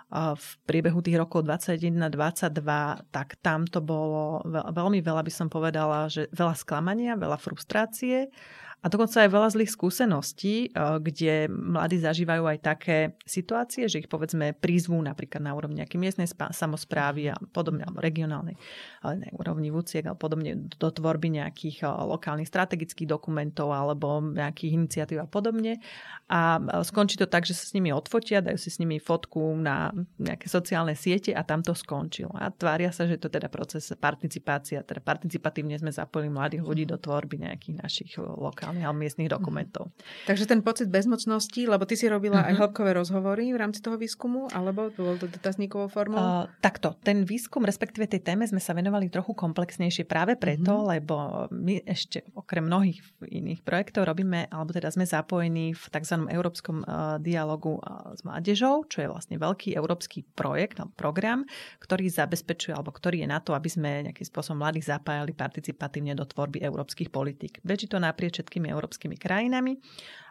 v 0.10 0.48
priebehu 0.66 1.06
tých 1.06 1.22
rokov 1.22 1.46
21 1.46 2.10
22, 2.10 3.14
tak 3.14 3.38
tam 3.46 3.70
to 3.70 3.78
bolo 3.78 4.42
veľmi 4.50 5.06
veľa, 5.06 5.22
by 5.22 5.34
som 5.34 5.48
povedala, 5.54 6.10
že 6.10 6.26
veľa 6.34 6.58
sklamania, 6.58 7.14
veľa 7.14 7.38
frustrácie 7.38 8.34
a 8.80 8.88
dokonca 8.88 9.28
aj 9.28 9.30
veľa 9.36 9.50
zlých 9.52 9.72
skúseností, 9.76 10.72
eh, 10.72 11.00
kde 11.04 11.52
mladí 11.52 12.00
zažívajú 12.00 12.44
aj 12.48 12.58
také 12.64 12.98
situácie, 13.28 13.92
že 13.92 14.00
ich 14.00 14.08
povedzme 14.08 14.56
prízvú 14.56 14.96
napríklad 15.04 15.44
na 15.44 15.52
úrovni 15.52 15.84
nejakej 15.84 16.00
miestnej 16.00 16.28
samozprávy 16.32 17.32
a 17.32 17.36
podobne, 17.52 17.84
alebo 17.84 18.00
regionálnej, 18.00 18.56
ale 19.04 19.14
na 19.20 19.28
úrovni 19.36 19.68
vúciek 19.68 20.08
a 20.08 20.16
podobne 20.16 20.56
do 20.56 20.88
tvorby 20.88 21.28
nejakých 21.44 21.84
eh, 21.84 21.92
lokálnych 21.92 22.48
strategických 22.48 23.12
dokumentov 23.12 23.76
alebo 23.76 24.24
nejakých 24.24 24.72
iniciatív 24.80 25.20
a 25.24 25.28
podobne. 25.28 25.84
A 26.32 26.64
eh, 26.64 26.80
skončí 26.80 27.20
to 27.20 27.28
tak, 27.28 27.44
že 27.44 27.60
sa 27.60 27.68
s 27.68 27.76
nimi 27.76 27.92
odfotia, 27.92 28.40
dajú 28.40 28.56
si 28.56 28.72
s 28.72 28.80
nimi 28.80 28.96
fotku 28.96 29.60
na 29.60 29.92
nejaké 30.16 30.48
sociálne 30.48 30.96
siete 30.96 31.36
a 31.36 31.44
tam 31.44 31.60
to 31.60 31.76
skončilo. 31.76 32.32
A 32.32 32.48
tvária 32.48 32.96
sa, 32.96 33.04
že 33.04 33.20
to 33.20 33.28
teda 33.28 33.52
proces 33.52 33.92
participácia, 34.00 34.88
teda 34.88 35.04
participatívne 35.04 35.76
sme 35.76 35.92
zapojili 35.92 36.32
mladých 36.32 36.64
ľudí 36.64 36.88
do 36.88 36.96
tvorby 36.96 37.44
nejakých 37.44 37.76
našich 37.76 38.12
lokálnych 38.16 38.69
alebo 38.78 39.00
miestnych 39.00 39.32
dokumentov. 39.32 39.90
Takže 40.30 40.46
ten 40.46 40.62
pocit 40.62 40.92
bezmocnosti, 40.92 41.66
lebo 41.66 41.88
ty 41.88 41.96
si 41.96 42.06
robila 42.06 42.44
uh-huh. 42.44 42.50
aj 42.50 42.54
mhm. 42.54 42.60
hĺbkové 42.60 42.92
rozhovory 42.98 43.46
v 43.54 43.58
rámci 43.58 43.80
toho 43.80 43.96
výskumu, 43.96 44.52
alebo 44.52 44.92
to 44.92 45.02
bol 45.06 45.16
to 45.16 45.32
dotazníkovou 45.32 45.88
formou? 45.88 46.20
Uh, 46.20 46.46
takto, 46.60 46.98
ten 47.06 47.24
výskum, 47.24 47.64
respektíve 47.64 48.10
tej 48.10 48.22
téme 48.26 48.44
sme 48.44 48.60
sa 48.60 48.76
venovali 48.76 49.08
trochu 49.08 49.32
komplexnejšie 49.32 50.04
práve 50.04 50.36
preto, 50.36 50.84
uh-huh. 50.84 50.92
lebo 50.98 51.16
my 51.54 51.86
ešte 51.88 52.28
okrem 52.36 52.68
mnohých 52.68 53.00
iných 53.24 53.64
projektov 53.64 54.10
robíme, 54.10 54.52
alebo 54.52 54.76
teda 54.76 54.92
sme 54.92 55.08
zapojení 55.08 55.72
v 55.72 55.84
tzv. 55.88 56.28
európskom 56.28 56.84
uh, 56.84 57.16
dialogu 57.22 57.80
uh, 57.80 58.12
s 58.12 58.26
mládežou, 58.28 58.84
čo 58.92 59.06
je 59.06 59.08
vlastne 59.08 59.40
veľký 59.40 59.78
európsky 59.78 60.28
projekt, 60.36 60.84
no, 60.84 60.92
program, 61.00 61.48
ktorý 61.80 62.12
zabezpečuje, 62.12 62.76
alebo 62.76 62.92
ktorý 62.92 63.24
je 63.24 63.28
na 63.32 63.40
to, 63.40 63.56
aby 63.56 63.70
sme 63.72 64.12
nejakým 64.12 64.28
spôsobom 64.28 64.60
mladých 64.60 64.92
zapájali 64.92 65.32
participatívne 65.32 66.18
do 66.18 66.28
tvorby 66.28 66.60
európskych 66.60 67.08
politík. 67.08 67.64
Beží 67.64 67.88
to 67.88 68.02
naprieč 68.02 68.42
všetkými 68.42 68.59
európskymi 68.68 69.16
krajinami. 69.16 69.80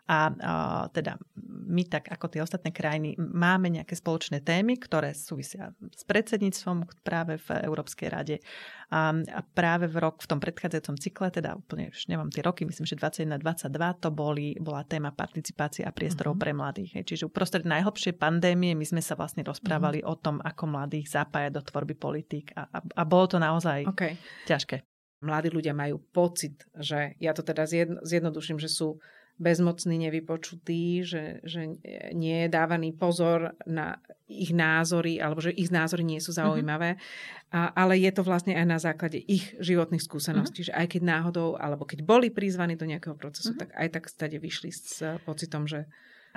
A, 0.09 0.33
a 0.33 0.53
teda 0.88 1.21
my, 1.69 1.85
tak 1.85 2.09
ako 2.09 2.33
tie 2.33 2.41
ostatné 2.41 2.73
krajiny, 2.73 3.12
máme 3.21 3.69
nejaké 3.69 3.93
spoločné 3.93 4.41
témy, 4.41 4.81
ktoré 4.81 5.12
súvisia 5.12 5.77
s 5.93 6.01
predsedníctvom 6.09 6.88
práve 7.05 7.37
v 7.37 7.69
Európskej 7.69 8.09
rade. 8.09 8.37
A, 8.88 9.12
a 9.12 9.41
práve 9.45 9.85
v 9.85 10.01
rok, 10.01 10.25
v 10.25 10.33
tom 10.33 10.41
predchádzajúcom 10.41 10.97
cykle, 10.97 11.29
teda 11.29 11.61
úplne 11.61 11.93
už 11.93 12.09
nemám 12.09 12.33
tie 12.33 12.41
roky, 12.41 12.64
myslím, 12.64 12.88
že 12.88 12.97
21-22, 12.97 14.01
to 14.01 14.09
boli, 14.09 14.57
bola 14.57 14.81
téma 14.88 15.12
participácie 15.12 15.85
a 15.85 15.93
priestorov 15.93 16.41
uh-huh. 16.41 16.49
pre 16.49 16.57
mladých. 16.57 16.97
Hej. 16.97 17.05
Čiže 17.12 17.29
uprostred 17.29 17.69
najhlbšej 17.69 18.17
pandémie 18.17 18.73
my 18.73 18.88
sme 18.88 19.05
sa 19.05 19.12
vlastne 19.12 19.45
rozprávali 19.45 20.01
uh-huh. 20.01 20.17
o 20.17 20.21
tom, 20.25 20.41
ako 20.41 20.73
mladých 20.73 21.12
zapájať 21.12 21.53
do 21.53 21.61
tvorby 21.61 21.93
politík 22.01 22.57
a, 22.57 22.64
a, 22.64 22.81
a 22.81 23.03
bolo 23.05 23.29
to 23.29 23.37
naozaj 23.37 23.85
okay. 23.85 24.17
ťažké 24.49 24.81
mladí 25.20 25.50
ľudia 25.50 25.74
majú 25.74 25.98
pocit, 26.14 26.66
že 26.78 27.18
ja 27.18 27.35
to 27.35 27.42
teda 27.42 27.66
zjedno, 27.66 27.98
zjednoduším, 28.07 28.59
že 28.62 28.70
sú 28.70 29.02
bezmocní, 29.38 30.02
nevypočutí, 30.02 31.07
že, 31.07 31.38
že 31.46 31.78
nie 32.11 32.37
je 32.44 32.48
dávaný 32.50 32.90
pozor 32.90 33.54
na 33.70 34.02
ich 34.26 34.50
názory, 34.50 35.22
alebo 35.22 35.38
že 35.38 35.54
ich 35.54 35.70
názory 35.70 36.02
nie 36.02 36.18
sú 36.18 36.35
zaujímavé, 36.35 36.98
mm-hmm. 36.98 37.54
a, 37.54 37.70
ale 37.72 38.02
je 38.02 38.11
to 38.12 38.26
vlastne 38.26 38.52
aj 38.59 38.66
na 38.66 38.78
základe 38.83 39.16
ich 39.16 39.54
životných 39.62 40.02
skúseností, 40.02 40.66
mm-hmm. 40.66 40.74
že 40.74 40.78
aj 40.78 40.87
keď 40.90 41.02
náhodou, 41.07 41.48
alebo 41.54 41.87
keď 41.87 42.02
boli 42.02 42.28
prizvaní 42.35 42.74
do 42.74 42.85
nejakého 42.85 43.14
procesu, 43.14 43.54
mm-hmm. 43.54 43.62
tak 43.62 43.70
aj 43.78 43.88
tak 43.94 44.04
stade 44.11 44.37
vyšli 44.42 44.70
s 44.74 45.00
pocitom, 45.22 45.70
že 45.70 45.87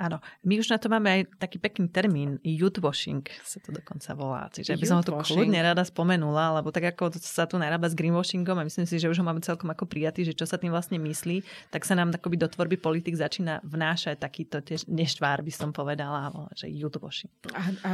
Áno, 0.00 0.18
my 0.42 0.58
už 0.58 0.72
na 0.72 0.78
to 0.80 0.88
máme 0.88 1.08
aj 1.08 1.20
taký 1.36 1.60
pekný 1.60 1.86
termín, 1.92 2.40
youth 2.42 2.80
washing 2.80 3.22
sa 3.44 3.60
to 3.60 3.70
dokonca 3.70 4.10
volá. 4.16 4.48
Čiže 4.48 4.74
by 4.80 4.86
som 4.88 4.96
ho 4.98 5.04
tu 5.04 5.12
kľudne 5.12 5.60
rada 5.60 5.84
spomenula, 5.84 6.58
lebo 6.60 6.72
tak 6.72 6.96
ako 6.96 7.12
sa 7.20 7.44
tu 7.44 7.60
narába 7.60 7.86
s 7.86 7.94
greenwashingom 7.94 8.56
a 8.56 8.66
myslím 8.66 8.88
si, 8.88 8.96
že 8.96 9.06
už 9.06 9.20
ho 9.20 9.24
máme 9.26 9.44
celkom 9.44 9.68
ako 9.70 9.84
prijatý, 9.86 10.24
že 10.24 10.34
čo 10.34 10.48
sa 10.48 10.56
tým 10.56 10.72
vlastne 10.72 10.96
myslí, 10.96 11.68
tak 11.68 11.84
sa 11.84 11.92
nám 11.92 12.16
akoby 12.16 12.40
do 12.40 12.48
tvorby 12.48 12.80
politik 12.80 13.14
začína 13.14 13.60
vnášať 13.62 14.18
takýto 14.18 14.64
tiež 14.64 14.88
neštvár, 14.88 15.44
by 15.44 15.52
som 15.52 15.70
povedala, 15.70 16.32
že 16.56 16.72
youth 16.72 16.96
washing. 16.98 17.30
A, 17.52 17.62
a 17.84 17.90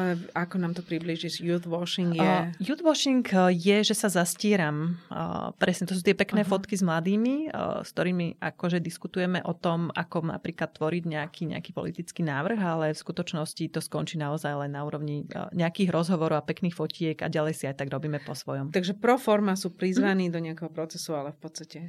ako 0.46 0.60
nám 0.62 0.78
to 0.78 0.82
približíš? 0.86 1.42
Youth 1.42 1.66
washing 1.66 2.14
je... 2.14 2.22
Uh, 2.22 2.52
youth 2.62 2.84
washing 2.84 3.24
uh, 3.34 3.50
je, 3.50 3.82
že 3.82 3.94
sa 3.96 4.08
zastieram. 4.12 4.96
Uh, 5.10 5.50
presne, 5.58 5.88
to 5.88 5.98
sú 5.98 6.04
tie 6.04 6.14
pekné 6.14 6.46
uh-huh. 6.46 6.56
fotky 6.56 6.78
s 6.78 6.84
mladými, 6.84 7.50
uh, 7.50 7.82
s 7.82 7.90
ktorými 7.92 8.38
akože 8.38 8.78
diskutujeme 8.78 9.42
o 9.42 9.56
tom, 9.56 9.90
ako 9.92 10.28
napríklad 10.28 10.70
tvoriť 10.76 11.02
nejaký, 11.08 11.42
nejaký 11.56 11.70
politický 11.72 11.87
politický 11.88 12.20
návrh, 12.20 12.60
ale 12.60 12.92
v 12.92 13.00
skutočnosti 13.00 13.64
to 13.72 13.80
skončí 13.80 14.20
naozaj 14.20 14.52
len 14.60 14.76
na 14.76 14.84
úrovni 14.84 15.24
e, 15.24 15.56
nejakých 15.56 15.88
rozhovorov 15.88 16.44
a 16.44 16.44
pekných 16.44 16.76
fotiek 16.76 17.16
a 17.24 17.32
ďalej 17.32 17.56
si 17.56 17.64
aj 17.64 17.80
tak 17.80 17.88
robíme 17.88 18.20
po 18.20 18.36
svojom. 18.36 18.68
Takže 18.68 19.00
pro 19.00 19.16
forma 19.16 19.56
sú 19.56 19.72
prizvaní 19.72 20.28
mm. 20.28 20.32
do 20.36 20.40
nejakého 20.44 20.68
procesu, 20.68 21.16
ale 21.16 21.32
v 21.32 21.40
podstate 21.40 21.80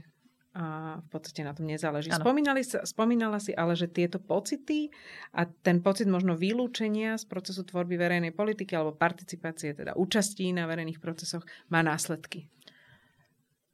a 0.49 0.97
v 0.97 1.07
podstate 1.13 1.45
na 1.45 1.53
tom 1.53 1.69
nezáleží. 1.69 2.09
Spomínali 2.09 2.65
sa, 2.65 2.81
spomínala 2.81 3.38
si 3.38 3.53
ale, 3.53 3.77
že 3.77 3.85
tieto 3.85 4.17
pocity 4.17 4.89
a 5.38 5.45
ten 5.45 5.77
pocit 5.77 6.09
možno 6.09 6.33
vylúčenia 6.33 7.21
z 7.21 7.29
procesu 7.29 7.62
tvorby 7.62 8.01
verejnej 8.01 8.33
politiky 8.33 8.73
alebo 8.73 8.97
participácie, 8.97 9.77
teda 9.77 9.93
účastí 9.93 10.49
na 10.49 10.65
verejných 10.65 10.97
procesoch, 10.97 11.45
má 11.69 11.85
následky. 11.85 12.49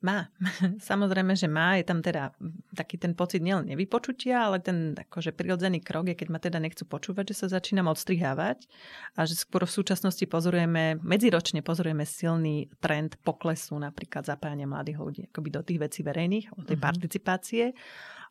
Má. 0.06 0.30
Samozrejme, 0.90 1.34
že 1.34 1.50
má. 1.50 1.82
Je 1.82 1.86
tam 1.90 2.06
teda 2.06 2.30
taký 2.78 3.02
ten 3.02 3.18
pocit 3.18 3.42
nielen 3.42 3.66
nevypočutia, 3.66 4.46
ale 4.46 4.62
ten 4.62 4.94
akože 4.94 5.34
prirodzený 5.34 5.82
krok 5.82 6.14
je, 6.14 6.16
keď 6.16 6.28
ma 6.30 6.38
teda 6.38 6.62
nechcú 6.62 6.86
počúvať, 6.86 7.34
že 7.34 7.36
sa 7.42 7.48
začínam 7.58 7.90
odstrihávať 7.90 8.70
a 9.18 9.26
že 9.26 9.34
skôr 9.34 9.66
v 9.66 9.74
súčasnosti 9.74 10.22
pozorujeme, 10.30 11.02
medziročne 11.02 11.66
pozorujeme 11.66 12.06
silný 12.06 12.70
trend 12.78 13.18
poklesu 13.26 13.74
napríklad 13.82 14.30
zapájania 14.30 14.70
mladých 14.70 15.02
ľudí 15.02 15.22
akoby 15.34 15.50
do 15.50 15.62
tých 15.66 15.80
vecí 15.82 16.02
verejných, 16.06 16.54
do 16.54 16.62
tej 16.62 16.78
mm-hmm. 16.78 16.86
participácie 16.86 17.64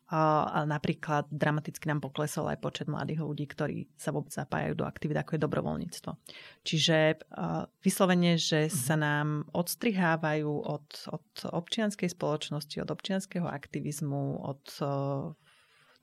a 0.05 0.61
napríklad 0.69 1.25
dramaticky 1.33 1.89
nám 1.89 1.97
poklesol 1.97 2.45
aj 2.53 2.61
počet 2.61 2.85
mladých 2.85 3.25
ľudí, 3.25 3.49
ktorí 3.49 3.89
sa 3.97 4.13
vôbec 4.13 4.29
zapájajú 4.29 4.77
do 4.77 4.85
aktivít, 4.85 5.17
ako 5.17 5.33
je 5.33 5.43
dobrovoľníctvo. 5.49 6.11
Čiže 6.61 7.25
vyslovene, 7.81 8.37
že 8.37 8.69
mhm. 8.69 8.73
sa 8.73 8.95
nám 9.01 9.49
odstrihávajú 9.49 10.51
od, 10.51 10.87
od 11.09 11.27
občianskej 11.49 12.13
spoločnosti, 12.13 12.77
od 12.85 12.89
občianského 12.93 13.49
aktivizmu, 13.49 14.45
od 14.45 14.63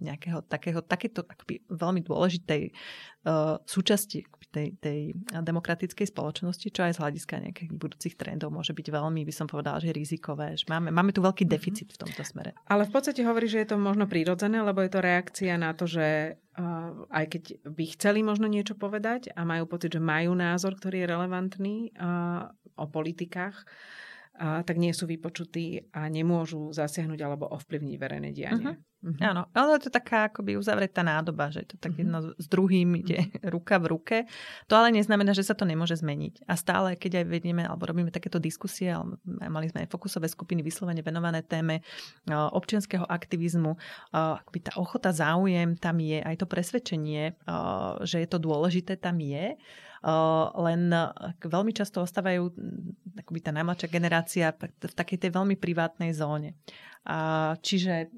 nejakého 0.01 0.41
takého, 0.47 0.81
takéto 0.81 1.27
akoby 1.27 1.63
veľmi 1.69 2.01
dôležitej 2.07 2.63
uh, 2.71 3.59
súčasti 3.67 4.25
tej, 4.53 4.77
tej 4.79 5.17
demokratickej 5.33 6.13
spoločnosti, 6.13 6.69
čo 6.69 6.85
aj 6.85 6.93
z 6.95 7.01
hľadiska 7.01 7.35
nejakých 7.41 7.71
budúcich 7.73 8.15
trendov 8.21 8.53
môže 8.53 8.77
byť 8.77 8.87
veľmi, 8.93 9.25
by 9.25 9.35
som 9.35 9.49
povedala, 9.49 9.81
že 9.81 9.97
rizikové. 9.97 10.55
Že 10.61 10.69
máme, 10.69 10.89
máme 10.93 11.17
tu 11.17 11.25
veľký 11.25 11.49
mhm. 11.49 11.51
deficit 11.51 11.89
v 11.89 12.01
tomto 12.07 12.23
smere. 12.23 12.53
Ale 12.69 12.85
v 12.85 12.93
podstate 12.93 13.25
hovorí, 13.25 13.49
že 13.49 13.65
je 13.65 13.73
to 13.73 13.81
možno 13.81 14.05
prírodzené, 14.05 14.61
lebo 14.61 14.85
je 14.85 14.93
to 14.93 15.01
reakcia 15.01 15.57
na 15.57 15.73
to, 15.73 15.89
že 15.89 16.37
uh, 16.37 17.09
aj 17.09 17.25
keď 17.33 17.43
by 17.65 17.85
chceli 17.97 18.21
možno 18.21 18.47
niečo 18.47 18.77
povedať 18.77 19.33
a 19.33 19.43
majú 19.49 19.65
pocit, 19.65 19.97
že 19.97 20.03
majú 20.05 20.37
názor, 20.37 20.77
ktorý 20.77 21.03
je 21.03 21.11
relevantný 21.11 21.77
uh, 21.97 22.53
o 22.77 22.85
politikách, 22.87 23.65
a, 24.37 24.65
tak 24.65 24.81
nie 24.81 24.97
sú 24.97 25.05
vypočutí 25.05 25.93
a 25.93 26.09
nemôžu 26.09 26.73
zasiahnuť 26.73 27.21
alebo 27.21 27.51
ovplyvniť 27.53 27.97
verejné 28.01 28.31
dianie. 28.33 28.75
Uh-huh. 28.75 28.91
Mm-hmm. 29.03 29.19
Áno, 29.19 29.51
ale 29.51 29.83
to 29.83 29.91
je 29.91 29.99
taká 29.99 30.31
akoby 30.31 30.55
uzavretá 30.55 31.03
nádoba, 31.03 31.51
že 31.51 31.67
to 31.67 31.75
tak 31.75 31.99
mm-hmm. 31.99 32.07
jedno 32.07 32.19
s 32.39 32.47
druhým 32.47 33.03
ide 33.03 33.35
ruka 33.43 33.83
v 33.83 33.91
ruke. 33.91 34.17
To 34.71 34.79
ale 34.79 34.95
neznamená, 34.95 35.35
že 35.35 35.43
sa 35.43 35.59
to 35.59 35.67
nemôže 35.67 35.99
zmeniť. 35.99 36.47
A 36.47 36.55
stále, 36.55 36.95
keď 36.95 37.27
aj 37.27 37.27
vedieme 37.27 37.67
alebo 37.67 37.83
robíme 37.83 38.15
takéto 38.15 38.39
diskusie, 38.39 38.95
mali 39.27 39.67
sme 39.75 39.83
aj 39.83 39.91
fokusové 39.91 40.31
skupiny 40.31 40.63
vyslovene 40.63 41.03
venované 41.03 41.43
téme 41.43 41.83
občianského 42.31 43.03
aktivizmu, 43.03 43.75
akoby 44.15 44.59
tá 44.63 44.79
ochota, 44.79 45.11
záujem 45.11 45.75
tam 45.83 45.99
je, 45.99 46.23
aj 46.23 46.39
to 46.39 46.47
presvedčenie, 46.47 47.35
že 48.07 48.23
je 48.23 48.29
to 48.31 48.39
dôležité, 48.39 49.03
tam 49.03 49.19
je. 49.19 49.59
Len 50.59 50.83
veľmi 51.39 51.73
často 51.73 52.03
ostávajú 52.03 52.51
akoby 53.23 53.41
tá 53.41 53.55
najmladšia 53.55 53.89
generácia 53.89 54.47
v 54.59 54.95
takej 54.95 55.19
tej 55.27 55.31
veľmi 55.31 55.55
privátnej 55.55 56.11
zóne. 56.11 56.59
A, 57.03 57.55
čiže 57.59 58.15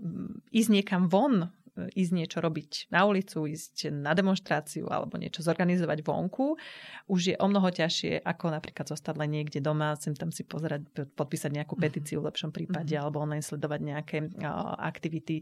ísť 0.53 0.71
niekam 0.71 1.09
von, 1.09 1.49
e, 1.49 1.49
ísť 1.97 2.13
niečo 2.13 2.39
robiť 2.45 2.93
na 2.93 3.09
ulicu, 3.09 3.49
ísť 3.49 3.89
na 3.89 4.13
demonstráciu 4.13 4.93
alebo 4.93 5.17
niečo 5.17 5.41
zorganizovať 5.41 6.05
vonku, 6.05 6.61
už 7.09 7.21
je 7.33 7.37
o 7.41 7.47
mnoho 7.49 7.65
ťažšie, 7.73 8.21
ako 8.21 8.53
napríklad 8.53 8.85
zostať 8.85 9.25
len 9.25 9.41
niekde 9.41 9.65
doma, 9.65 9.97
sem 9.97 10.13
tam 10.13 10.29
si 10.29 10.45
pozerať, 10.45 10.85
podpísať 11.17 11.51
nejakú 11.57 11.81
mhm. 11.81 11.83
petíciu 11.85 12.21
v 12.21 12.29
lepšom 12.29 12.53
prípade 12.53 12.93
mm-hmm. 12.93 13.05
alebo 13.09 13.25
online 13.25 13.45
sledovať 13.45 13.81
nejaké 13.81 14.17
uh, 14.45 14.77
aktivity 14.85 15.41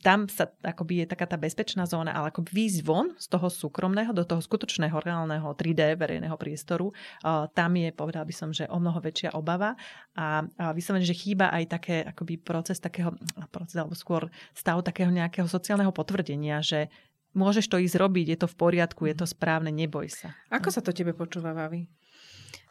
tam 0.00 0.30
sa 0.30 0.50
akoby 0.62 1.04
je 1.04 1.06
taká 1.10 1.26
tá 1.26 1.34
bezpečná 1.34 1.84
zóna, 1.88 2.14
ale 2.14 2.30
ako 2.30 2.46
výjsť 2.46 2.80
von 2.86 3.12
z 3.18 3.26
toho 3.26 3.50
súkromného 3.50 4.14
do 4.14 4.22
toho 4.22 4.38
skutočného 4.38 4.94
reálneho 5.02 5.50
3D 5.54 5.98
verejného 5.98 6.36
priestoru, 6.38 6.94
tam 7.54 7.70
je, 7.74 7.90
povedal 7.90 8.22
by 8.22 8.34
som, 8.34 8.50
že 8.54 8.70
o 8.70 8.78
mnoho 8.78 8.98
väčšia 9.02 9.34
obava 9.34 9.74
a, 10.14 10.46
a 10.46 10.70
vyslovene, 10.72 11.06
že 11.06 11.16
chýba 11.16 11.50
aj 11.50 11.64
také 11.70 11.96
akoby 12.06 12.38
proces 12.38 12.78
takého, 12.78 13.14
proces 13.50 13.74
alebo 13.78 13.98
skôr 13.98 14.30
stav 14.54 14.78
takého 14.86 15.10
nejakého 15.10 15.46
sociálneho 15.50 15.90
potvrdenia, 15.90 16.62
že 16.62 16.92
môžeš 17.34 17.66
to 17.66 17.82
ísť 17.82 17.98
robiť, 17.98 18.26
je 18.34 18.38
to 18.38 18.48
v 18.48 18.56
poriadku, 18.56 19.10
je 19.10 19.16
to 19.18 19.26
správne, 19.26 19.74
neboj 19.74 20.06
sa. 20.06 20.38
Ako 20.54 20.70
sa 20.70 20.80
to 20.80 20.94
tebe 20.94 21.12
počúva, 21.12 21.50
Vavi? 21.50 21.90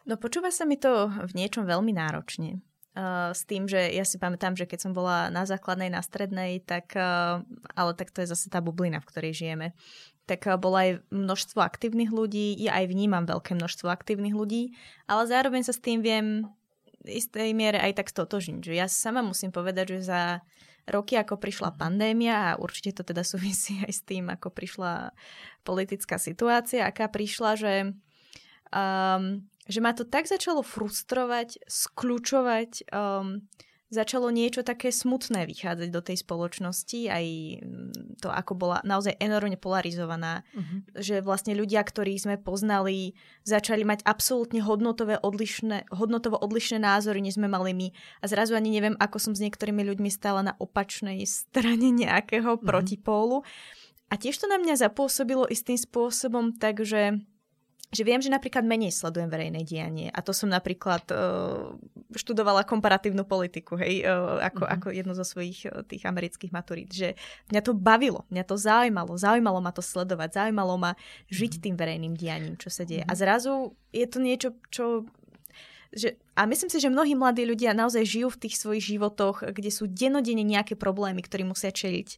No 0.03 0.19
počúva 0.19 0.51
sa 0.51 0.67
mi 0.67 0.75
to 0.75 1.07
v 1.07 1.31
niečom 1.35 1.63
veľmi 1.63 1.95
náročne. 1.95 2.59
Uh, 2.93 3.33
s 3.33 3.49
tým, 3.49 3.65
že 3.65 3.89
ja 3.89 4.05
si 4.05 4.21
pamätám, 4.21 4.53
že 4.53 4.69
keď 4.69 4.85
som 4.85 4.93
bola 4.93 5.33
na 5.33 5.49
základnej, 5.49 5.89
na 5.89 6.05
strednej, 6.05 6.61
tak, 6.61 6.93
uh, 6.93 7.41
ale 7.73 7.91
tak 7.97 8.13
to 8.13 8.21
je 8.21 8.29
zase 8.29 8.53
tá 8.53 8.61
bublina, 8.61 9.01
v 9.01 9.09
ktorej 9.09 9.33
žijeme, 9.33 9.73
tak 10.29 10.45
uh, 10.45 10.61
bolo 10.61 10.77
aj 10.77 11.01
množstvo 11.09 11.57
aktívnych 11.57 12.13
ľudí, 12.13 12.53
ja 12.61 12.77
aj 12.77 12.93
vnímam 12.93 13.25
veľké 13.25 13.57
množstvo 13.57 13.89
aktívnych 13.89 14.37
ľudí, 14.37 14.77
ale 15.09 15.25
zároveň 15.25 15.65
sa 15.65 15.73
s 15.73 15.81
tým 15.81 16.05
viem 16.05 16.45
istej 17.03 17.51
miere 17.57 17.81
aj 17.81 17.99
tak 17.99 18.07
stotožniť. 18.13 18.61
Že 18.61 18.73
ja 18.77 18.87
sama 18.87 19.25
musím 19.25 19.51
povedať, 19.51 19.97
že 19.97 20.13
za 20.13 20.21
roky, 20.87 21.15
ako 21.15 21.39
prišla 21.39 21.75
mhm. 21.75 21.77
pandémia 21.79 22.35
a 22.53 22.57
určite 22.59 22.99
to 22.99 23.03
teda 23.07 23.23
súvisí 23.23 23.79
aj 23.85 23.91
s 23.91 24.01
tým, 24.03 24.27
ako 24.31 24.51
prišla 24.51 25.15
politická 25.63 26.19
situácia, 26.19 26.87
aká 26.87 27.07
prišla, 27.07 27.51
že 27.55 27.73
um, 28.71 29.47
že 29.67 29.79
ma 29.79 29.95
to 29.95 30.03
tak 30.03 30.27
začalo 30.27 30.59
frustrovať, 30.65 31.63
skľúčovať, 31.67 32.91
um, 32.91 33.47
začalo 33.93 34.33
niečo 34.33 34.65
také 34.65 34.89
smutné 34.89 35.45
vychádzať 35.45 35.89
do 35.93 36.01
tej 36.01 36.17
spoločnosti, 36.25 36.99
aj 37.13 37.25
mm, 37.61 38.17
to, 38.25 38.33
ako 38.33 38.57
bola 38.57 38.81
naozaj 38.81 39.13
enormne 39.21 39.55
polarizovaná, 39.55 40.41
uh-huh. 40.57 40.97
že 40.97 41.21
vlastne 41.21 41.53
ľudia, 41.53 41.85
ktorých 41.85 42.25
sme 42.25 42.35
poznali, 42.41 43.13
začali 43.45 43.85
mať 43.85 44.01
absolútne 44.01 44.65
hodnotové 44.65 45.21
odlišné, 45.21 45.93
hodnotovo 45.93 46.41
odlišné 46.41 46.81
názory, 46.81 47.21
než 47.21 47.37
sme 47.37 47.45
mali 47.45 47.77
my. 47.77 47.87
A 48.25 48.25
zrazu 48.25 48.57
ani 48.57 48.73
neviem, 48.73 48.97
ako 48.97 49.21
som 49.21 49.33
s 49.37 49.43
niektorými 49.45 49.85
ľuďmi 49.85 50.09
stála 50.09 50.41
na 50.41 50.53
opačnej 50.57 51.21
strane 51.29 51.93
nejakého 51.93 52.57
uh-huh. 52.57 52.65
protipólu. 52.65 53.45
A 54.09 54.17
tiež 54.17 54.41
to 54.41 54.49
na 54.49 54.57
mňa 54.57 54.89
zapôsobilo 54.89 55.45
istým 55.49 55.77
spôsobom, 55.77 56.57
takže 56.57 57.21
že 57.93 58.01
viem, 58.01 58.17
že 58.17 58.33
napríklad 58.33 58.65
menej 58.65 58.89
sledujem 58.89 59.29
verejné 59.29 59.61
dianie 59.61 60.09
a 60.09 60.19
to 60.25 60.33
som 60.33 60.49
napríklad 60.49 61.05
uh, 61.13 61.77
študovala 62.17 62.65
komparatívnu 62.65 63.21
politiku, 63.23 63.77
hej, 63.77 64.01
uh, 64.03 64.41
ako, 64.41 64.65
uh-huh. 64.65 64.75
ako 64.75 64.87
jednu 64.89 65.13
zo 65.13 65.21
svojich 65.21 65.69
uh, 65.69 65.85
tých 65.85 66.03
amerických 66.09 66.49
maturít, 66.49 66.89
že 66.89 67.13
mňa 67.53 67.61
to 67.61 67.77
bavilo, 67.77 68.25
mňa 68.33 68.43
to 68.49 68.57
zaujímalo, 68.57 69.13
zaujímalo 69.13 69.61
ma 69.61 69.69
to 69.69 69.85
sledovať, 69.85 70.43
zaujímalo 70.43 70.73
ma 70.81 70.91
žiť 71.29 71.51
uh-huh. 71.57 71.63
tým 71.69 71.75
verejným 71.77 72.13
dianím, 72.17 72.57
čo 72.57 72.73
sa 72.73 72.81
deje. 72.81 73.05
Uh-huh. 73.05 73.13
A 73.13 73.19
zrazu 73.19 73.53
je 73.93 74.05
to 74.09 74.17
niečo, 74.17 74.49
čo 74.73 75.05
že, 75.93 76.17
a 76.33 76.49
myslím 76.49 76.73
si, 76.73 76.81
že 76.81 76.89
mnohí 76.89 77.13
mladí 77.13 77.45
ľudia 77.45 77.77
naozaj 77.77 78.01
žijú 78.01 78.33
v 78.33 78.41
tých 78.49 78.57
svojich 78.57 78.97
životoch, 78.97 79.45
kde 79.53 79.69
sú 79.69 79.85
denodene 79.85 80.41
nejaké 80.41 80.73
problémy, 80.73 81.21
ktoré 81.21 81.45
musia 81.45 81.69
čeliť 81.69 82.17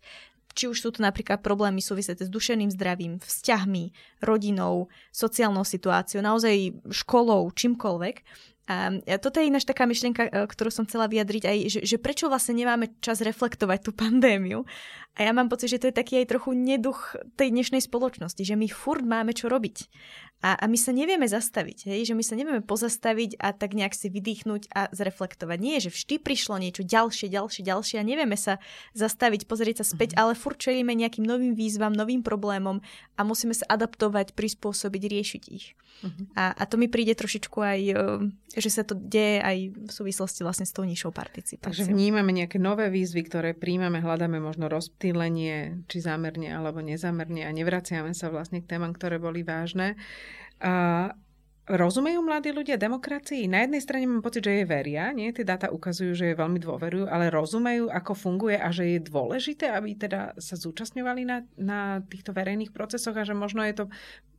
či 0.55 0.71
už 0.71 0.79
sú 0.79 0.89
to 0.95 1.03
napríklad 1.03 1.43
problémy 1.43 1.83
súvisiace 1.83 2.25
s 2.25 2.31
dušeným 2.31 2.71
zdravím, 2.71 3.19
vzťahmi, 3.19 3.91
rodinou, 4.23 4.87
sociálnou 5.11 5.67
situáciou, 5.67 6.23
naozaj 6.23 6.79
školou, 6.89 7.51
čímkoľvek. 7.51 8.23
A 8.65 8.97
toto 9.21 9.37
je 9.37 9.45
ináč 9.45 9.61
taká 9.61 9.85
myšlienka, 9.85 10.25
e, 10.25 10.31
ktorú 10.49 10.73
som 10.73 10.89
chcela 10.89 11.05
vyjadriť 11.05 11.43
aj, 11.45 11.57
že, 11.69 11.79
že 11.85 11.97
prečo 12.01 12.25
vlastne 12.25 12.57
nemáme 12.57 12.97
čas 12.97 13.21
reflektovať 13.21 13.79
tú 13.85 13.91
pandémiu. 13.93 14.65
A 15.15 15.19
ja 15.23 15.31
mám 15.31 15.47
pocit, 15.47 15.71
že 15.71 15.79
to 15.79 15.87
je 15.87 15.95
taký 15.95 16.19
aj 16.25 16.33
trochu 16.33 16.51
neduch 16.57 17.15
tej 17.39 17.53
dnešnej 17.53 17.79
spoločnosti, 17.79 18.41
že 18.41 18.57
my 18.57 18.67
furt 18.67 19.05
máme 19.05 19.31
čo 19.31 19.47
robiť. 19.47 19.87
A, 20.43 20.59
a 20.59 20.65
my 20.67 20.75
sa 20.75 20.91
nevieme 20.91 21.25
zastaviť, 21.25 21.87
hej? 21.87 22.11
že 22.11 22.13
my 22.13 22.21
sa 22.21 22.35
nevieme 22.35 22.61
pozastaviť 22.61 23.39
a 23.39 23.55
tak 23.55 23.73
nejak 23.73 23.95
si 23.95 24.11
vydýchnuť 24.11 24.69
a 24.75 24.91
zreflektovať. 24.91 25.57
Nie, 25.57 25.79
že 25.79 25.89
vždy 25.89 26.19
prišlo 26.19 26.59
niečo 26.59 26.83
ďalšie, 26.83 27.31
ďalšie, 27.31 27.63
ďalšie 27.63 27.97
a 27.97 28.05
nevieme 28.05 28.35
sa 28.35 28.59
zastaviť, 28.93 29.47
pozrieť 29.47 29.81
sa 29.81 29.95
späť, 29.95 30.13
mm-hmm. 30.13 30.35
ale 30.35 30.37
furt 30.37 30.59
čelíme 30.59 30.91
nejakým 30.91 31.23
novým 31.23 31.55
výzvam, 31.55 31.95
novým 31.95 32.21
problémom 32.21 32.83
a 33.15 33.21
musíme 33.23 33.55
sa 33.55 33.65
adaptovať, 33.71 34.35
prispôsobiť, 34.35 35.01
riešiť 35.07 35.43
ich. 35.49 35.73
Mm-hmm. 36.03 36.25
A, 36.35 36.51
a 36.51 36.63
to 36.67 36.75
mi 36.75 36.91
príde 36.91 37.15
trošičku 37.15 37.57
aj, 37.63 37.79
e, 37.87 37.95
že 38.55 38.71
sa 38.71 38.83
to 38.87 38.95
deje 38.95 39.43
aj 39.43 39.57
v 39.75 39.91
súvislosti 39.91 40.41
vlastne 40.47 40.63
s 40.63 40.71
tou 40.71 40.87
nižšou 40.87 41.11
participáciou. 41.11 41.71
Takže 41.71 41.91
vnímame 41.91 42.31
nejaké 42.31 42.55
nové 42.55 42.87
výzvy, 42.87 43.27
ktoré 43.27 43.51
príjmame, 43.51 43.99
hľadáme 43.99 44.39
možno 44.39 44.71
rozptýlenie, 44.71 45.85
či 45.91 45.97
zámerne 45.99 46.51
alebo 46.55 46.79
nezamerne 46.79 47.43
a 47.43 47.51
nevraciame 47.51 48.15
sa 48.15 48.31
vlastne 48.31 48.63
k 48.63 48.69
témam, 48.71 48.95
ktoré 48.95 49.19
boli 49.19 49.43
vážne. 49.43 49.99
A 50.63 51.11
Rozumejú 51.65 52.21
mladí 52.21 52.53
ľudia 52.53 52.77
demokracii? 52.77 53.49
Na 53.49 53.65
jednej 53.65 53.81
strane 53.81 54.05
mám 54.05 54.21
pocit, 54.21 54.45
že 54.45 54.61
je 54.61 54.69
veria, 54.69 55.09
nie? 55.09 55.33
Tie 55.33 55.41
dáta 55.41 55.73
ukazujú, 55.73 56.13
že 56.13 56.29
je 56.29 56.37
veľmi 56.37 56.61
dôverujú, 56.61 57.09
ale 57.09 57.33
rozumejú, 57.33 57.89
ako 57.89 58.13
funguje 58.13 58.53
a 58.53 58.69
že 58.69 58.85
je 58.85 58.99
dôležité, 59.01 59.73
aby 59.73 59.97
teda 59.97 60.37
sa 60.37 60.61
zúčastňovali 60.61 61.25
na, 61.25 61.41
na 61.57 62.05
týchto 62.05 62.37
verejných 62.37 62.69
procesoch 62.69 63.17
a 63.17 63.25
že 63.25 63.33
možno 63.33 63.65
je 63.65 63.81
to 63.81 63.85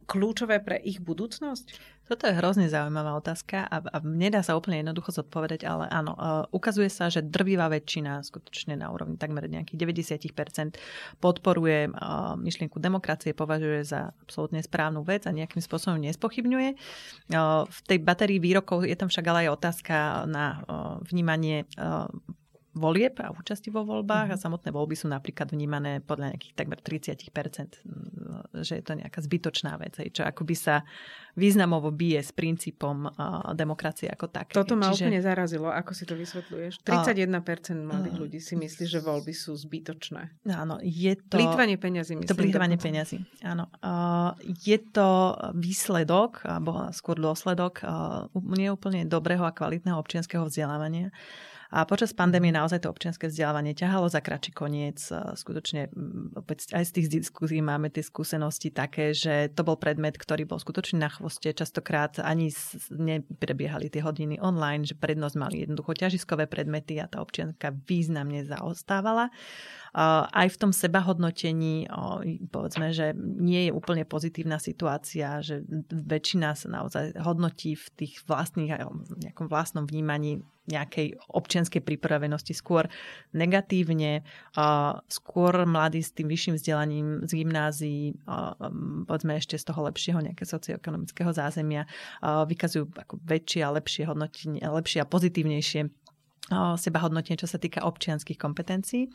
kľúčové 0.07 0.63
pre 0.63 0.79
ich 0.81 1.03
budúcnosť? 1.03 1.97
Toto 2.07 2.31
je 2.31 2.39
hrozne 2.39 2.71
zaujímavá 2.71 3.19
otázka 3.19 3.67
a, 3.67 3.83
a 3.83 3.99
nedá 4.07 4.39
sa 4.39 4.55
úplne 4.55 4.79
jednoducho 4.79 5.11
zodpovedať, 5.11 5.67
ale 5.67 5.91
áno, 5.91 6.15
uh, 6.15 6.47
ukazuje 6.55 6.87
sa, 6.87 7.11
že 7.11 7.27
drvivá 7.27 7.67
väčšina, 7.67 8.23
skutočne 8.23 8.79
na 8.79 8.95
úrovni 8.95 9.19
takmer 9.19 9.51
nejakých 9.51 9.75
90% 10.23 10.79
podporuje 11.19 11.91
uh, 11.91 12.39
myšlienku 12.39 12.79
demokracie, 12.79 13.35
považuje 13.35 13.83
za 13.83 14.15
absolútne 14.23 14.63
správnu 14.63 15.03
vec 15.03 15.27
a 15.27 15.35
nejakým 15.35 15.59
spôsobom 15.59 15.99
nespochybňuje. 15.99 16.79
Uh, 17.35 17.67
v 17.67 17.79
tej 17.91 17.99
batérii 17.99 18.39
výrokov 18.39 18.87
je 18.87 18.95
tam 18.95 19.11
však 19.11 19.27
ale 19.27 19.51
aj 19.51 19.59
otázka 19.59 19.97
na 20.31 20.47
uh, 20.63 21.03
vnímanie 21.03 21.67
uh, 21.75 22.07
volieb 22.77 23.17
a 23.25 23.33
účasti 23.33 23.73
vo 23.73 23.83
voľbách 23.83 24.29
mm-hmm. 24.31 24.37
a 24.37 24.41
mhm. 24.41 24.45
samotné 24.45 24.71
voľby 24.71 24.95
sú 24.95 25.09
napríklad 25.09 25.49
vnímané 25.51 26.05
podľa 26.05 26.37
nejakých 26.37 26.55
takmer 26.55 26.79
30%, 26.79 27.33
že 28.61 28.73
je 28.77 28.85
to 28.85 28.93
nejaká 28.93 29.25
zbytočná 29.25 29.81
vec, 29.81 29.97
čo 30.13 30.23
akoby 30.23 30.55
sa 30.55 30.85
významovo 31.37 31.93
bije 31.93 32.21
s 32.25 32.33
princípom 32.33 33.13
demokracie 33.53 34.09
ako 34.09 34.33
také. 34.33 34.53
Toto 34.57 34.73
ma 34.73 34.89
Čiže... 34.93 35.09
úplne 35.09 35.21
zarazilo. 35.21 35.69
Ako 35.69 35.93
si 35.93 36.09
to 36.09 36.17
vysvetľuješ? 36.17 36.81
31% 36.81 37.29
mladých 37.77 38.17
uh, 38.17 38.23
ľudí 38.25 38.41
si 38.41 38.57
myslí, 38.57 38.85
že 38.89 39.01
voľby 39.05 39.37
sú 39.37 39.53
zbytočné. 39.53 40.49
Áno, 40.49 40.81
je 40.81 41.13
to... 41.17 41.37
Plýtvanie 41.37 41.77
peňazí, 41.77 42.17
myslím. 42.17 42.33
To 42.33 42.37
plýtvanie 42.41 42.77
peňazí, 42.81 43.21
áno. 43.45 43.69
Je 44.65 44.81
to 44.81 45.37
výsledok, 45.53 46.45
alebo 46.49 46.89
skôr 46.97 47.21
dôsledok 47.21 47.85
uh, 47.85 48.33
nie 48.57 48.73
úplne 48.73 49.05
dobrého 49.05 49.45
a 49.45 49.53
kvalitného 49.53 50.01
občianského 50.01 50.49
vzdelávania. 50.49 51.13
A 51.75 51.83
počas 51.83 52.15
pandémie 52.15 52.55
naozaj 52.55 52.87
to 52.87 52.93
občianske 52.93 53.27
vzdelávanie 53.27 53.75
ťahalo 53.75 54.07
za 54.07 54.23
kračí 54.23 54.55
koniec. 54.55 55.03
Skutočne 55.13 55.91
aj 56.73 56.85
z 56.87 56.93
tých 56.95 57.09
diskusí 57.11 57.59
máme 57.59 57.91
tie 57.91 58.07
skúsenosti 58.07 58.71
také, 58.71 59.11
že 59.11 59.51
to 59.51 59.67
bol 59.67 59.75
predmet, 59.75 60.15
ktorý 60.15 60.47
bol 60.47 60.63
skutočne 60.63 61.03
na 61.03 61.11
chvoste. 61.11 61.51
Častokrát 61.51 62.23
ani 62.23 62.55
neprebiehali 62.95 63.91
tie 63.91 64.01
hodiny 64.03 64.39
online, 64.39 64.87
že 64.87 64.95
prednosť 64.95 65.37
mali 65.37 65.67
jednoducho 65.67 65.99
ťažiskové 65.99 66.47
predmety 66.47 67.03
a 67.03 67.11
tá 67.11 67.19
občianka 67.19 67.75
významne 67.87 68.47
zaostávala 68.47 69.35
aj 70.29 70.47
v 70.53 70.61
tom 70.61 70.77
sebahodnotení, 70.77 71.89
povedzme, 72.53 72.93
že 72.93 73.17
nie 73.17 73.67
je 73.67 73.73
úplne 73.73 74.05
pozitívna 74.05 74.61
situácia, 74.61 75.41
že 75.41 75.65
väčšina 75.89 76.53
sa 76.53 76.69
naozaj 76.69 77.17
hodnotí 77.17 77.81
v 77.81 77.87
tých 77.97 78.21
vlastných, 78.29 78.77
nejakom 79.25 79.49
vlastnom 79.49 79.89
vnímaní 79.89 80.45
nejakej 80.67 81.19
občianskej 81.31 81.83
pripravenosti, 81.83 82.55
skôr 82.55 82.91
negatívne, 83.35 84.27
skôr 85.07 85.55
mladí 85.67 86.03
s 86.03 86.11
tým 86.11 86.27
vyšším 86.27 86.55
vzdelaním 86.59 87.07
z 87.23 87.33
gymnázií, 87.43 88.19
povedzme 89.07 89.39
ešte 89.39 89.59
z 89.59 89.65
toho 89.71 89.87
lepšieho 89.87 90.19
nejakého 90.19 90.51
socioekonomického 90.51 91.31
zázemia, 91.31 91.87
vykazujú 92.23 92.91
ako 92.99 93.23
väčšie 93.23 93.61
a 93.63 93.75
lepšie 93.75 94.03
hodnotenie, 94.11 94.63
lepšie 94.63 95.03
a 95.03 95.07
pozitívnejšie 95.07 95.81
seba 96.79 96.99
hodnotenie, 97.03 97.39
čo 97.39 97.51
sa 97.51 97.59
týka 97.59 97.83
občianských 97.87 98.39
kompetencií. 98.39 99.11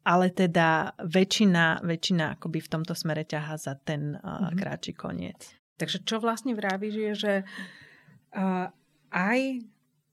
Ale 0.00 0.26
teda 0.32 0.96
väčšina, 0.96 1.84
väčšina 1.84 2.40
akoby 2.40 2.58
v 2.64 2.72
tomto 2.72 2.96
smere 2.96 3.28
ťaha 3.28 3.54
za 3.60 3.76
ten 3.76 4.16
mm-hmm. 4.16 4.56
kráči 4.56 4.96
koniec. 4.96 5.52
Takže 5.76 6.08
čo 6.08 6.16
vlastne 6.24 6.56
vravíš 6.56 6.94
je, 6.96 7.12
že 7.12 7.32
uh, 7.44 8.72
aj 9.10 9.62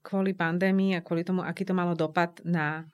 kvôli 0.02 0.34
pandémii 0.34 0.98
a 0.98 1.04
kvôli 1.04 1.24
tomu, 1.24 1.44
aký 1.44 1.68
to 1.68 1.76
malo 1.76 1.94
dopad 1.94 2.40
na 2.44 2.86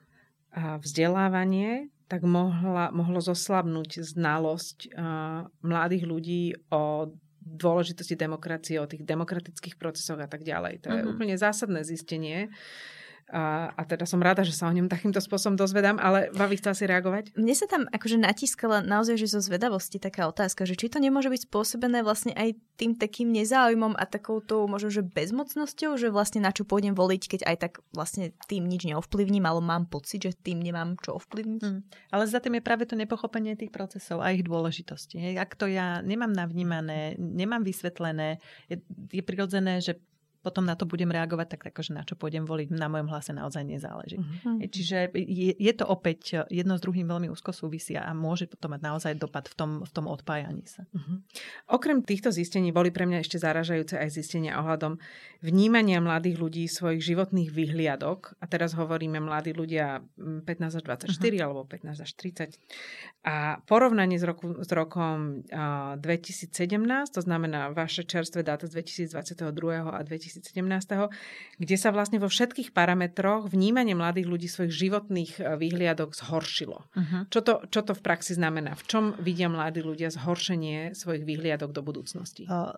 vzdelávanie, 0.53 1.89
tak 2.05 2.21
mohla, 2.29 2.93
mohlo 2.93 3.17
zoslabnúť 3.17 4.05
znalosť 4.05 4.93
uh, 4.93 5.49
mladých 5.65 6.03
ľudí 6.05 6.43
o 6.69 7.09
dôležitosti 7.41 8.15
demokracie, 8.15 8.77
o 8.77 8.87
tých 8.87 9.03
demokratických 9.03 9.75
procesoch 9.75 10.21
a 10.21 10.29
tak 10.29 10.45
ďalej. 10.45 10.85
To 10.85 10.87
je 10.93 11.01
uh-huh. 11.03 11.11
úplne 11.11 11.35
zásadné 11.35 11.83
zistenie. 11.83 12.53
A, 13.34 13.73
a 13.73 13.81
teda 13.89 14.05
som 14.05 14.21
rada, 14.21 14.45
že 14.45 14.53
sa 14.53 14.69
o 14.69 14.75
ňom 14.77 14.86
takýmto 14.86 15.17
spôsobom 15.17 15.57
dozvedám, 15.57 15.97
ale 15.97 16.29
Vavi 16.38 16.61
chcela 16.61 16.77
si 16.77 16.86
reagovať? 16.86 17.34
Mne 17.34 17.57
sa 17.57 17.65
tam 17.65 17.89
akože 17.89 18.21
natískala 18.21 18.86
naozaj, 18.86 19.17
že 19.17 19.34
zo 19.34 19.41
zvedavosti 19.41 19.97
taká 19.97 20.29
otázka, 20.29 20.69
že 20.69 20.77
či 20.77 20.86
to 20.86 21.01
nemôže 21.01 21.34
byť 21.34 21.49
spôsobené 21.49 22.05
vlastne 22.05 22.38
aj 22.38 22.53
tým 22.77 22.93
takým 22.93 23.34
nezáujmom 23.34 23.97
a 23.97 24.05
takouto 24.05 24.69
možno, 24.69 24.93
že 24.93 25.01
bezmocnosťou, 25.01 25.97
že 25.97 26.13
vlastne 26.13 26.45
na 26.45 26.53
čo 26.53 26.61
pôjdem 26.61 26.93
voliť, 26.93 27.21
keď 27.25 27.41
aj 27.49 27.55
tak 27.57 27.73
vlastne 27.89 28.38
tým 28.45 28.69
nič 28.69 28.86
neovplyvním, 28.86 29.49
ale 29.49 29.65
mám 29.65 29.89
pocit, 29.89 30.21
že 30.21 30.38
tým 30.38 30.61
nemám 30.61 30.93
čo 31.01 31.17
ovplyvniť. 31.17 31.61
Hmm. 31.65 31.81
Ale 32.13 32.29
za 32.29 32.38
tým 32.38 32.61
je 32.61 32.65
práve 32.65 32.86
to 32.86 32.93
nepochopenie 32.93 33.57
tých 33.57 33.73
procesov 33.73 34.21
a 34.21 34.29
ich 34.29 34.45
dôležitosti. 34.45 35.17
Hej. 35.17 35.41
Ak 35.41 35.57
to 35.57 35.65
ja 35.65 36.05
nemám 36.05 36.29
navnímané, 36.29 37.17
nemám 37.17 37.65
vysvetlené, 37.65 38.38
je, 38.69 38.77
je 39.09 39.23
prirodzené, 39.25 39.81
že 39.81 39.97
potom 40.43 40.67
na 40.67 40.75
to 40.75 40.83
budem 40.83 41.07
reagovať, 41.07 41.55
tak 41.55 41.71
akože 41.71 41.95
na 41.95 42.03
čo 42.03 42.19
pôjdem 42.19 42.43
voliť, 42.43 42.75
na 42.75 42.91
mojom 42.91 43.07
hlase 43.07 43.31
naozaj 43.31 43.63
nezáleží. 43.63 44.19
Uh-huh. 44.19 44.59
Čiže 44.59 45.15
je, 45.15 45.55
je 45.55 45.73
to 45.73 45.87
opäť 45.87 46.43
jedno 46.51 46.75
s 46.75 46.83
druhým 46.83 47.07
veľmi 47.07 47.31
úzko 47.31 47.55
súvisia 47.55 48.03
a 48.03 48.11
môže 48.11 48.51
to 48.51 48.67
mať 48.67 48.81
naozaj 48.83 49.13
dopad 49.15 49.47
v 49.47 49.55
tom, 49.55 49.71
v 49.87 49.91
tom 49.95 50.11
odpájaní 50.11 50.67
sa. 50.67 50.83
Uh-huh. 50.91 51.23
Okrem 51.71 52.03
týchto 52.03 52.35
zistení 52.35 52.75
boli 52.75 52.91
pre 52.91 53.07
mňa 53.07 53.23
ešte 53.23 53.39
zaražajúce 53.39 53.95
aj 53.95 54.11
zistenia 54.11 54.59
ohľadom 54.59 54.99
vnímania 55.39 56.03
mladých 56.03 56.35
ľudí 56.35 56.67
svojich 56.67 56.99
životných 56.99 57.47
vyhliadok. 57.47 58.35
A 58.43 58.45
teraz 58.51 58.75
hovoríme 58.75 59.23
mladí 59.23 59.55
ľudia 59.55 60.03
15 60.19 60.43
až 60.59 60.83
24 61.07 61.07
uh-huh. 61.07 61.39
alebo 61.39 61.63
15 61.63 62.03
až 62.03 62.11
30. 62.19 62.59
A 63.23 63.63
porovnanie 63.63 64.19
s, 64.19 64.27
roku, 64.27 64.59
s 64.59 64.67
rokom 64.75 65.47
uh, 65.47 65.95
2017, 66.03 66.51
to 67.15 67.23
znamená 67.23 67.71
vaše 67.71 68.03
čerstvé 68.03 68.43
dáta 68.43 68.67
z 68.67 68.83
2022 69.07 69.87
a 69.87 70.03
2000 70.03 70.32
2017, 70.41 71.61
kde 71.61 71.75
sa 71.77 71.89
vlastne 71.93 72.17
vo 72.17 72.31
všetkých 72.31 72.73
parametroch 72.73 73.51
vnímanie 73.51 73.93
mladých 73.93 74.27
ľudí 74.29 74.47
svojich 74.49 74.73
životných 74.73 75.31
e, 75.38 75.41
výhliadok 75.59 76.15
zhoršilo. 76.17 76.88
Uh-huh. 76.89 77.21
Čo, 77.29 77.39
to, 77.45 77.53
čo 77.69 77.81
to 77.86 77.93
v 77.93 78.01
praxi 78.01 78.34
znamená? 78.34 78.73
V 78.73 78.84
čom 78.89 79.03
vidia 79.21 79.51
mladí 79.51 79.86
ľudia 79.86 80.09
zhoršenie 80.09 80.97
svojich 80.97 81.23
výhliadok 81.27 81.69
do 81.69 81.81
budúcnosti? 81.86 82.49
Uh, 82.49 82.73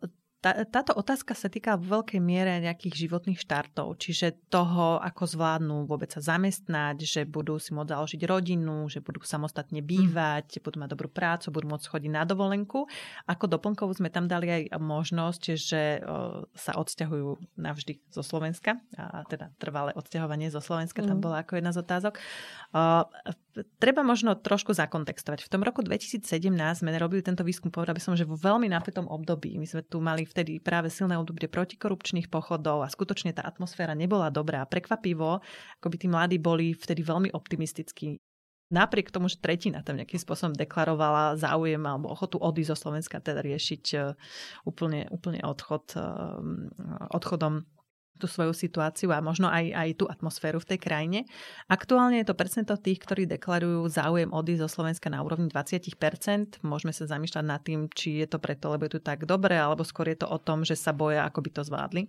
tá, 0.46 0.62
táto 0.70 0.94
otázka 0.94 1.34
sa 1.34 1.50
týka 1.50 1.74
v 1.74 1.98
veľkej 1.98 2.22
miere 2.22 2.62
nejakých 2.62 3.10
životných 3.10 3.42
štartov, 3.42 3.98
čiže 3.98 4.46
toho, 4.54 5.02
ako 5.02 5.26
zvládnu 5.26 5.90
vôbec 5.90 6.14
sa 6.14 6.22
zamestnať, 6.22 7.02
že 7.02 7.26
budú 7.26 7.58
si 7.58 7.74
môcť 7.74 7.90
založiť 7.90 8.22
rodinu, 8.30 8.86
že 8.86 9.02
budú 9.02 9.26
samostatne 9.26 9.82
mm. 9.82 9.88
bývať, 9.90 10.48
mm. 10.54 10.62
budú 10.62 10.78
mať 10.86 10.90
dobrú 10.94 11.10
prácu, 11.10 11.50
budú 11.50 11.74
môcť 11.74 11.90
chodiť 11.90 12.12
na 12.14 12.30
dovolenku. 12.30 12.86
Ako 13.26 13.50
doplnkovú 13.50 13.98
sme 13.98 14.14
tam 14.14 14.30
dali 14.30 14.70
aj 14.70 14.78
možnosť, 14.78 15.44
že 15.58 16.06
sa 16.54 16.72
odsťahujú 16.78 17.58
navždy 17.58 18.06
zo 18.14 18.22
Slovenska, 18.22 18.78
a 19.02 19.26
teda 19.26 19.50
trvalé 19.58 19.98
odsťahovanie 19.98 20.54
zo 20.54 20.62
Slovenska 20.62 21.02
mm. 21.02 21.08
tam 21.10 21.18
bola 21.26 21.42
ako 21.42 21.58
jedna 21.58 21.74
z 21.74 21.82
otázok. 21.82 22.22
Treba 23.80 24.04
možno 24.04 24.36
trošku 24.36 24.76
zakontextovať. 24.76 25.48
V 25.48 25.50
tom 25.50 25.64
roku 25.64 25.80
2017 25.80 26.22
sme 26.54 26.92
robili 27.00 27.24
tento 27.24 27.42
výskum, 27.42 27.72
povedal 27.72 27.96
by 27.96 28.04
som, 28.04 28.14
že 28.14 28.28
vo 28.28 28.36
veľmi 28.36 28.68
napätom 28.68 29.08
období. 29.08 29.56
My 29.56 29.64
sme 29.64 29.82
tu 29.82 30.04
mali 30.04 30.28
v 30.28 30.35
vtedy 30.36 30.60
práve 30.60 30.92
silné 30.92 31.16
obdobie 31.16 31.48
protikorupčných 31.48 32.28
pochodov 32.28 32.84
a 32.84 32.92
skutočne 32.92 33.32
tá 33.32 33.48
atmosféra 33.48 33.96
nebola 33.96 34.28
dobrá. 34.28 34.68
Prekvapivo, 34.68 35.40
ako 35.80 35.88
by 35.88 35.96
tí 35.96 36.08
mladí 36.12 36.38
boli 36.44 36.76
vtedy 36.76 37.08
veľmi 37.08 37.32
optimistickí. 37.32 38.20
Napriek 38.76 39.14
tomu, 39.14 39.32
že 39.32 39.40
tretina 39.40 39.80
tam 39.86 39.96
nejakým 39.96 40.20
spôsobom 40.20 40.52
deklarovala 40.58 41.40
záujem 41.40 41.80
alebo 41.80 42.12
ochotu 42.12 42.36
odísť 42.36 42.76
zo 42.76 42.78
Slovenska, 42.84 43.24
teda 43.24 43.40
riešiť 43.46 43.84
e, 43.94 43.98
úplne, 44.68 45.06
úplne 45.14 45.40
odchod, 45.46 45.94
e, 45.94 46.04
odchodom 47.14 47.64
tú 48.16 48.28
svoju 48.28 48.56
situáciu 48.56 49.12
a 49.12 49.20
možno 49.20 49.52
aj, 49.52 49.72
aj 49.76 49.90
tú 50.00 50.06
atmosféru 50.08 50.64
v 50.64 50.76
tej 50.76 50.80
krajine. 50.80 51.20
Aktuálne 51.68 52.24
je 52.24 52.28
to 52.28 52.36
percento 52.36 52.76
tých, 52.80 53.04
ktorí 53.04 53.28
deklarujú 53.28 53.86
záujem 53.92 54.32
odísť 54.32 54.62
zo 54.68 54.70
Slovenska 54.82 55.08
na 55.12 55.24
úrovni 55.24 55.48
20%. 55.52 56.64
Môžeme 56.64 56.92
sa 56.92 57.08
zamýšľať 57.08 57.46
nad 57.46 57.62
tým, 57.64 57.88
či 57.92 58.24
je 58.24 58.28
to 58.28 58.40
preto, 58.40 58.72
lebo 58.72 58.88
je 58.88 58.98
tu 58.98 59.02
tak 59.04 59.24
dobre, 59.28 59.56
alebo 59.56 59.84
skôr 59.84 60.12
je 60.12 60.24
to 60.24 60.28
o 60.28 60.40
tom, 60.40 60.62
že 60.64 60.78
sa 60.78 60.92
boja, 60.92 61.26
ako 61.28 61.40
by 61.44 61.50
to 61.56 61.62
zvládli. 61.66 62.02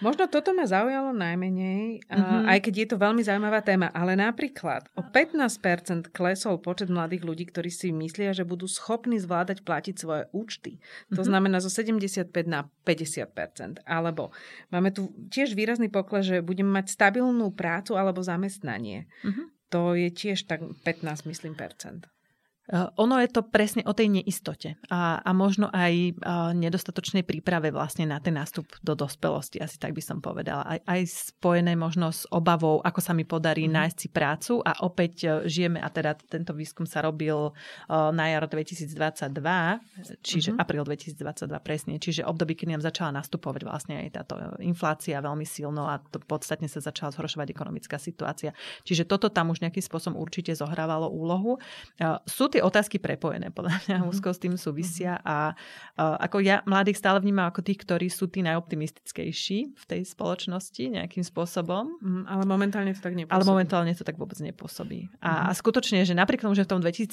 Možno 0.00 0.26
toto 0.30 0.50
ma 0.56 0.64
zaujalo 0.64 1.12
najmenej, 1.12 2.06
mm-hmm. 2.08 2.48
aj 2.48 2.58
keď 2.64 2.74
je 2.74 2.86
to 2.90 2.96
veľmi 2.96 3.22
zaujímavá 3.22 3.60
téma, 3.60 3.92
ale 3.92 4.16
napríklad 4.16 4.88
o 4.96 5.02
15% 5.04 6.10
klesol 6.10 6.58
počet 6.58 6.88
mladých 6.88 7.22
ľudí, 7.28 7.44
ktorí 7.50 7.68
si 7.68 7.92
myslia, 7.92 8.32
že 8.32 8.48
budú 8.48 8.64
schopní 8.64 9.20
zvládať 9.20 9.62
platiť 9.62 9.94
svoje 9.94 10.24
účty. 10.32 10.80
To 11.12 11.20
mm-hmm. 11.20 11.28
znamená 11.28 11.56
zo 11.60 11.68
75 11.68 12.30
na 12.48 12.66
50%. 12.88 13.84
Alebo 13.84 14.32
máme 14.72 14.88
tu 14.94 15.12
tiež 15.28 15.43
tiež 15.44 15.52
výrazný 15.52 15.92
pokles, 15.92 16.24
že 16.24 16.40
budem 16.40 16.64
mať 16.64 16.88
stabilnú 16.88 17.52
prácu 17.52 18.00
alebo 18.00 18.24
zamestnanie. 18.24 19.04
Uh-huh. 19.20 19.52
To 19.68 19.92
je 19.92 20.08
tiež 20.08 20.48
tak 20.48 20.64
15, 20.64 21.28
myslím, 21.28 21.52
percent. 21.52 22.08
Eh, 22.64 22.88
ono 22.96 23.20
je 23.20 23.28
to 23.28 23.44
presne 23.44 23.84
o 23.84 23.92
tej 23.92 24.08
neistote 24.08 24.80
a, 24.88 25.20
a 25.20 25.30
možno 25.36 25.68
aj 25.68 26.16
a 26.24 26.48
eh, 26.48 26.64
nedostatočnej 26.64 27.20
príprave 27.20 27.68
vlastne 27.68 28.08
na 28.08 28.16
ten 28.24 28.32
nástup 28.32 28.64
do 28.80 28.96
dospelosti, 28.96 29.60
asi 29.60 29.76
tak 29.76 29.92
by 29.92 30.00
som 30.00 30.24
povedala. 30.24 30.64
Aj, 30.64 30.80
aj 30.88 31.00
spojené 31.36 31.76
možno 31.76 32.08
s 32.08 32.24
obavou, 32.32 32.80
ako 32.80 33.00
sa 33.04 33.12
mi 33.12 33.28
podarí 33.28 33.68
mm. 33.68 33.72
nájsť 33.76 33.96
si 34.00 34.08
prácu 34.08 34.52
a 34.64 34.80
opäť 34.80 35.14
eh, 35.28 35.30
žijeme, 35.44 35.76
a 35.76 35.92
teda 35.92 36.16
tento 36.16 36.56
výskum 36.56 36.88
sa 36.88 37.04
robil 37.04 37.52
na 37.88 38.24
jar 38.32 38.48
2022, 38.48 38.96
čiže 40.24 40.56
mm-hmm. 40.56 40.62
apríl 40.62 40.84
2022 40.86 41.50
presne, 41.60 41.92
čiže 42.00 42.24
období, 42.24 42.56
kedy 42.56 42.80
nám 42.80 42.84
začala 42.84 43.12
nastupovať 43.12 43.62
vlastne 43.66 43.94
aj 44.00 44.08
táto 44.22 44.40
inflácia 44.64 45.20
veľmi 45.20 45.44
silno 45.44 45.84
a 45.84 46.00
to 46.00 46.16
podstatne 46.22 46.70
sa 46.70 46.80
začala 46.80 47.12
zhoršovať 47.12 47.52
ekonomická 47.52 48.00
situácia. 48.00 48.56
Čiže 48.88 49.04
toto 49.04 49.28
tam 49.28 49.52
už 49.52 49.60
nejakým 49.60 49.84
spôsobom 49.84 50.16
určite 50.16 50.56
zohrávalo 50.56 51.12
úlohu. 51.12 51.60
Sú 52.24 52.48
tie 52.54 52.62
otázky 52.62 53.02
prepojené, 53.02 53.50
podľa 53.50 53.82
mňa 53.84 53.96
mm-hmm. 53.98 54.10
úzko 54.14 54.30
s 54.30 54.38
tým 54.38 54.54
súvisia 54.54 55.18
mhm. 55.18 55.24
a 55.26 55.36
uh, 55.98 56.16
ako 56.22 56.36
ja 56.38 56.62
mladých 56.64 57.02
stále 57.02 57.18
vnímam 57.18 57.50
ako 57.50 57.66
tých, 57.66 57.82
ktorí 57.82 58.06
sú 58.06 58.30
tí 58.30 58.46
najoptimistickejší 58.46 59.58
v 59.74 59.84
tej 59.84 60.00
spoločnosti 60.06 60.94
nejakým 60.94 61.26
spôsobom. 61.26 61.98
Mm, 61.98 62.24
ale 62.30 62.42
momentálne 62.46 62.92
to 62.94 63.02
tak 63.02 63.18
nepôsobí. 63.18 63.34
Ale 63.34 63.44
momentálne 63.44 63.92
to 63.92 64.06
tak 64.06 64.14
vôbec 64.14 64.38
nepôsobí. 64.38 65.10
A, 65.18 65.50
a 65.50 65.52
skutočne, 65.52 66.06
že 66.06 66.14
napriek 66.14 66.46
tomu, 66.46 66.54
že 66.54 66.62
v 66.62 66.78
tom 66.78 66.80
2017 66.80 67.10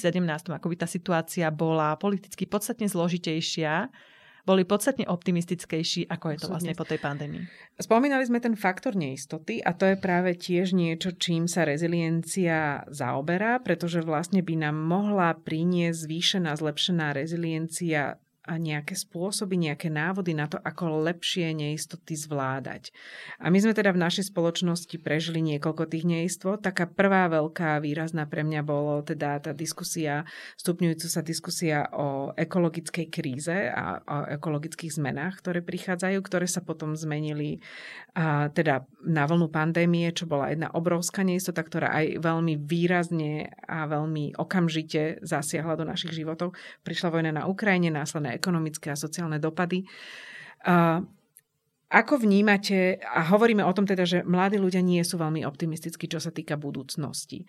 akoby 0.52 0.76
tá 0.78 0.86
situácia 0.86 1.50
bola 1.50 1.98
politicky 1.98 2.46
podstatne 2.46 2.86
zložitejšia, 2.86 3.90
boli 4.42 4.66
podstatne 4.66 5.06
optimistickejší, 5.06 6.10
ako 6.10 6.26
je 6.34 6.38
to 6.42 6.46
vlastne 6.50 6.74
po 6.74 6.82
tej 6.82 6.98
pandémii. 6.98 7.46
Spomínali 7.78 8.26
sme 8.26 8.42
ten 8.42 8.58
faktor 8.58 8.98
neistoty 8.98 9.62
a 9.62 9.70
to 9.70 9.86
je 9.86 9.96
práve 9.96 10.34
tiež 10.34 10.74
niečo, 10.74 11.14
čím 11.14 11.46
sa 11.46 11.62
reziliencia 11.62 12.82
zaoberá, 12.90 13.62
pretože 13.62 14.02
vlastne 14.02 14.42
by 14.42 14.66
nám 14.66 14.76
mohla 14.76 15.38
priniesť 15.38 15.98
zvýšená, 16.10 16.58
zlepšená 16.58 17.14
reziliencia 17.14 18.18
nejaké 18.56 18.96
spôsoby, 18.96 19.56
nejaké 19.56 19.88
návody 19.92 20.32
na 20.32 20.48
to, 20.48 20.58
ako 20.60 21.04
lepšie 21.04 21.52
neistoty 21.52 22.16
zvládať. 22.16 22.90
A 23.38 23.48
my 23.52 23.58
sme 23.60 23.76
teda 23.76 23.92
v 23.92 24.02
našej 24.02 24.32
spoločnosti 24.32 24.96
prežili 25.00 25.44
niekoľko 25.44 25.88
tých 25.88 26.04
neistot. 26.08 26.64
Taká 26.64 26.88
prvá 26.88 27.28
veľká 27.28 27.78
výrazná 27.80 28.24
pre 28.26 28.42
mňa 28.42 28.60
bolo 28.64 29.00
teda 29.04 29.38
tá 29.40 29.52
diskusia, 29.52 30.24
stupňujúca 30.58 31.06
sa 31.08 31.20
diskusia 31.20 31.86
o 31.92 32.32
ekologickej 32.36 33.06
kríze 33.12 33.70
a 33.70 34.00
o 34.02 34.16
ekologických 34.36 34.96
zmenách, 34.96 35.40
ktoré 35.44 35.60
prichádzajú, 35.62 36.18
ktoré 36.24 36.46
sa 36.48 36.64
potom 36.64 36.96
zmenili 36.96 37.62
a 38.12 38.52
teda 38.52 38.84
na 39.08 39.24
vlnu 39.24 39.48
pandémie, 39.48 40.12
čo 40.12 40.28
bola 40.28 40.52
jedna 40.52 40.68
obrovská 40.76 41.24
neistota, 41.24 41.64
ktorá 41.64 41.96
aj 41.96 42.20
veľmi 42.20 42.60
výrazne 42.60 43.48
a 43.64 43.88
veľmi 43.88 44.36
okamžite 44.36 45.24
zasiahla 45.24 45.80
do 45.80 45.88
našich 45.88 46.12
životov. 46.12 46.52
Prišla 46.84 47.08
vojna 47.08 47.32
na 47.32 47.48
Ukrajine, 47.48 47.88
následne 47.88 48.36
ekonomické 48.42 48.90
a 48.90 48.98
sociálne 48.98 49.38
dopady. 49.38 49.86
Ako 51.92 52.14
vnímate, 52.18 52.98
a 52.98 53.30
hovoríme 53.30 53.62
o 53.62 53.70
tom 53.70 53.86
teda, 53.86 54.02
že 54.02 54.18
mladí 54.26 54.58
ľudia 54.58 54.82
nie 54.82 55.04
sú 55.06 55.20
veľmi 55.20 55.46
optimistickí, 55.46 56.10
čo 56.10 56.18
sa 56.18 56.34
týka 56.34 56.58
budúcnosti. 56.58 57.46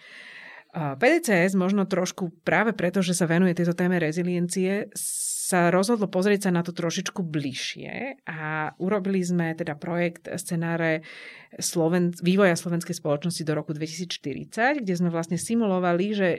PDCS 0.74 1.54
možno 1.54 1.86
trošku 1.86 2.34
práve 2.42 2.74
preto, 2.74 3.06
že 3.06 3.14
sa 3.14 3.30
venuje 3.30 3.54
tejto 3.54 3.78
téme 3.78 4.02
reziliencie, 4.02 4.90
sa 4.98 5.70
rozhodlo 5.70 6.10
pozrieť 6.10 6.50
sa 6.50 6.52
na 6.56 6.66
to 6.66 6.74
trošičku 6.74 7.22
bližšie 7.22 8.26
a 8.26 8.74
urobili 8.82 9.22
sme 9.22 9.54
teda 9.54 9.78
projekt 9.78 10.26
scenáre 10.26 11.06
Sloven- 11.62 12.18
vývoja 12.18 12.58
slovenskej 12.58 12.98
spoločnosti 12.98 13.46
do 13.46 13.54
roku 13.54 13.78
2040, 13.78 14.82
kde 14.82 14.94
sme 14.98 15.14
vlastne 15.14 15.38
simulovali, 15.38 16.06
že 16.18 16.30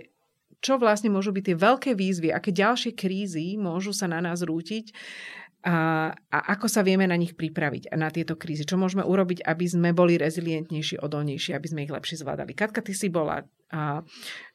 čo 0.65 0.81
vlastne 0.81 1.13
môžu 1.13 1.37
byť 1.37 1.45
tie 1.53 1.57
veľké 1.61 1.91
výzvy, 1.93 2.33
aké 2.33 2.49
ďalšie 2.49 2.97
krízy 2.97 3.61
môžu 3.61 3.93
sa 3.93 4.09
na 4.09 4.25
nás 4.25 4.41
rútiť 4.41 4.97
a, 5.65 6.13
a 6.13 6.39
ako 6.53 6.69
sa 6.69 6.85
vieme 6.85 7.09
na 7.09 7.17
nich 7.17 7.33
pripraviť, 7.33 7.97
na 7.97 8.13
tieto 8.13 8.37
krízy. 8.37 8.69
Čo 8.69 8.77
môžeme 8.77 9.01
urobiť, 9.01 9.49
aby 9.49 9.65
sme 9.65 9.97
boli 9.97 10.21
rezilientnejší, 10.21 11.01
odolnejší, 11.01 11.57
aby 11.57 11.67
sme 11.69 11.85
ich 11.89 11.93
lepšie 11.93 12.21
zvládali. 12.21 12.53
Katka, 12.53 12.85
ty 12.85 12.93
si 12.93 13.09
bola 13.09 13.49
a, 13.73 14.05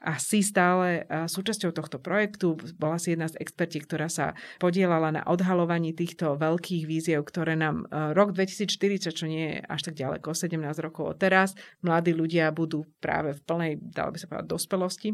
a 0.05 0.11
si 0.21 0.45
stále 0.45 1.09
súčasťou 1.09 1.73
tohto 1.73 1.97
projektu. 1.97 2.53
Bola 2.77 3.01
si 3.01 3.17
jedna 3.17 3.25
z 3.25 3.41
experti, 3.41 3.81
ktorá 3.81 4.05
sa 4.05 4.37
podielala 4.61 5.09
na 5.09 5.25
odhalovaní 5.25 5.97
týchto 5.97 6.37
veľkých 6.37 6.85
víziev, 6.85 7.25
ktoré 7.25 7.57
nám 7.57 7.89
rok 8.13 8.37
2040, 8.37 9.09
čo 9.09 9.25
nie 9.25 9.57
je 9.57 9.65
až 9.65 9.89
tak 9.89 9.97
ďaleko, 9.97 10.29
17 10.37 10.61
rokov 10.77 11.03
od 11.09 11.17
teraz, 11.17 11.57
mladí 11.81 12.13
ľudia 12.13 12.53
budú 12.53 12.85
práve 13.01 13.33
v 13.33 13.41
plnej, 13.41 13.71
dalo 13.81 14.13
by 14.13 14.17
sa 14.21 14.29
povedať, 14.29 14.45
dospelosti 14.45 15.09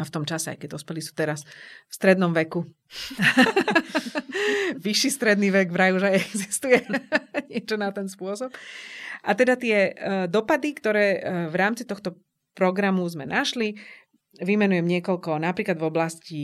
a 0.00 0.02
v 0.08 0.12
tom 0.12 0.24
čase, 0.24 0.56
aj 0.56 0.58
keď 0.64 0.80
dospelí 0.80 1.04
sú 1.04 1.12
teraz 1.12 1.44
v 1.88 1.92
strednom 1.92 2.32
veku. 2.32 2.64
Vyšší 4.84 5.10
stredný 5.12 5.52
vek 5.52 5.68
vraj 5.68 5.92
už 5.92 6.08
aj 6.08 6.14
existuje 6.16 6.80
niečo 7.52 7.76
na 7.76 7.92
ten 7.92 8.08
spôsob. 8.08 8.48
A 9.22 9.30
teda 9.36 9.54
tie 9.60 9.92
uh, 9.92 10.26
dopady, 10.26 10.72
ktoré 10.72 11.06
uh, 11.20 11.20
v 11.52 11.54
rámci 11.60 11.84
tohto 11.84 12.16
programu 12.56 13.04
sme 13.04 13.28
našli, 13.28 13.76
vymenujem 14.40 14.84
niekoľko, 14.88 15.36
napríklad 15.36 15.76
v 15.76 15.88
oblasti 15.88 16.42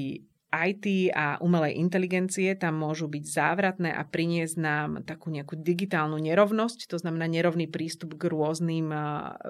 IT 0.49 1.12
a 1.12 1.36
umelej 1.44 1.76
inteligencie 1.76 2.57
tam 2.57 2.80
môžu 2.80 3.05
byť 3.05 3.24
závratné 3.24 3.92
a 3.92 4.01
priniesť 4.01 4.57
nám 4.57 4.88
takú 5.05 5.28
nejakú 5.28 5.61
digitálnu 5.61 6.16
nerovnosť, 6.16 6.88
to 6.88 6.96
znamená 6.96 7.28
nerovný 7.28 7.68
prístup 7.68 8.16
k 8.16 8.32
rôznym 8.32 8.88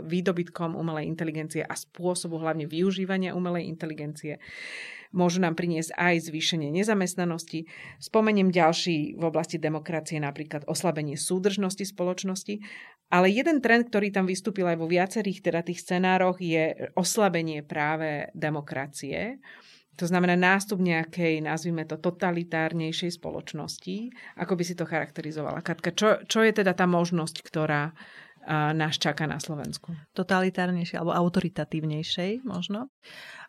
výdobytkom 0.03 0.75
umelej 0.75 1.07
inteligencie 1.07 1.63
a 1.63 1.75
spôsobu 1.79 2.43
hlavne 2.43 2.67
využívania 2.67 3.39
umelej 3.39 3.71
inteligencie. 3.71 4.43
Môžu 5.09 5.41
nám 5.41 5.57
priniesť 5.57 5.97
aj 5.97 6.29
zvýšenie 6.29 6.69
nezamestnanosti. 6.69 7.65
Spomeniem 7.97 8.53
ďalší 8.53 9.17
v 9.17 9.23
oblasti 9.25 9.57
demokracie, 9.57 10.21
napríklad 10.21 10.69
oslabenie 10.69 11.17
súdržnosti 11.17 11.81
spoločnosti. 11.81 12.61
Ale 13.09 13.33
jeden 13.33 13.65
trend, 13.65 13.89
ktorý 13.89 14.13
tam 14.13 14.29
vystúpil 14.29 14.69
aj 14.69 14.77
vo 14.77 14.85
viacerých 14.85 15.41
teda 15.41 15.65
tých 15.65 15.81
scenároch, 15.81 16.45
je 16.45 16.93
oslabenie 16.93 17.65
práve 17.65 18.29
demokracie. 18.37 19.41
To 19.99 20.07
znamená 20.07 20.39
nástup 20.39 20.79
nejakej, 20.79 21.43
nazvime 21.43 21.83
to, 21.83 21.99
totalitárnejšej 21.99 23.19
spoločnosti. 23.19 24.15
Ako 24.39 24.55
by 24.55 24.63
si 24.63 24.79
to 24.79 24.87
charakterizovala? 24.87 25.67
Katka, 25.67 25.91
čo, 25.91 26.23
čo 26.23 26.47
je 26.47 26.55
teda 26.55 26.71
tá 26.79 26.87
možnosť, 26.87 27.43
ktorá 27.43 27.91
a, 28.47 28.71
nás 28.71 28.95
čaká 28.95 29.27
na 29.27 29.43
Slovensku? 29.43 29.91
Totalitárnejšej 30.15 31.03
alebo 31.03 31.19
autoritatívnejšej 31.19 32.47
možno. 32.47 32.95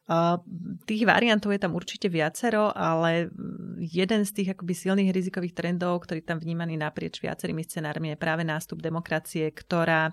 Uh, 0.10 0.41
tých 0.89 1.06
variantov 1.06 1.54
je 1.54 1.62
tam 1.62 1.78
určite 1.78 2.10
viacero, 2.10 2.74
ale 2.74 3.30
jeden 3.78 4.26
z 4.26 4.41
tých 4.41 4.58
akoby 4.58 4.74
silných 4.74 5.14
rizikových 5.14 5.54
trendov, 5.54 6.02
ktorý 6.02 6.26
tam 6.26 6.41
vnímaný 6.41 6.82
naprieč 6.82 7.22
viacerými 7.22 7.62
scenármi, 7.62 8.10
je 8.10 8.18
práve 8.18 8.41
nástup 8.41 8.82
demokracie, 8.82 9.45
ktorá 9.54 10.10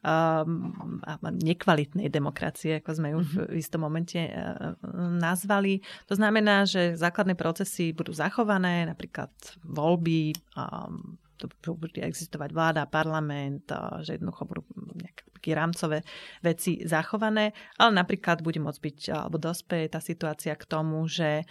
um, 0.00 1.00
nekvalitnej 1.40 2.08
demokracie, 2.08 2.80
ako 2.80 2.90
sme 2.96 3.08
ju 3.12 3.18
v 3.20 3.32
mhm. 3.32 3.54
istom 3.56 3.80
momente 3.84 4.18
uh, 4.20 4.74
nazvali. 5.16 5.80
To 6.08 6.14
znamená, 6.16 6.64
že 6.64 6.96
základné 6.96 7.36
procesy 7.36 7.92
budú 7.92 8.12
zachované, 8.12 8.88
napríklad 8.88 9.30
voľby, 9.64 10.34
um, 10.56 11.16
tu 11.48 11.78
bude 11.78 12.00
existovať 12.02 12.50
vláda, 12.52 12.90
parlament, 12.90 13.70
že 14.04 14.20
jednoducho 14.20 14.44
budú 14.44 14.60
nejaké 14.98 15.30
rámcové 15.56 16.04
veci 16.44 16.84
zachované, 16.84 17.56
ale 17.80 17.96
napríklad 17.96 18.44
bude 18.44 18.60
môcť 18.60 18.80
byť, 18.80 18.98
alebo 19.08 19.40
dospeje 19.40 19.88
tá 19.88 19.96
situácia 19.96 20.52
k 20.52 20.68
tomu, 20.68 21.08
že 21.08 21.48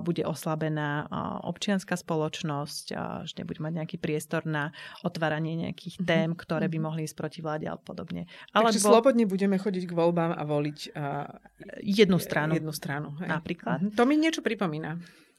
bude 0.00 0.24
oslabená 0.24 1.04
občianská 1.44 2.00
spoločnosť, 2.00 2.84
že 3.28 3.34
nebude 3.36 3.60
mať 3.60 3.72
nejaký 3.84 3.96
priestor 4.00 4.48
na 4.48 4.72
otváranie 5.04 5.68
nejakých 5.68 6.00
mhm. 6.00 6.06
tém, 6.08 6.30
ktoré 6.32 6.72
by 6.72 6.78
mhm. 6.80 6.84
mohli 6.88 7.00
ísť 7.04 7.16
proti 7.18 7.40
vláde 7.44 7.68
alebo 7.68 7.84
podobne. 7.84 8.24
Takže 8.56 8.80
Alebo... 8.80 8.88
slobodne 8.96 9.24
budeme 9.28 9.60
chodiť 9.60 9.84
k 9.84 9.92
voľbám 9.92 10.32
a 10.32 10.42
voliť 10.48 10.78
uh, 10.96 11.28
jednu 11.84 12.16
stranu. 12.16 12.56
Jednu 12.56 12.72
stranu 12.72 13.12
hej. 13.20 13.28
Napríklad. 13.28 13.92
To 13.98 14.08
mi 14.08 14.16
niečo 14.16 14.40
pripomína. 14.40 14.96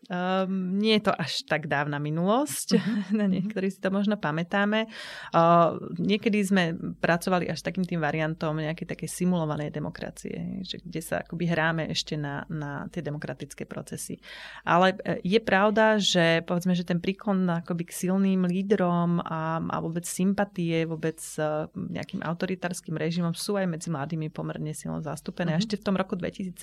Um, 0.09 0.81
nie 0.81 0.97
je 0.97 1.05
to 1.05 1.13
až 1.13 1.45
tak 1.45 1.69
dávna 1.69 2.01
minulosť, 2.01 2.73
uh-huh. 2.73 3.13
na 3.21 3.29
niektorí 3.29 3.69
si 3.69 3.77
to 3.77 3.93
možno 3.93 4.17
pamätáme. 4.17 4.89
Uh, 5.29 5.77
niekedy 6.01 6.41
sme 6.41 6.73
pracovali 6.97 7.45
až 7.45 7.61
takým 7.61 7.85
tým 7.85 8.01
variantom 8.01 8.57
nejakej 8.57 8.97
také 8.97 9.05
simulovanej 9.05 9.69
demokracie, 9.69 10.65
že 10.65 10.81
kde 10.81 11.01
sa 11.05 11.21
akoby 11.21 11.45
hráme 11.45 11.83
ešte 11.93 12.17
na, 12.17 12.49
na 12.49 12.89
tie 12.89 13.05
demokratické 13.05 13.69
procesy. 13.69 14.17
Ale 14.65 14.97
e, 15.05 15.21
je 15.21 15.37
pravda, 15.37 16.01
že 16.01 16.41
povedzme, 16.49 16.73
že 16.73 16.81
ten 16.81 16.97
príklon 16.97 17.45
akoby 17.61 17.85
k 17.85 17.93
silným 17.93 18.49
lídrom 18.49 19.21
a, 19.21 19.61
a 19.61 19.77
vôbec 19.85 20.03
sympatie 20.09 20.89
vôbec 20.89 21.21
uh, 21.37 21.69
nejakým 21.77 22.25
autoritárskym 22.25 22.97
režimom 22.97 23.37
sú 23.37 23.53
aj 23.53 23.69
medzi 23.69 23.93
mladými 23.93 24.33
pomerne 24.33 24.73
silno 24.73 24.97
zastúpené. 25.05 25.53
Uh-huh. 25.53 25.61
Ešte 25.61 25.77
v 25.77 25.85
tom 25.85 25.93
roku 25.93 26.17
2017, 26.17 26.57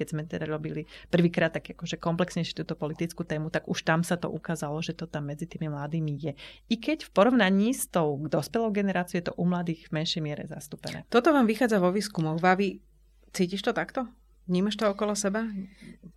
keď 0.00 0.06
sme 0.08 0.24
teda 0.24 0.48
robili 0.48 0.88
prvýkrát 1.12 1.52
tak 1.52 1.76
akože 1.76 2.00
komplexnejšie 2.00 2.69
túto 2.70 2.78
politickú 2.78 3.26
tému, 3.26 3.50
tak 3.50 3.66
už 3.66 3.82
tam 3.82 4.06
sa 4.06 4.14
to 4.14 4.30
ukázalo, 4.30 4.78
že 4.78 4.94
to 4.94 5.10
tam 5.10 5.26
medzi 5.26 5.50
tými 5.50 5.66
mladými 5.66 6.14
je. 6.14 6.32
I 6.70 6.78
keď 6.78 7.02
v 7.02 7.10
porovnaní 7.10 7.74
s 7.74 7.90
tou 7.90 8.14
dospelou 8.30 8.70
generáciou 8.70 9.18
je 9.18 9.26
to 9.26 9.34
u 9.34 9.42
mladých 9.42 9.90
v 9.90 9.98
menšej 9.98 10.22
miere 10.22 10.46
zastúpené. 10.46 11.02
Toto 11.10 11.34
vám 11.34 11.50
vychádza 11.50 11.82
vo 11.82 11.90
výskumoch. 11.90 12.38
Vavi, 12.38 12.78
cítiš 13.34 13.66
to 13.66 13.74
takto? 13.74 14.06
Vnímaš 14.46 14.78
to 14.78 14.86
okolo 14.86 15.18
seba? 15.18 15.46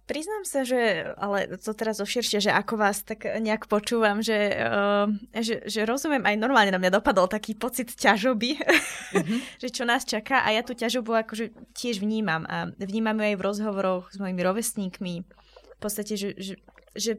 Priznám 0.06 0.46
sa, 0.46 0.62
že, 0.66 1.06
ale 1.18 1.58
to 1.58 1.74
teraz 1.74 2.02
oširšie, 2.02 2.50
že 2.50 2.52
ako 2.54 2.82
vás 2.82 3.02
tak 3.06 3.26
nejak 3.26 3.70
počúvam, 3.70 4.22
že, 4.26 4.58
uh, 4.58 5.10
že, 5.38 5.66
že 5.66 5.86
rozumiem, 5.86 6.26
aj 6.26 6.42
normálne 6.42 6.74
na 6.74 6.82
mňa 6.82 6.98
dopadol 6.98 7.30
taký 7.30 7.54
pocit 7.54 7.94
ťažoby, 7.94 8.58
uh-huh. 8.58 9.38
že 9.62 9.70
čo 9.70 9.86
nás 9.86 10.06
čaká 10.06 10.46
a 10.46 10.50
ja 10.50 10.62
tú 10.66 10.74
ťažobu 10.74 11.14
akože 11.14 11.54
tiež 11.78 12.02
vnímam 12.02 12.46
a 12.50 12.74
vnímam 12.78 13.18
ju 13.22 13.26
aj 13.34 13.36
v 13.38 13.46
rozhovoroch 13.46 14.04
s 14.10 14.18
mojimi 14.18 14.42
rovesníkmi, 14.42 15.14
podstate, 15.84 16.14
že, 16.16 16.30
že, 16.40 16.56
že 16.96 17.12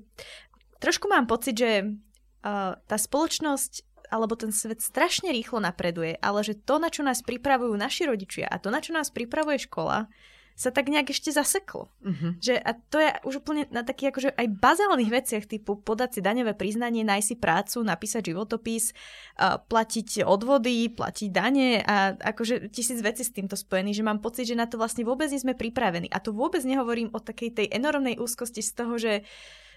trošku 0.80 1.06
mám 1.12 1.28
pocit, 1.28 1.60
že 1.60 1.84
uh, 1.84 2.74
tá 2.88 2.96
spoločnosť 2.96 3.84
alebo 4.12 4.38
ten 4.38 4.54
svet 4.54 4.84
strašne 4.84 5.32
rýchlo 5.32 5.58
napreduje, 5.58 6.14
ale 6.20 6.40
že 6.44 6.54
to, 6.54 6.78
na 6.78 6.92
čo 6.92 7.02
nás 7.02 7.24
pripravujú 7.24 7.74
naši 7.74 8.06
rodičia 8.06 8.46
a 8.46 8.60
to, 8.62 8.70
na 8.70 8.78
čo 8.78 8.94
nás 8.94 9.10
pripravuje 9.10 9.66
škola, 9.66 10.06
sa 10.54 10.70
tak 10.70 10.86
nejak 10.86 11.10
ešte 11.10 11.34
zaseklo. 11.34 11.90
Uh-huh. 11.98 12.38
Že, 12.38 12.54
a 12.62 12.70
to 12.78 13.02
je 13.02 13.10
už 13.26 13.42
úplne 13.42 13.66
na 13.74 13.82
takých 13.82 14.14
akože 14.14 14.30
aj 14.38 14.46
bazálnych 14.54 15.10
veciach 15.10 15.44
typu 15.50 15.74
podať 15.74 16.18
si 16.18 16.20
daňové 16.22 16.54
priznanie, 16.54 17.02
nájsť 17.02 17.26
si 17.26 17.36
prácu, 17.36 17.78
napísať 17.82 18.30
životopis, 18.30 18.94
uh, 18.94 19.58
platiť 19.58 20.22
odvody, 20.22 20.94
platiť 20.94 21.28
dane 21.34 21.82
a 21.82 22.14
akože 22.14 22.70
tisíc 22.70 23.02
vecí 23.02 23.26
s 23.26 23.34
týmto 23.34 23.58
spojený, 23.58 23.98
že 23.98 24.06
mám 24.06 24.22
pocit, 24.22 24.46
že 24.46 24.54
na 24.54 24.70
to 24.70 24.78
vlastne 24.78 25.02
vôbec 25.02 25.26
nie 25.26 25.42
sme 25.42 25.58
pripravení. 25.58 26.06
A 26.14 26.22
to 26.22 26.30
vôbec 26.30 26.62
nehovorím 26.62 27.10
o 27.10 27.18
takej 27.18 27.50
tej 27.50 27.66
enormnej 27.74 28.22
úzkosti 28.22 28.62
z 28.62 28.70
toho, 28.78 28.94
že 28.96 29.26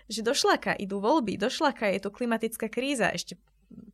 že 0.07 0.23
došlaka 0.23 0.71
idú 0.79 1.03
voľby, 1.03 1.35
došlaka 1.35 1.91
je 1.91 1.99
to 1.99 2.15
klimatická 2.15 2.71
kríza, 2.71 3.11
ešte 3.11 3.35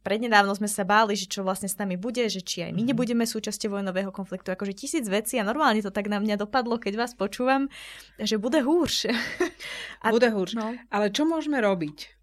prednedávno 0.03 0.53
sme 0.53 0.69
sa 0.69 0.85
báli, 0.85 1.17
že 1.17 1.25
čo 1.25 1.41
vlastne 1.41 1.71
s 1.71 1.79
nami 1.79 1.97
bude, 1.97 2.21
že 2.29 2.43
či 2.43 2.65
aj 2.67 2.71
my 2.75 2.81
mhm. 2.85 2.89
nebudeme 2.93 3.25
súčasťou 3.25 3.79
vojnového 3.79 4.11
konfliktu. 4.13 4.53
Akože 4.53 4.77
tisíc 4.77 5.05
vecí 5.09 5.39
a 5.39 5.47
normálne 5.47 5.81
to 5.81 5.93
tak 5.93 6.11
na 6.11 6.21
mňa 6.21 6.37
dopadlo, 6.37 6.77
keď 6.77 6.93
vás 6.99 7.13
počúvam, 7.17 7.71
že 8.19 8.37
bude 8.37 8.61
húrš. 8.61 9.09
A, 10.03 10.11
bude 10.15 10.29
húrš. 10.29 10.59
No. 10.59 10.75
Ale 10.93 11.09
čo 11.09 11.25
môžeme 11.25 11.57
robiť, 11.57 12.13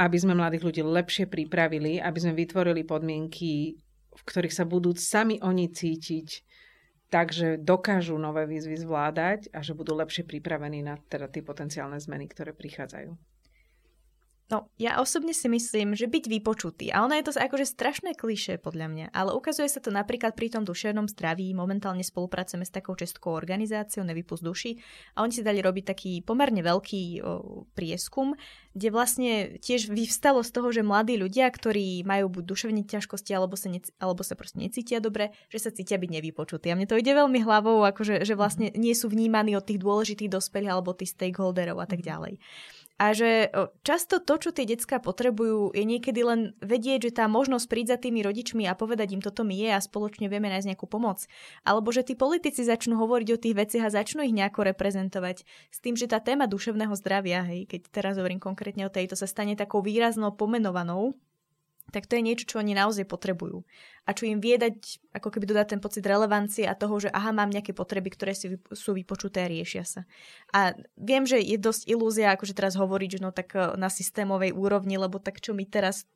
aby 0.00 0.16
sme 0.16 0.32
mladých 0.38 0.64
ľudí 0.64 0.82
lepšie 0.84 1.28
pripravili, 1.28 2.00
aby 2.00 2.18
sme 2.18 2.32
vytvorili 2.32 2.86
podmienky, 2.88 3.76
v 4.12 4.22
ktorých 4.24 4.54
sa 4.54 4.64
budú 4.64 4.96
sami 4.96 5.36
oni 5.40 5.68
cítiť 5.68 6.52
takže 7.12 7.60
dokážu 7.60 8.16
nové 8.16 8.48
výzvy 8.48 8.80
zvládať 8.80 9.52
a 9.52 9.60
že 9.60 9.76
budú 9.76 9.92
lepšie 9.92 10.24
pripravení 10.24 10.80
na 10.80 10.96
teda 10.96 11.28
tie 11.28 11.44
potenciálne 11.44 12.00
zmeny, 12.00 12.24
ktoré 12.24 12.56
prichádzajú. 12.56 13.31
No, 14.52 14.68
ja 14.76 15.00
osobne 15.00 15.32
si 15.32 15.48
myslím, 15.48 15.96
že 15.96 16.04
byť 16.04 16.28
vypočutý. 16.28 16.92
A 16.92 17.08
ono 17.08 17.16
je 17.16 17.24
to 17.24 17.32
akože 17.32 17.72
strašné 17.72 18.12
kliše 18.12 18.60
podľa 18.60 18.86
mňa. 18.92 19.06
Ale 19.16 19.32
ukazuje 19.32 19.64
sa 19.64 19.80
to 19.80 19.88
napríklad 19.88 20.36
pri 20.36 20.52
tom 20.52 20.68
duševnom 20.68 21.08
zdraví. 21.08 21.56
Momentálne 21.56 22.04
spolupracujeme 22.04 22.68
s 22.68 22.68
takou 22.68 22.92
českou 22.92 23.32
organizáciou 23.32 24.04
Nevypust 24.04 24.44
duši. 24.44 24.76
A 25.16 25.24
oni 25.24 25.32
si 25.32 25.40
dali 25.40 25.64
robiť 25.64 25.84
taký 25.88 26.12
pomerne 26.20 26.60
veľký 26.60 27.24
o, 27.24 27.64
prieskum, 27.72 28.36
kde 28.76 28.92
vlastne 28.92 29.32
tiež 29.56 29.88
vyvstalo 29.88 30.44
z 30.44 30.50
toho, 30.52 30.68
že 30.68 30.84
mladí 30.84 31.16
ľudia, 31.16 31.48
ktorí 31.48 32.04
majú 32.04 32.28
buď 32.28 32.44
duševné 32.44 32.84
ťažkosti, 32.84 33.32
alebo 33.32 33.56
sa, 33.56 33.72
ne, 33.72 33.80
alebo 34.04 34.20
sa 34.20 34.36
proste 34.36 34.60
necítia 34.60 35.00
dobre, 35.00 35.32
že 35.48 35.64
sa 35.64 35.72
cítia 35.72 35.96
byť 35.96 36.12
nevypočutí. 36.12 36.68
A 36.68 36.76
mne 36.76 36.84
to 36.84 37.00
ide 37.00 37.16
veľmi 37.16 37.40
hlavou, 37.40 37.88
akože, 37.88 38.20
že 38.28 38.36
vlastne 38.36 38.68
nie 38.76 38.92
sú 38.92 39.08
vnímaní 39.08 39.56
od 39.56 39.64
tých 39.64 39.80
dôležitých 39.80 40.28
dospelých 40.28 40.76
alebo 40.76 40.92
tých 40.92 41.16
stakeholderov 41.16 41.80
a 41.80 41.88
tak 41.88 42.04
ďalej. 42.04 42.36
A 43.02 43.10
že 43.18 43.50
často 43.82 44.22
to, 44.22 44.38
čo 44.38 44.54
tie 44.54 44.62
decka 44.62 45.02
potrebujú, 45.02 45.74
je 45.74 45.82
niekedy 45.82 46.22
len 46.22 46.54
vedieť, 46.62 47.10
že 47.10 47.18
tá 47.18 47.26
možnosť 47.26 47.66
prísť 47.66 47.90
za 47.90 47.98
tými 47.98 48.22
rodičmi 48.22 48.62
a 48.70 48.78
povedať 48.78 49.18
im, 49.18 49.22
toto 49.26 49.42
mi 49.42 49.58
je 49.58 49.74
a 49.74 49.82
spoločne 49.82 50.30
vieme 50.30 50.46
nájsť 50.46 50.70
nejakú 50.70 50.86
pomoc. 50.86 51.26
Alebo 51.66 51.90
že 51.90 52.06
tí 52.06 52.14
politici 52.14 52.62
začnú 52.62 52.94
hovoriť 52.94 53.28
o 53.34 53.42
tých 53.42 53.58
veciach 53.58 53.90
a 53.90 53.94
začnú 53.98 54.22
ich 54.22 54.30
nejako 54.30 54.70
reprezentovať. 54.70 55.42
S 55.74 55.78
tým, 55.82 55.98
že 55.98 56.06
tá 56.06 56.22
téma 56.22 56.46
duševného 56.46 56.94
zdravia, 56.94 57.42
hej, 57.42 57.66
keď 57.66 57.90
teraz 57.90 58.14
hovorím 58.22 58.38
konkrétne 58.38 58.86
o 58.86 58.94
tejto, 58.94 59.18
sa 59.18 59.26
stane 59.26 59.58
takou 59.58 59.82
výraznou 59.82 60.38
pomenovanou 60.38 61.18
tak 61.92 62.08
to 62.08 62.16
je 62.16 62.24
niečo, 62.24 62.48
čo 62.48 62.56
oni 62.58 62.72
naozaj 62.72 63.04
potrebujú. 63.04 63.62
A 64.02 64.16
čo 64.16 64.26
im 64.26 64.42
vie 64.42 64.58
dať, 64.58 64.98
ako 65.14 65.28
keby 65.30 65.46
dodať 65.46 65.76
ten 65.76 65.80
pocit 65.84 66.02
relevancie 66.02 66.66
a 66.66 66.74
toho, 66.74 66.98
že 66.98 67.12
aha, 67.12 67.30
mám 67.30 67.52
nejaké 67.52 67.70
potreby, 67.76 68.10
ktoré 68.10 68.32
si 68.34 68.58
sú 68.72 68.96
vypočuté 68.96 69.44
a 69.44 69.50
riešia 69.52 69.84
sa. 69.86 70.00
A 70.50 70.74
viem, 70.98 71.22
že 71.22 71.38
je 71.38 71.54
dosť 71.60 71.86
ilúzia, 71.86 72.34
akože 72.34 72.56
teraz 72.56 72.74
hovoriť, 72.74 73.20
že 73.20 73.22
no 73.22 73.30
tak 73.30 73.54
e, 73.54 73.78
na 73.78 73.86
systémovej 73.86 74.56
úrovni, 74.56 74.98
lebo 74.98 75.22
tak 75.22 75.38
čo 75.38 75.54
my 75.54 75.68
teraz 75.68 76.08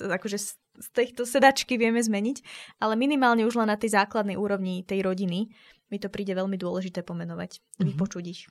akože 0.00 0.38
z 0.76 0.88
týchto 0.92 1.28
sedačky 1.28 1.76
vieme 1.76 2.00
zmeniť, 2.00 2.40
ale 2.80 2.94
minimálne 2.96 3.44
už 3.44 3.60
len 3.60 3.68
na 3.68 3.76
tej 3.76 3.96
základnej 3.96 4.38
úrovni 4.38 4.84
tej 4.84 5.04
rodiny 5.04 5.52
mi 5.90 5.98
to 6.00 6.08
príde 6.08 6.32
veľmi 6.32 6.56
dôležité 6.56 7.02
pomenovať, 7.04 7.58
mm-hmm. 7.58 7.84
vypočuť 7.84 8.24
ich. 8.26 8.42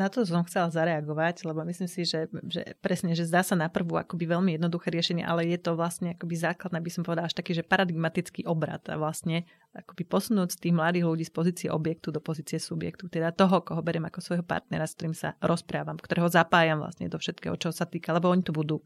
Na 0.00 0.08
to 0.08 0.24
som 0.24 0.40
chcela 0.48 0.72
zareagovať, 0.72 1.44
lebo 1.44 1.60
myslím 1.68 1.84
si, 1.84 2.08
že, 2.08 2.24
že 2.48 2.76
presne, 2.80 3.12
že 3.12 3.28
zdá 3.28 3.44
sa 3.44 3.52
na 3.52 3.68
prvú 3.68 4.00
akoby 4.00 4.24
veľmi 4.24 4.56
jednoduché 4.56 4.88
riešenie, 4.88 5.20
ale 5.20 5.44
je 5.44 5.60
to 5.60 5.76
vlastne 5.76 6.16
akoby 6.16 6.32
základné, 6.32 6.80
by 6.80 6.90
som 6.92 7.04
povedala, 7.04 7.28
až 7.28 7.36
taký, 7.36 7.52
že 7.52 7.66
paradigmatický 7.66 8.48
obrad 8.48 8.80
a 8.88 8.96
vlastne 8.96 9.44
akoby 9.76 10.08
posunúť 10.08 10.56
z 10.56 10.58
tých 10.68 10.74
mladých 10.74 11.04
ľudí 11.04 11.24
z 11.28 11.32
pozície 11.32 11.68
objektu 11.68 12.08
do 12.08 12.24
pozície 12.24 12.56
subjektu, 12.56 13.12
teda 13.12 13.36
toho, 13.36 13.60
koho 13.60 13.84
beriem 13.84 14.08
ako 14.08 14.24
svojho 14.24 14.44
partnera, 14.44 14.88
s 14.88 14.96
ktorým 14.96 15.16
sa 15.16 15.36
rozprávam, 15.44 16.00
ktorého 16.00 16.28
zapájam 16.32 16.80
vlastne 16.80 17.12
do 17.12 17.20
všetkého, 17.20 17.56
čo 17.60 17.68
sa 17.68 17.84
týka, 17.84 18.16
lebo 18.16 18.32
oni 18.32 18.40
tu 18.40 18.56
budú 18.56 18.80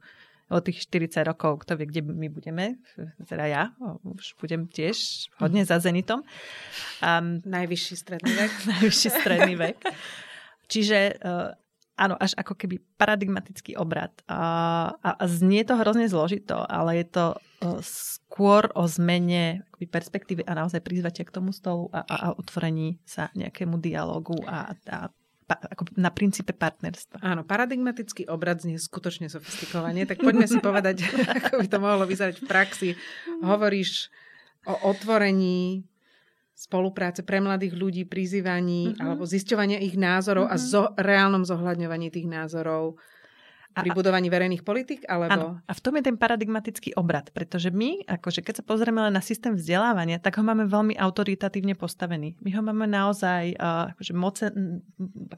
o 0.47 0.59
tých 0.63 0.87
40 0.87 1.27
rokov, 1.27 1.67
kto 1.67 1.75
vie, 1.75 1.91
kde 1.91 2.07
my 2.07 2.29
budeme, 2.31 2.79
teda 3.27 3.51
ja, 3.51 3.63
už 4.07 4.39
budem 4.39 4.71
tiež 4.71 5.27
hodne 5.43 5.67
za 5.67 5.83
Zenitom. 5.83 6.23
Um, 7.03 7.43
najvyšší 7.43 7.95
stredný 7.99 8.31
vek. 8.31 8.53
najvyšší 8.79 9.09
stredný 9.11 9.55
vek. 9.59 9.79
Čiže 10.67 11.19
uh, 11.23 11.55
áno, 11.97 12.14
až 12.21 12.37
ako 12.37 12.55
keby 12.55 12.83
paradigmatický 13.01 13.75
obrad. 13.81 14.12
A, 14.29 14.41
a, 15.01 15.11
a 15.17 15.25
znie 15.27 15.64
to 15.64 15.81
hrozne 15.81 16.07
zložito, 16.07 16.61
ale 16.69 17.03
je 17.03 17.07
to 17.09 17.27
uh, 17.35 17.81
skôr 17.83 18.69
o 18.77 18.85
zmene 18.85 19.64
perspektívy 19.77 20.45
a 20.45 20.53
naozaj 20.53 20.85
prizvatia 20.85 21.25
k 21.25 21.35
tomu 21.35 21.51
stolu 21.57 21.89
a, 21.91 22.05
a, 22.05 22.14
a 22.14 22.29
otvorení 22.37 23.01
sa 23.09 23.33
nejakému 23.33 23.81
dialogu 23.81 24.37
a, 24.45 24.77
a 24.89 25.09
ako 25.47 25.95
na 25.95 26.11
princípe 26.11 26.51
partnerstva. 26.51 27.23
Áno, 27.23 27.47
paradigmatický 27.47 28.27
obrad 28.27 28.59
znie 28.59 28.83
skutočne 28.83 29.31
sofistikovanie, 29.31 30.03
tak 30.03 30.19
poďme 30.19 30.51
si 30.51 30.59
povedať, 30.59 31.07
ako 31.39 31.62
by 31.62 31.67
to 31.71 31.79
mohlo 31.79 32.03
vyzerať 32.03 32.43
v 32.43 32.49
praxi. 32.51 32.89
Hovoríš 33.47 34.11
o 34.67 34.91
otvorení 34.91 35.87
spolupráce 36.57 37.21
pre 37.21 37.45
mladých 37.45 37.77
ľudí, 37.77 38.03
prizývaní 38.09 38.97
mm-hmm. 38.97 39.03
alebo 39.05 39.29
zisťovania 39.29 39.77
ich 39.85 40.01
názorov 40.01 40.49
mm-hmm. 40.49 40.57
a 40.57 40.65
zo, 40.73 40.83
reálnom 40.97 41.45
zohľadňovaní 41.45 42.09
tých 42.09 42.25
názorov 42.25 42.97
pri 43.77 43.93
budovaní 43.93 44.33
verejných 44.33 44.64
politik? 44.64 45.05
Alebo... 45.05 45.33
Áno. 45.33 45.49
A 45.68 45.72
v 45.77 45.81
tom 45.85 46.01
je 46.01 46.09
ten 46.09 46.16
paradigmatický 46.16 46.97
obrad, 46.97 47.29
pretože 47.37 47.68
my, 47.68 48.09
akože 48.09 48.41
keď 48.41 48.55
sa 48.61 48.64
pozrieme 48.64 49.05
len 49.05 49.12
na 49.12 49.20
systém 49.20 49.53
vzdelávania, 49.53 50.16
tak 50.16 50.41
ho 50.41 50.45
máme 50.45 50.64
veľmi 50.64 50.97
autoritatívne 50.97 51.77
postavený. 51.77 52.41
My 52.41 52.51
ho 52.57 52.62
máme 52.64 52.89
naozaj 52.89 53.61
uh, 53.61 53.93
akože 53.93 54.12
mocen, 54.16 54.53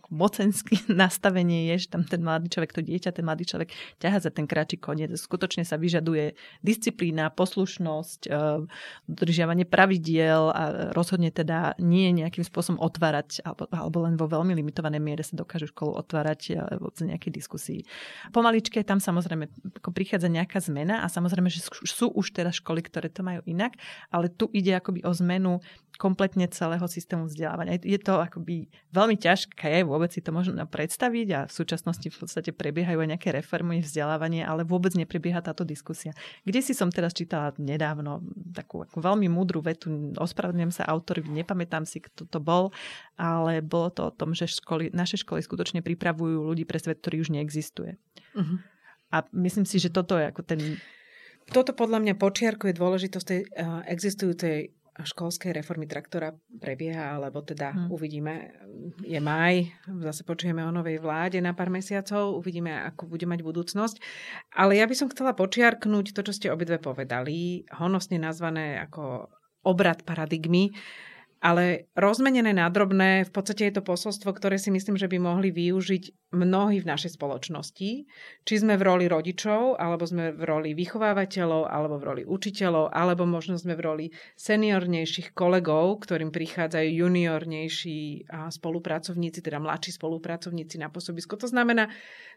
mocenský 0.06 0.86
nastavenie 1.02 1.74
je, 1.74 1.86
že 1.86 1.88
tam 1.90 2.06
ten 2.06 2.22
mladý 2.22 2.46
človek, 2.54 2.70
to 2.78 2.82
dieťa, 2.86 3.10
ten 3.10 3.26
mladý 3.26 3.42
človek 3.42 3.74
ťaha 3.98 4.18
za 4.22 4.30
ten 4.30 4.46
kráčik 4.46 4.86
koniec. 4.86 5.10
Skutočne 5.18 5.66
sa 5.66 5.74
vyžaduje 5.74 6.38
disciplína, 6.62 7.34
poslušnosť, 7.34 8.30
uh, 8.30 8.62
dodržiavanie 9.10 9.66
pravidiel 9.66 10.54
a 10.54 10.62
rozhodne 10.94 11.34
teda 11.34 11.74
nie 11.82 12.14
nejakým 12.14 12.46
spôsobom 12.46 12.78
otvárať, 12.78 13.42
alebo, 13.42 13.66
alebo 13.74 13.98
len 14.06 14.14
vo 14.14 14.30
veľmi 14.30 14.54
limitovanej 14.54 15.02
miere 15.02 15.26
sa 15.26 15.34
dokážu 15.34 15.66
školu 15.74 15.98
otvárať 15.98 16.40
uh, 16.54 16.78
v 16.78 17.10
nejakej 17.10 17.32
diskusii. 17.34 17.80
Pomaličke 18.30 18.84
tam 18.84 19.00
samozrejme 19.00 19.48
ako 19.80 19.90
prichádza 19.90 20.28
nejaká 20.28 20.60
zmena 20.60 21.02
a 21.02 21.06
samozrejme, 21.08 21.48
že 21.48 21.64
sú 21.84 22.12
už 22.12 22.36
teraz 22.36 22.60
školy, 22.60 22.84
ktoré 22.84 23.08
to 23.08 23.24
majú 23.24 23.40
inak, 23.48 23.76
ale 24.12 24.28
tu 24.28 24.48
ide 24.52 24.76
akoby 24.76 25.04
o 25.04 25.12
zmenu 25.16 25.60
kompletne 25.98 26.46
celého 26.46 26.86
systému 26.86 27.26
vzdelávania. 27.26 27.82
Je 27.82 27.98
to 27.98 28.22
akoby 28.22 28.70
veľmi 28.94 29.18
ťažké, 29.18 29.82
vôbec 29.82 30.14
si 30.14 30.22
to 30.22 30.30
možno 30.30 30.62
predstaviť 30.62 31.28
a 31.34 31.40
v 31.50 31.52
súčasnosti 31.52 32.06
v 32.06 32.16
podstate 32.16 32.50
prebiehajú 32.54 33.02
aj 33.02 33.08
nejaké 33.18 33.28
reformy 33.34 33.82
vzdelávanie, 33.82 34.46
ale 34.46 34.62
vôbec 34.62 34.94
neprebieha 34.94 35.42
táto 35.42 35.66
diskusia. 35.66 36.14
Kde 36.46 36.62
si 36.62 36.72
som 36.72 36.94
teraz 36.94 37.18
čítala 37.18 37.50
nedávno 37.58 38.22
takú 38.54 38.86
ako 38.86 39.02
veľmi 39.02 39.26
múdru 39.26 39.58
vetu, 39.58 40.14
ospravedlňujem 40.14 40.72
sa 40.72 40.86
autorovi, 40.86 41.34
nepamätám 41.34 41.82
si, 41.82 41.98
kto 41.98 42.30
to 42.30 42.38
bol, 42.38 42.70
ale 43.18 43.58
bolo 43.58 43.90
to 43.90 44.06
o 44.06 44.14
tom, 44.14 44.38
že 44.38 44.46
školy, 44.46 44.94
naše 44.94 45.18
školy 45.18 45.42
skutočne 45.42 45.82
pripravujú 45.82 46.46
ľudí 46.46 46.62
pre 46.62 46.78
svet, 46.78 47.02
ktorý 47.02 47.26
už 47.26 47.34
neexistuje. 47.34 47.98
Uh-huh. 48.34 48.58
A 49.14 49.24
myslím 49.32 49.64
si, 49.64 49.80
že 49.80 49.92
toto 49.92 50.16
je 50.20 50.28
ako 50.28 50.42
ten... 50.44 50.60
Toto 51.48 51.72
podľa 51.72 52.04
mňa 52.04 52.14
počiarkuje 52.20 52.76
dôležitosť 52.76 53.24
tej 53.24 53.40
uh, 53.56 53.80
existujúcej 53.88 54.76
školskej 54.98 55.54
reformy 55.54 55.86
traktora 55.86 56.34
prebieha, 56.58 57.14
alebo 57.14 57.38
teda 57.46 57.70
hmm. 57.70 57.88
uvidíme, 57.94 58.50
je 59.06 59.20
maj, 59.22 59.70
zase 59.86 60.26
počujeme 60.26 60.58
o 60.66 60.74
novej 60.74 60.98
vláde 60.98 61.38
na 61.38 61.54
pár 61.54 61.70
mesiacov, 61.70 62.34
uvidíme, 62.34 62.74
ako 62.90 63.06
bude 63.06 63.22
mať 63.22 63.46
budúcnosť. 63.46 63.96
Ale 64.58 64.74
ja 64.74 64.90
by 64.90 64.94
som 64.98 65.10
chcela 65.10 65.38
počiarknúť 65.38 66.10
to, 66.10 66.20
čo 66.26 66.32
ste 66.34 66.50
obidve 66.50 66.82
povedali, 66.82 67.62
honosne 67.78 68.18
nazvané 68.18 68.82
ako 68.82 69.30
obrad 69.62 70.02
paradigmy. 70.02 70.74
Ale 71.38 71.86
rozmenené 71.94 72.50
na 72.50 72.66
drobné, 72.66 73.22
v 73.22 73.30
podstate 73.30 73.70
je 73.70 73.78
to 73.78 73.86
posolstvo, 73.86 74.34
ktoré 74.34 74.58
si 74.58 74.74
myslím, 74.74 74.98
že 74.98 75.06
by 75.06 75.22
mohli 75.22 75.54
využiť 75.54 76.34
mnohí 76.34 76.82
v 76.82 76.90
našej 76.90 77.14
spoločnosti. 77.14 77.90
Či 78.42 78.54
sme 78.58 78.74
v 78.74 78.82
roli 78.82 79.06
rodičov, 79.06 79.78
alebo 79.78 80.02
sme 80.02 80.34
v 80.34 80.42
roli 80.42 80.70
vychovávateľov, 80.74 81.70
alebo 81.70 82.02
v 82.02 82.06
roli 82.10 82.22
učiteľov, 82.26 82.90
alebo 82.90 83.22
možno 83.22 83.54
sme 83.54 83.78
v 83.78 83.84
roli 83.86 84.06
seniornejších 84.34 85.30
kolegov, 85.30 86.02
ktorým 86.02 86.34
prichádzajú 86.34 87.06
juniornejší 87.06 88.26
spolupracovníci, 88.50 89.38
teda 89.38 89.62
mladší 89.62 89.94
spolupracovníci 89.94 90.82
na 90.82 90.90
pôsobisko. 90.90 91.38
To 91.38 91.46
znamená, 91.46 91.86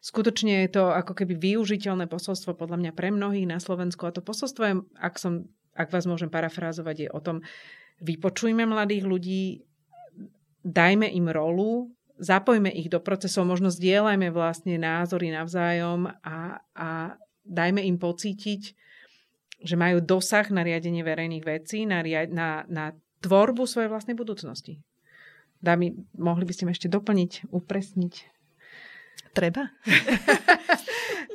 skutočne 0.05 0.69
je 0.69 0.77
to 0.77 0.93
ako 0.93 1.17
keby 1.17 1.41
využiteľné 1.41 2.05
posolstvo 2.05 2.53
podľa 2.53 2.77
mňa 2.77 2.91
pre 2.93 3.09
mnohých 3.09 3.49
na 3.49 3.57
Slovensku. 3.57 4.05
A 4.05 4.13
to 4.13 4.21
posolstvo 4.21 4.61
je, 4.61 4.73
ak, 5.01 5.17
som, 5.17 5.49
ak 5.73 5.89
vás 5.89 6.05
môžem 6.05 6.29
parafrázovať, 6.29 6.95
je 7.01 7.09
o 7.09 7.17
tom, 7.17 7.41
vypočujme 8.01 8.65
mladých 8.65 9.05
ľudí, 9.05 9.43
dajme 10.65 11.05
im 11.09 11.29
rolu, 11.29 11.93
zapojme 12.21 12.69
ich 12.69 12.89
do 12.89 13.01
procesov, 13.01 13.49
možno 13.49 13.73
zdieľajme 13.73 14.29
vlastne 14.29 14.77
názory 14.77 15.33
navzájom 15.33 16.09
a, 16.21 16.61
a 16.77 16.89
dajme 17.45 17.81
im 17.81 17.97
pocítiť, 17.97 18.61
že 19.61 19.75
majú 19.77 20.01
dosah 20.01 20.45
na 20.49 20.65
riadenie 20.65 21.05
verejných 21.05 21.45
vecí, 21.45 21.85
na, 21.85 22.01
na, 22.29 22.65
na 22.65 22.85
tvorbu 23.21 23.65
svojej 23.69 23.89
vlastnej 23.89 24.17
budúcnosti. 24.17 24.81
Dámy, 25.61 25.93
mohli 26.17 26.45
by 26.45 26.53
ste 26.57 26.65
ma 26.65 26.73
ešte 26.73 26.89
doplniť, 26.89 27.53
upresniť? 27.53 28.13
Treba. 29.31 29.71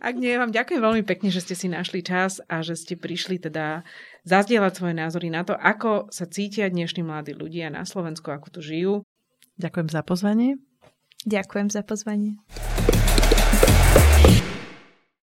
Ak 0.04 0.14
nie, 0.20 0.36
vám 0.36 0.52
ďakujem 0.52 0.78
veľmi 0.78 1.02
pekne, 1.08 1.32
že 1.32 1.40
ste 1.40 1.56
si 1.56 1.66
našli 1.72 2.04
čas 2.04 2.44
a 2.46 2.60
že 2.60 2.76
ste 2.76 2.94
prišli 2.94 3.40
teda 3.40 3.82
zazdieľať 4.28 4.72
svoje 4.76 4.94
názory 4.94 5.32
na 5.32 5.42
to, 5.42 5.56
ako 5.56 6.12
sa 6.12 6.28
cítia 6.28 6.68
dnešní 6.68 7.00
mladí 7.00 7.32
ľudia 7.32 7.72
na 7.72 7.88
Slovensku, 7.88 8.28
ako 8.28 8.52
tu 8.52 8.60
žijú. 8.60 8.94
Ďakujem 9.56 9.88
za 9.88 10.04
pozvanie. 10.04 10.60
Ďakujem 11.24 11.68
za 11.72 11.82
pozvanie. 11.82 12.36